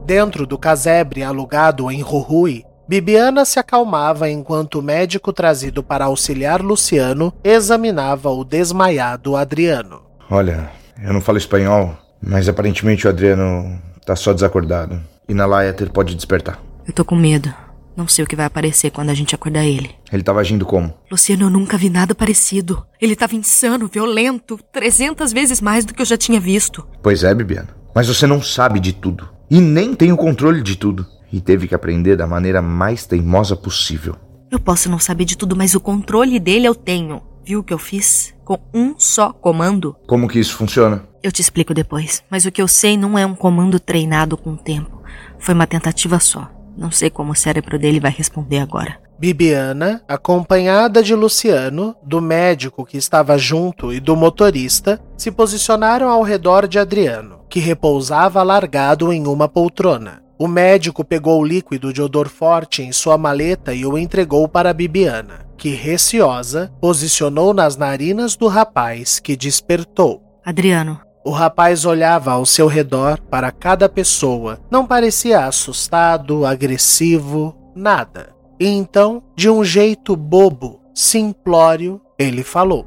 Dentro 0.06 0.46
do 0.46 0.58
casebre 0.58 1.24
alugado 1.24 1.90
em 1.92 2.02
Rurui, 2.02 2.66
Bibiana 2.88 3.46
se 3.46 3.60
acalmava 3.60 4.30
enquanto 4.30 4.80
o 4.80 4.82
médico 4.82 5.32
trazido 5.32 5.82
para 5.82 6.06
auxiliar 6.06 6.62
Luciano 6.62 7.34
examinava 7.44 8.30
o 8.30 8.44
desmaiado 8.44 9.36
Adriano. 9.36 10.02
Olha, 10.30 10.70
eu 11.02 11.14
não 11.14 11.22
falo 11.22 11.38
espanhol, 11.38 11.96
mas 12.22 12.50
aparentemente 12.50 13.08
o 13.08 13.10
Adriano 13.10 13.80
tá 14.06 14.16
só 14.16 14.34
desacordado. 14.34 15.00
E 15.30 15.34
na 15.34 15.46
Laeter 15.46 15.90
pode 15.90 16.16
despertar. 16.16 16.60
Eu 16.86 16.92
tô 16.92 17.06
com 17.06 17.16
medo. 17.16 17.54
Não 17.96 18.08
sei 18.08 18.24
o 18.24 18.28
que 18.28 18.36
vai 18.36 18.46
aparecer 18.46 18.90
quando 18.90 19.10
a 19.10 19.14
gente 19.14 19.36
acordar 19.36 19.66
ele. 19.66 19.92
Ele 20.12 20.24
tava 20.24 20.40
agindo 20.40 20.66
como? 20.66 20.94
Luciano, 21.10 21.46
eu 21.46 21.50
nunca 21.50 21.78
vi 21.78 21.90
nada 21.90 22.16
parecido. 22.16 22.86
Ele 23.00 23.16
tava 23.16 23.36
insano, 23.36 23.88
violento, 23.88 24.60
300 24.72 25.32
vezes 25.32 25.62
mais 25.62 25.86
do 25.86 25.94
que 25.94 26.02
eu 26.02 26.06
já 26.06 26.18
tinha 26.18 26.40
visto. 26.40 26.86
Pois 27.02 27.24
é, 27.24 27.34
Bibiana. 27.34 27.70
Mas 27.94 28.08
você 28.08 28.26
não 28.26 28.42
sabe 28.42 28.80
de 28.80 28.94
tudo. 28.94 29.30
E 29.52 29.60
nem 29.60 29.94
tem 29.94 30.14
o 30.14 30.18
controle 30.18 30.62
de 30.62 30.78
tudo. 30.78 31.06
E 31.30 31.42
teve 31.42 31.68
que 31.68 31.76
aprender 31.76 32.16
da 32.16 32.26
maneira 32.26 32.62
mais 32.62 33.06
teimosa 33.06 33.54
possível. 33.54 34.16
Eu 34.50 34.58
posso 34.58 34.90
não 34.90 34.98
saber 34.98 35.26
de 35.26 35.38
tudo, 35.38 35.58
mas 35.58 35.76
o 35.76 35.80
controle 35.82 36.40
dele 36.40 36.66
eu 36.66 36.74
tenho. 36.74 37.22
Viu 37.44 37.60
o 37.60 37.64
que 37.64 37.74
eu 37.74 37.78
fiz? 37.78 38.34
Com 38.46 38.58
um 38.74 38.96
só 38.98 39.34
comando? 39.34 39.94
Como 40.08 40.30
que 40.30 40.40
isso 40.40 40.56
funciona? 40.56 41.04
Eu 41.22 41.34
te 41.34 41.42
explico 41.42 41.74
depois. 41.74 42.24
Mas 42.32 42.46
o 42.46 42.52
que 42.52 42.62
eu 42.62 42.68
sei 42.68 42.96
não 42.96 43.20
é 43.20 43.26
um 43.26 43.36
comando 43.36 43.78
treinado 43.78 44.38
com 44.38 44.54
o 44.54 44.58
tempo. 44.58 45.02
Foi 45.38 45.54
uma 45.54 45.68
tentativa 45.68 46.18
só. 46.18 46.50
Não 46.78 46.90
sei 46.90 47.10
como 47.10 47.34
o 47.34 47.36
cérebro 47.36 47.78
dele 47.78 48.00
vai 48.00 48.12
responder 48.12 48.60
agora. 48.60 49.02
Bibiana, 49.22 50.02
acompanhada 50.08 51.04
de 51.04 51.14
Luciano, 51.14 51.96
do 52.02 52.20
médico 52.20 52.84
que 52.84 52.98
estava 52.98 53.38
junto 53.38 53.94
e 53.94 54.00
do 54.00 54.16
motorista, 54.16 55.00
se 55.16 55.30
posicionaram 55.30 56.10
ao 56.10 56.24
redor 56.24 56.68
de 56.68 56.80
Adriano, 56.80 57.42
que 57.48 57.60
repousava 57.60 58.42
largado 58.42 59.14
em 59.14 59.28
uma 59.28 59.48
poltrona. 59.48 60.24
O 60.40 60.48
médico 60.48 61.06
pegou 61.06 61.40
o 61.40 61.46
líquido 61.46 61.94
de 61.94 62.02
odor 62.02 62.30
forte 62.30 62.82
em 62.82 62.92
sua 62.92 63.16
maleta 63.16 63.76
e 63.76 63.86
o 63.86 63.96
entregou 63.96 64.48
para 64.48 64.74
Bibiana, 64.74 65.46
que, 65.56 65.70
receosa, 65.70 66.74
posicionou 66.82 67.54
nas 67.54 67.78
narinas 67.78 68.36
do 68.36 68.48
rapaz, 68.48 69.20
que 69.20 69.36
despertou. 69.36 70.20
Adriano, 70.44 71.00
o 71.24 71.30
rapaz 71.30 71.86
olhava 71.86 72.32
ao 72.32 72.44
seu 72.44 72.66
redor 72.66 73.22
para 73.30 73.52
cada 73.52 73.88
pessoa. 73.88 74.58
Não 74.72 74.84
parecia 74.84 75.46
assustado, 75.46 76.44
agressivo, 76.44 77.56
nada. 77.76 78.31
E 78.62 78.68
então, 78.68 79.24
de 79.36 79.50
um 79.50 79.64
jeito 79.64 80.16
bobo, 80.16 80.80
simplório, 80.94 82.00
ele 82.20 82.44
falou: 82.44 82.86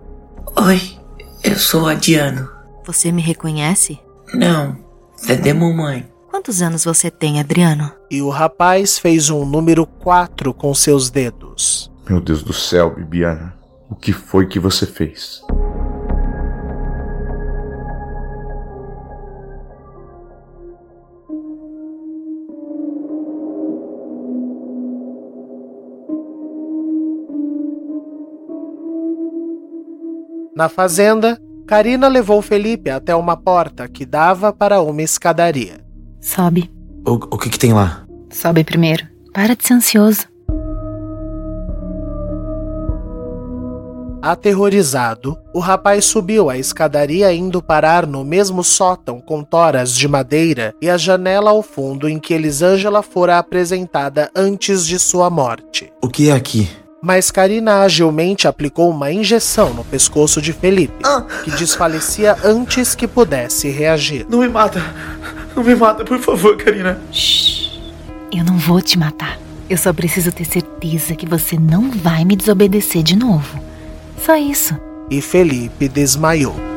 Oi, 0.57 0.81
eu 1.43 1.59
sou 1.59 1.89
Adriano. 1.89 2.49
Você 2.87 3.11
me 3.11 3.21
reconhece? 3.21 3.99
Não, 4.33 4.79
é 5.29 5.35
de 5.35 5.53
mamãe. 5.53 6.09
Quantos 6.31 6.63
anos 6.63 6.85
você 6.85 7.11
tem, 7.11 7.41
Adriano? 7.41 7.91
E 8.09 8.23
o 8.23 8.29
rapaz 8.31 9.01
fez 9.01 9.31
um 9.31 9.45
número 9.45 9.85
4 9.85 10.55
com 10.55 10.73
seus 10.73 11.11
dedos. 11.11 11.91
Meu 12.09 12.21
Deus 12.21 12.45
do 12.45 12.53
céu, 12.53 12.95
Bibiana. 12.95 13.53
O 13.91 13.97
que 13.97 14.13
foi 14.13 14.47
que 14.47 14.61
você 14.61 14.87
fez? 14.87 15.43
Na 30.57 30.69
fazenda, 30.69 31.37
Karina 31.67 32.07
levou 32.07 32.41
Felipe 32.41 32.89
até 32.89 33.15
uma 33.15 33.37
porta 33.37 33.89
que 33.89 34.07
dava 34.07 34.53
para 34.53 34.81
uma 34.81 35.03
escadaria. 35.03 35.81
Sobe. 36.21 36.71
O, 37.05 37.15
o 37.15 37.39
que, 37.39 37.51
que 37.51 37.59
tem 37.59 37.73
lá? 37.73 38.07
Sobe 38.31 38.63
primeiro. 38.63 39.05
Para 39.33 39.57
de 39.57 39.67
ser 39.67 39.75
ansioso. 39.75 40.29
Aterrorizado, 44.23 45.37
o 45.53 45.59
rapaz 45.59 46.05
subiu 46.07 46.49
a 46.49 46.57
escadaria 46.57 47.31
indo 47.35 47.61
parar 47.61 48.07
no 48.07 48.25
mesmo 48.25 48.65
sótão 48.65 49.21
com 49.21 49.43
toras 49.43 49.95
de 49.95 50.09
madeira 50.09 50.73
e 50.81 50.89
a 50.89 50.97
janela 50.97 51.51
ao 51.51 51.63
fundo 51.63 52.09
em 52.09 52.19
que 52.19 52.33
Elisângela 52.33 53.03
fora 53.03 53.39
apresentada 53.39 54.31
antes 54.35 54.87
de 54.87 54.99
sua 54.99 55.29
morte. 55.29 55.93
O 56.03 56.09
que 56.09 56.31
é 56.31 56.33
aqui? 56.33 56.71
Mas 57.05 57.31
Karina 57.31 57.83
agilmente 57.83 58.49
aplicou 58.49 58.89
uma 58.89 59.13
injeção 59.13 59.75
no 59.75 59.85
pescoço 59.85 60.41
de 60.41 60.55
Felipe, 60.55 60.95
que 61.45 61.51
desfalecia 61.51 62.35
antes 62.43 62.95
que 62.95 63.07
pudesse 63.07 63.69
reagir. 63.69 64.27
Não 64.27 64.39
me 64.39 64.49
mata. 64.49 64.83
Não 65.55 65.63
me 65.63 65.75
mata, 65.75 66.03
por 66.03 66.19
favor, 66.19 66.57
Karina. 66.57 66.99
Shh. 67.13 67.79
Eu 68.33 68.43
não 68.43 68.57
vou 68.57 68.81
te 68.81 68.99
matar. 68.99 69.39
Eu 69.69 69.77
só 69.77 69.93
preciso 69.93 70.33
ter 70.33 70.47
certeza 70.47 71.15
que 71.15 71.27
você 71.27 71.59
não 71.59 71.91
vai 71.91 72.25
me 72.25 72.35
desobedecer 72.35 73.03
de 73.03 73.17
novo. 73.17 73.63
Só 74.25 74.35
isso. 74.37 74.75
E 75.11 75.21
Felipe 75.21 75.89
desmaiou. 75.89 76.74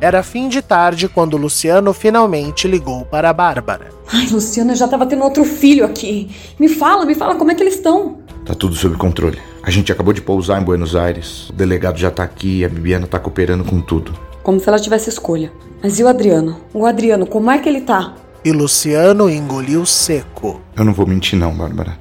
Era 0.00 0.22
fim 0.22 0.48
de 0.48 0.62
tarde 0.62 1.08
quando 1.08 1.36
Luciano 1.36 1.92
finalmente 1.92 2.68
ligou 2.68 3.04
para 3.04 3.30
a 3.30 3.32
Bárbara. 3.32 3.88
Ai, 4.12 4.26
Luciano, 4.28 4.70
eu 4.70 4.76
já 4.76 4.86
tava 4.86 5.06
tendo 5.06 5.24
outro 5.24 5.44
filho 5.44 5.84
aqui. 5.84 6.30
Me 6.58 6.68
fala, 6.68 7.04
me 7.04 7.16
fala 7.16 7.34
como 7.34 7.50
é 7.50 7.54
que 7.54 7.62
eles 7.62 7.74
estão. 7.74 8.18
Tá 8.46 8.54
tudo 8.54 8.76
sob 8.76 8.96
controle. 8.96 9.38
A 9.62 9.70
gente 9.70 9.90
acabou 9.90 10.12
de 10.12 10.22
pousar 10.22 10.62
em 10.62 10.64
Buenos 10.64 10.94
Aires. 10.94 11.50
O 11.50 11.52
delegado 11.52 11.98
já 11.98 12.10
tá 12.10 12.22
aqui 12.22 12.60
e 12.60 12.64
a 12.64 12.68
Bibiana 12.68 13.06
tá 13.08 13.18
cooperando 13.18 13.64
com 13.64 13.80
tudo. 13.80 14.14
Como 14.42 14.60
se 14.60 14.68
ela 14.68 14.78
tivesse 14.78 15.10
escolha. 15.10 15.52
Mas 15.82 15.98
e 15.98 16.04
o 16.04 16.08
Adriano? 16.08 16.60
O 16.72 16.86
Adriano, 16.86 17.26
como 17.26 17.50
é 17.50 17.58
que 17.58 17.68
ele 17.68 17.80
tá? 17.80 18.14
E 18.44 18.52
Luciano 18.52 19.28
engoliu 19.28 19.84
seco. 19.84 20.60
Eu 20.76 20.84
não 20.84 20.94
vou 20.94 21.06
mentir 21.06 21.36
não, 21.36 21.52
Bárbara. 21.52 21.98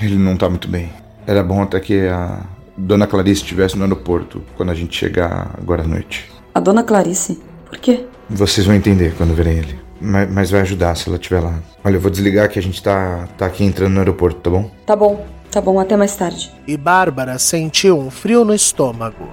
Ele 0.00 0.16
não 0.16 0.36
tá 0.36 0.48
muito 0.48 0.68
bem. 0.68 0.90
Era 1.26 1.42
bom 1.42 1.62
até 1.62 1.80
que 1.80 2.06
a 2.06 2.46
Dona 2.76 3.08
Clarice 3.08 3.42
estivesse 3.42 3.76
no 3.76 3.82
aeroporto 3.82 4.40
quando 4.56 4.70
a 4.70 4.74
gente 4.74 4.96
chegar 4.96 5.50
agora 5.58 5.82
à 5.82 5.86
noite. 5.86 6.29
A 6.54 6.60
dona 6.60 6.82
Clarice? 6.82 7.40
Por 7.66 7.78
quê? 7.78 8.06
Vocês 8.28 8.66
vão 8.66 8.74
entender 8.74 9.14
quando 9.16 9.34
verem 9.34 9.58
ele. 9.58 9.78
Mas, 10.00 10.30
mas 10.30 10.50
vai 10.50 10.62
ajudar 10.62 10.96
se 10.96 11.08
ela 11.08 11.16
estiver 11.16 11.40
lá. 11.40 11.60
Olha, 11.84 11.96
eu 11.96 12.00
vou 12.00 12.10
desligar 12.10 12.48
que 12.48 12.58
a 12.58 12.62
gente 12.62 12.82
tá, 12.82 13.28
tá 13.38 13.46
aqui 13.46 13.64
entrando 13.64 13.92
no 13.92 13.98
aeroporto, 14.00 14.40
tá 14.40 14.50
bom? 14.50 14.70
Tá 14.86 14.96
bom, 14.96 15.24
tá 15.50 15.60
bom, 15.60 15.78
até 15.78 15.96
mais 15.96 16.16
tarde. 16.16 16.50
E 16.66 16.76
Bárbara 16.76 17.38
sentiu 17.38 17.98
um 17.98 18.10
frio 18.10 18.44
no 18.44 18.54
estômago. 18.54 19.28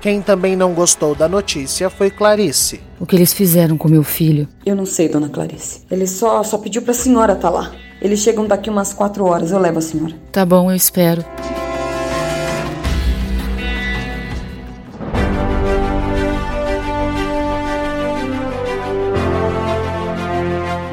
Quem 0.00 0.22
também 0.22 0.56
não 0.56 0.72
gostou 0.72 1.14
da 1.14 1.28
notícia 1.28 1.90
foi 1.90 2.10
Clarice. 2.10 2.80
O 2.98 3.04
que 3.04 3.14
eles 3.16 3.32
fizeram 3.32 3.76
com 3.76 3.88
meu 3.88 4.02
filho? 4.02 4.48
Eu 4.64 4.74
não 4.74 4.86
sei, 4.86 5.08
dona 5.08 5.28
Clarice. 5.28 5.82
Ele 5.90 6.06
só, 6.06 6.42
só 6.42 6.56
pediu 6.56 6.82
pra 6.82 6.94
senhora 6.94 7.34
tá 7.34 7.50
lá. 7.50 7.72
Eles 8.00 8.20
chegam 8.20 8.46
daqui 8.46 8.70
umas 8.70 8.94
quatro 8.94 9.26
horas, 9.26 9.50
eu 9.50 9.58
levo 9.58 9.78
a 9.78 9.82
senhora. 9.82 10.14
Tá 10.32 10.46
bom, 10.46 10.70
eu 10.70 10.76
espero. 10.76 11.22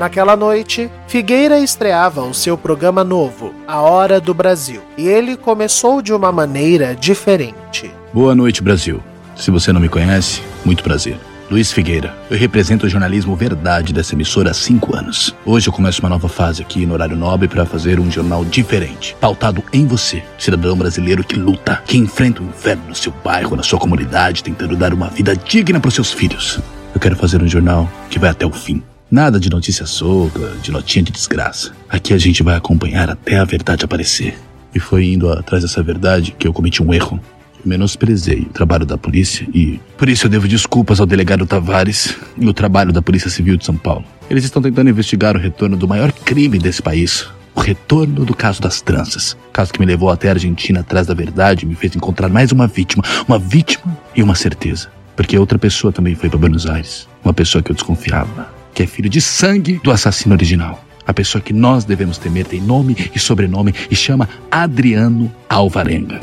Naquela 0.08 0.38
noite, 0.38 0.90
Figueira 1.06 1.60
estreava 1.60 2.22
o 2.22 2.34
seu 2.34 2.58
programa 2.58 3.04
novo, 3.04 3.54
A 3.68 3.82
Hora 3.82 4.22
do 4.22 4.34
Brasil, 4.34 4.82
e 4.98 5.06
ele 5.06 5.36
começou 5.36 6.02
de 6.02 6.14
uma 6.14 6.32
maneira 6.32 6.96
diferente. 6.96 7.92
Boa 8.14 8.34
noite, 8.34 8.64
Brasil. 8.64 9.04
Se 9.36 9.52
você 9.52 9.74
não 9.74 9.82
me 9.82 9.90
conhece, 9.90 10.42
muito 10.64 10.82
prazer. 10.82 11.18
Luiz 11.52 11.74
Figueira. 11.74 12.16
Eu 12.30 12.38
represento 12.38 12.86
o 12.86 12.90
jornalismo 12.90 13.36
verdade 13.36 13.92
dessa 13.92 14.16
emissora 14.16 14.52
há 14.52 14.54
cinco 14.54 14.96
anos. 14.96 15.36
Hoje 15.46 15.68
eu 15.68 15.74
começo 15.74 16.00
uma 16.00 16.08
nova 16.08 16.30
fase 16.30 16.62
aqui 16.62 16.86
no 16.86 16.94
horário 16.94 17.18
nobre 17.18 17.50
para 17.50 17.66
fazer 17.66 18.00
um 18.00 18.10
jornal 18.10 18.46
diferente, 18.46 19.14
pautado 19.20 19.62
em 19.74 19.86
você, 19.86 20.24
cidadão 20.40 20.78
brasileiro 20.78 21.22
que 21.22 21.36
luta, 21.36 21.84
que 21.86 21.98
enfrenta 21.98 22.42
o 22.42 22.46
inferno 22.46 22.84
no 22.88 22.96
seu 22.96 23.12
bairro, 23.26 23.58
na 23.58 23.64
sua 23.64 23.78
comunidade, 23.78 24.42
tentando 24.42 24.78
dar 24.78 24.94
uma 24.94 25.10
vida 25.10 25.36
digna 25.36 25.82
para 25.82 25.90
os 25.90 25.96
seus 25.96 26.14
filhos. 26.14 26.62
Eu 26.96 27.00
quero 27.02 27.18
fazer 27.18 27.44
um 27.44 27.48
jornal 27.48 27.90
que 28.10 28.18
vai 28.18 28.30
até 28.30 28.46
o 28.46 28.54
fim. 28.54 28.82
Nada 29.10 29.40
de 29.40 29.50
notícia 29.50 29.86
solta, 29.86 30.52
de 30.62 30.70
notinha 30.70 31.02
de 31.02 31.14
desgraça. 31.14 31.72
Aqui 31.88 32.14
a 32.14 32.18
gente 32.18 32.44
vai 32.44 32.58
acompanhar 32.58 33.10
até 33.10 33.38
a 33.38 33.46
verdade 33.46 33.86
aparecer. 33.86 34.38
E 34.76 34.82
foi 34.82 35.14
indo 35.14 35.32
atrás 35.32 35.64
dessa 35.64 35.82
verdade 35.82 36.36
que 36.38 36.46
eu 36.46 36.52
cometi 36.52 36.84
um 36.84 36.94
erro. 36.94 37.18
Menosprezei 37.64 38.42
o 38.42 38.50
trabalho 38.50 38.86
da 38.86 38.98
polícia 38.98 39.48
e 39.54 39.80
por 39.98 40.10
isso 40.10 40.26
eu 40.26 40.30
devo 40.30 40.46
desculpas 40.46 41.00
ao 41.00 41.06
delegado 41.06 41.46
Tavares 41.46 42.18
e 42.38 42.46
o 42.46 42.54
trabalho 42.54 42.92
da 42.92 43.02
Polícia 43.02 43.30
Civil 43.30 43.56
de 43.56 43.64
São 43.64 43.78
Paulo. 43.78 44.04
Eles 44.30 44.44
estão 44.44 44.62
tentando 44.62 44.90
investigar 44.90 45.38
o 45.38 45.40
retorno 45.40 45.78
do 45.78 45.88
maior 45.88 46.12
crime 46.12 46.60
desse 46.60 46.82
país. 46.82 47.26
O 47.56 47.62
retorno 47.62 48.26
do 48.26 48.36
caso 48.36 48.62
das 48.62 48.82
tranças. 48.82 49.38
Caso 49.54 49.72
que 49.72 49.80
me 49.80 49.86
levou 49.86 50.10
até 50.10 50.28
a 50.28 50.34
Argentina 50.34 50.82
atrás 50.82 51.08
da 51.08 51.14
verdade 51.14 51.66
me 51.66 51.76
fez 51.76 51.96
encontrar 51.96 52.28
mais 52.28 52.52
uma 52.52 52.68
vítima. 52.68 53.04
Uma 53.26 53.40
vítima 53.40 53.98
e 54.14 54.22
uma 54.22 54.36
certeza. 54.36 54.90
Porque 55.16 55.40
outra 55.40 55.58
pessoa 55.58 55.94
também 55.94 56.14
foi 56.14 56.30
para 56.30 56.38
Buenos 56.38 56.68
Aires. 56.68 57.08
Uma 57.24 57.34
pessoa 57.34 57.64
que 57.64 57.72
eu 57.72 57.76
desconfiava 57.76 58.57
que 58.78 58.84
é 58.84 58.86
filho 58.86 59.10
de 59.10 59.20
sangue 59.20 59.82
do 59.84 59.90
assassino 59.90 60.36
original. 60.36 60.80
A 61.04 61.12
pessoa 61.12 61.42
que 61.42 61.52
nós 61.52 61.84
devemos 61.84 62.20
temer 62.20 62.46
tem 62.46 62.62
nome 62.62 63.10
e 63.16 63.18
sobrenome 63.18 63.74
e 63.90 63.96
chama 63.96 64.30
Adriano 64.52 65.34
Alvarenga. 65.50 66.20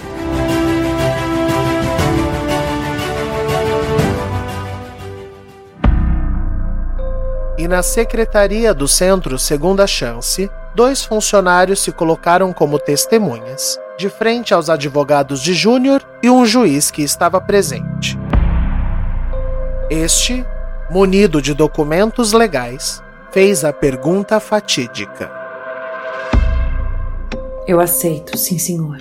E 7.59 7.67
na 7.67 7.83
secretaria 7.83 8.73
do 8.73 8.87
Centro 8.87 9.37
Segunda 9.37 9.85
Chance, 9.85 10.49
dois 10.77 11.05
funcionários 11.05 11.81
se 11.81 11.91
colocaram 11.91 12.53
como 12.53 12.79
testemunhas, 12.79 13.77
de 13.99 14.09
frente 14.09 14.55
aos 14.55 14.71
advogados 14.71 15.43
de 15.43 15.55
Júnior 15.55 16.07
e 16.23 16.31
um 16.31 16.47
juiz 16.47 16.93
que 16.93 17.03
estava 17.03 17.41
presente. 17.41 18.17
Este 19.91 20.47
munido 20.95 21.43
de 21.43 21.55
documentos 21.55 22.33
legais, 22.33 23.03
fez 23.33 23.65
a 23.65 23.73
pergunta 23.73 24.39
fatídica. 24.39 25.29
Eu 27.67 27.81
aceito, 27.81 28.39
sim, 28.39 28.59
senhor. 28.59 28.99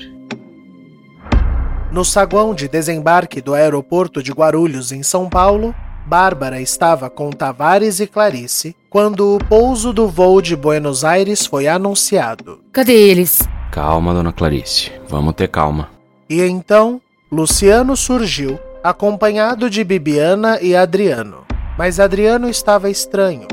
No 1.91 2.03
saguão 2.03 2.55
de 2.55 2.67
desembarque 2.67 3.39
do 3.41 3.53
aeroporto 3.53 4.23
de 4.23 4.31
Guarulhos, 4.31 4.91
em 4.91 5.03
São 5.03 5.29
Paulo, 5.29 5.75
Bárbara 6.07 6.59
estava 6.59 7.11
com 7.11 7.29
Tavares 7.29 7.99
e 7.99 8.07
Clarice 8.07 8.75
quando 8.89 9.35
o 9.35 9.37
pouso 9.37 9.93
do 9.93 10.07
voo 10.07 10.41
de 10.41 10.55
Buenos 10.55 11.05
Aires 11.05 11.45
foi 11.45 11.67
anunciado. 11.67 12.59
Cadê 12.71 12.93
eles? 12.93 13.47
Calma, 13.71 14.15
dona 14.15 14.33
Clarice. 14.33 14.91
Vamos 15.07 15.35
ter 15.35 15.47
calma. 15.47 15.89
E 16.27 16.41
então, 16.41 16.99
Luciano 17.31 17.95
surgiu, 17.95 18.57
acompanhado 18.83 19.69
de 19.69 19.83
Bibiana 19.83 20.59
e 20.59 20.75
Adriano. 20.75 21.42
Mas 21.77 21.99
Adriano 21.99 22.47
estava 22.49 22.89
estranho. 22.89 23.47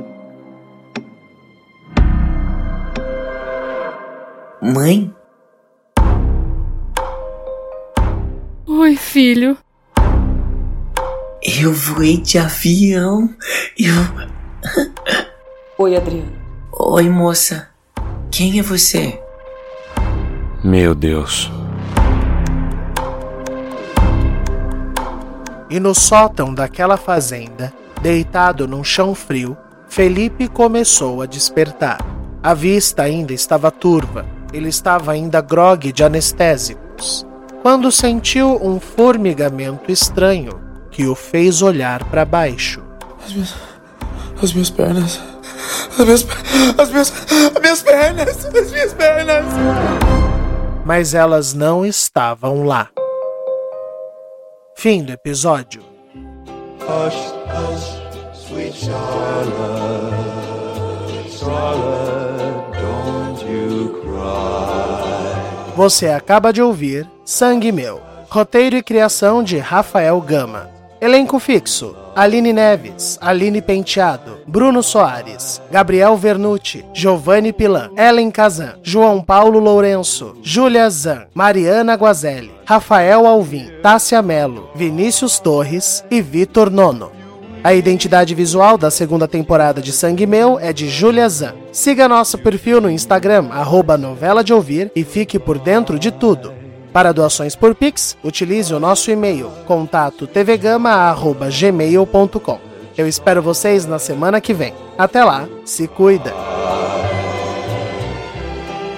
Mãe? 4.61 5.15
Oi, 8.67 8.97
filho. 8.97 9.57
Eu 11.43 11.73
voei 11.73 12.19
de 12.19 12.39
avião. 12.39 13.35
Eu. 13.79 13.95
Oi, 15.79 15.97
Adriano. 15.97 16.33
Oi, 16.73 17.09
moça. 17.09 17.69
Quem 18.31 18.59
é 18.59 18.63
você? 18.63 19.19
Meu 20.63 20.95
Deus. 20.95 21.51
E 25.71 25.81
no 25.81 25.95
sótão 25.95 26.53
daquela 26.53 26.99
fazenda, 26.99 27.73
deitado 28.03 28.67
num 28.67 28.83
chão 28.83 29.15
frio, 29.15 29.57
Felipe 29.89 30.49
começou 30.49 31.23
a 31.23 31.27
despertar. 31.27 31.99
A 32.43 32.55
vista 32.55 33.03
ainda 33.03 33.33
estava 33.33 33.71
turva, 33.71 34.25
ele 34.53 34.69
estava 34.69 35.13
ainda 35.13 35.41
grogue 35.41 35.93
de 35.93 36.03
anestésicos, 36.03 37.27
quando 37.63 37.93
sentiu 37.93 38.59
um 38.63 38.81
formigamento 38.81 39.93
estranho 39.93 40.61
que 40.91 41.07
o 41.07 41.15
fez 41.15 41.61
olhar 41.63 42.05
para 42.05 42.25
baixo. 42.25 42.83
As 43.25 43.33
minhas, 43.33 43.55
as 44.43 44.53
minhas 44.53 44.71
pernas. 44.71 45.21
As 45.99 46.05
minhas, 46.05 46.27
as 46.79 46.91
minhas, 46.91 47.13
as 47.55 47.61
minhas 47.61 47.83
pernas, 47.83 48.47
as 48.47 48.71
minhas 48.71 48.95
pernas. 48.95 49.45
Mas 50.85 51.15
elas 51.15 51.53
não 51.53 51.85
estavam 51.85 52.65
lá. 52.65 52.89
Fim 54.75 55.05
do 55.05 55.13
episódio. 55.13 55.83
Hush, 56.81 57.40
Você 65.77 66.09
acaba 66.09 66.53
de 66.53 66.61
ouvir 66.61 67.09
Sangue 67.25 67.73
Meu. 67.73 68.01
Roteiro 68.29 68.77
e 68.77 68.83
criação 68.83 69.43
de 69.43 69.59
Rafael 69.59 70.21
Gama. 70.21 70.71
Elenco 71.01 71.39
fixo: 71.39 71.97
Aline 72.15 72.53
Neves, 72.53 73.19
Aline 73.21 73.63
Penteado, 73.63 74.41
Bruno 74.47 74.83
Soares, 74.83 75.61
Gabriel 75.71 76.17
Vernucci, 76.17 76.85
Giovanni 76.93 77.53
Pilan, 77.53 77.91
Ellen 77.97 78.31
Kazan, 78.31 78.75
João 78.83 79.23
Paulo 79.23 79.59
Lourenço, 79.59 80.37
Júlia 80.43 80.91
Zan, 80.91 81.27
Mariana 81.35 81.95
Guazelli, 81.97 82.53
Rafael 82.67 83.27
Alvim, 83.27 83.71
Tássia 83.83 84.21
Melo, 84.21 84.69
Vinícius 84.75 85.39
Torres 85.41 86.05
e 86.11 86.21
Vitor 86.21 86.71
Nono. 86.71 87.20
A 87.63 87.75
identidade 87.75 88.35
visual 88.35 88.79
da 88.79 88.91
segunda 88.91 89.29
temporada 89.29 89.83
de 89.83 89.93
Sangue 89.93 90.27
Meu 90.27 90.59
é 90.59 90.73
de 90.73 90.89
Julia 90.89 91.29
Zan. 91.29 91.53
Siga 91.71 92.09
nosso 92.09 92.39
perfil 92.39 92.81
no 92.81 92.91
Instagram, 92.91 93.49
arroba 93.51 93.99
novela 93.99 94.43
de 94.43 94.55
ouvir, 94.55 94.91
e 94.97 95.05
fique 95.05 95.39
por 95.39 95.59
dentro 95.59 95.99
de 95.99 96.11
tudo. 96.11 96.55
Para 96.91 97.13
doações 97.13 97.55
por 97.55 97.75
Pix, 97.75 98.17
utilize 98.25 98.73
o 98.73 98.81
nosso 98.81 99.11
e-mail, 99.11 99.51
contato 99.67 100.27
tvgama.gmail.com. 100.27 102.59
Eu 102.97 103.07
espero 103.07 103.43
vocês 103.43 103.85
na 103.85 103.99
semana 103.99 104.41
que 104.41 104.55
vem. 104.55 104.73
Até 104.97 105.23
lá, 105.23 105.47
se 105.65 105.87
cuida! 105.87 106.33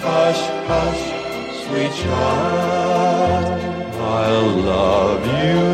Hush, 0.05 0.41
hush, 0.69 1.01
sweet 1.67 1.93
child, 1.97 2.13
I'll 3.99 4.47
love 4.65 5.27
you. 5.27 5.72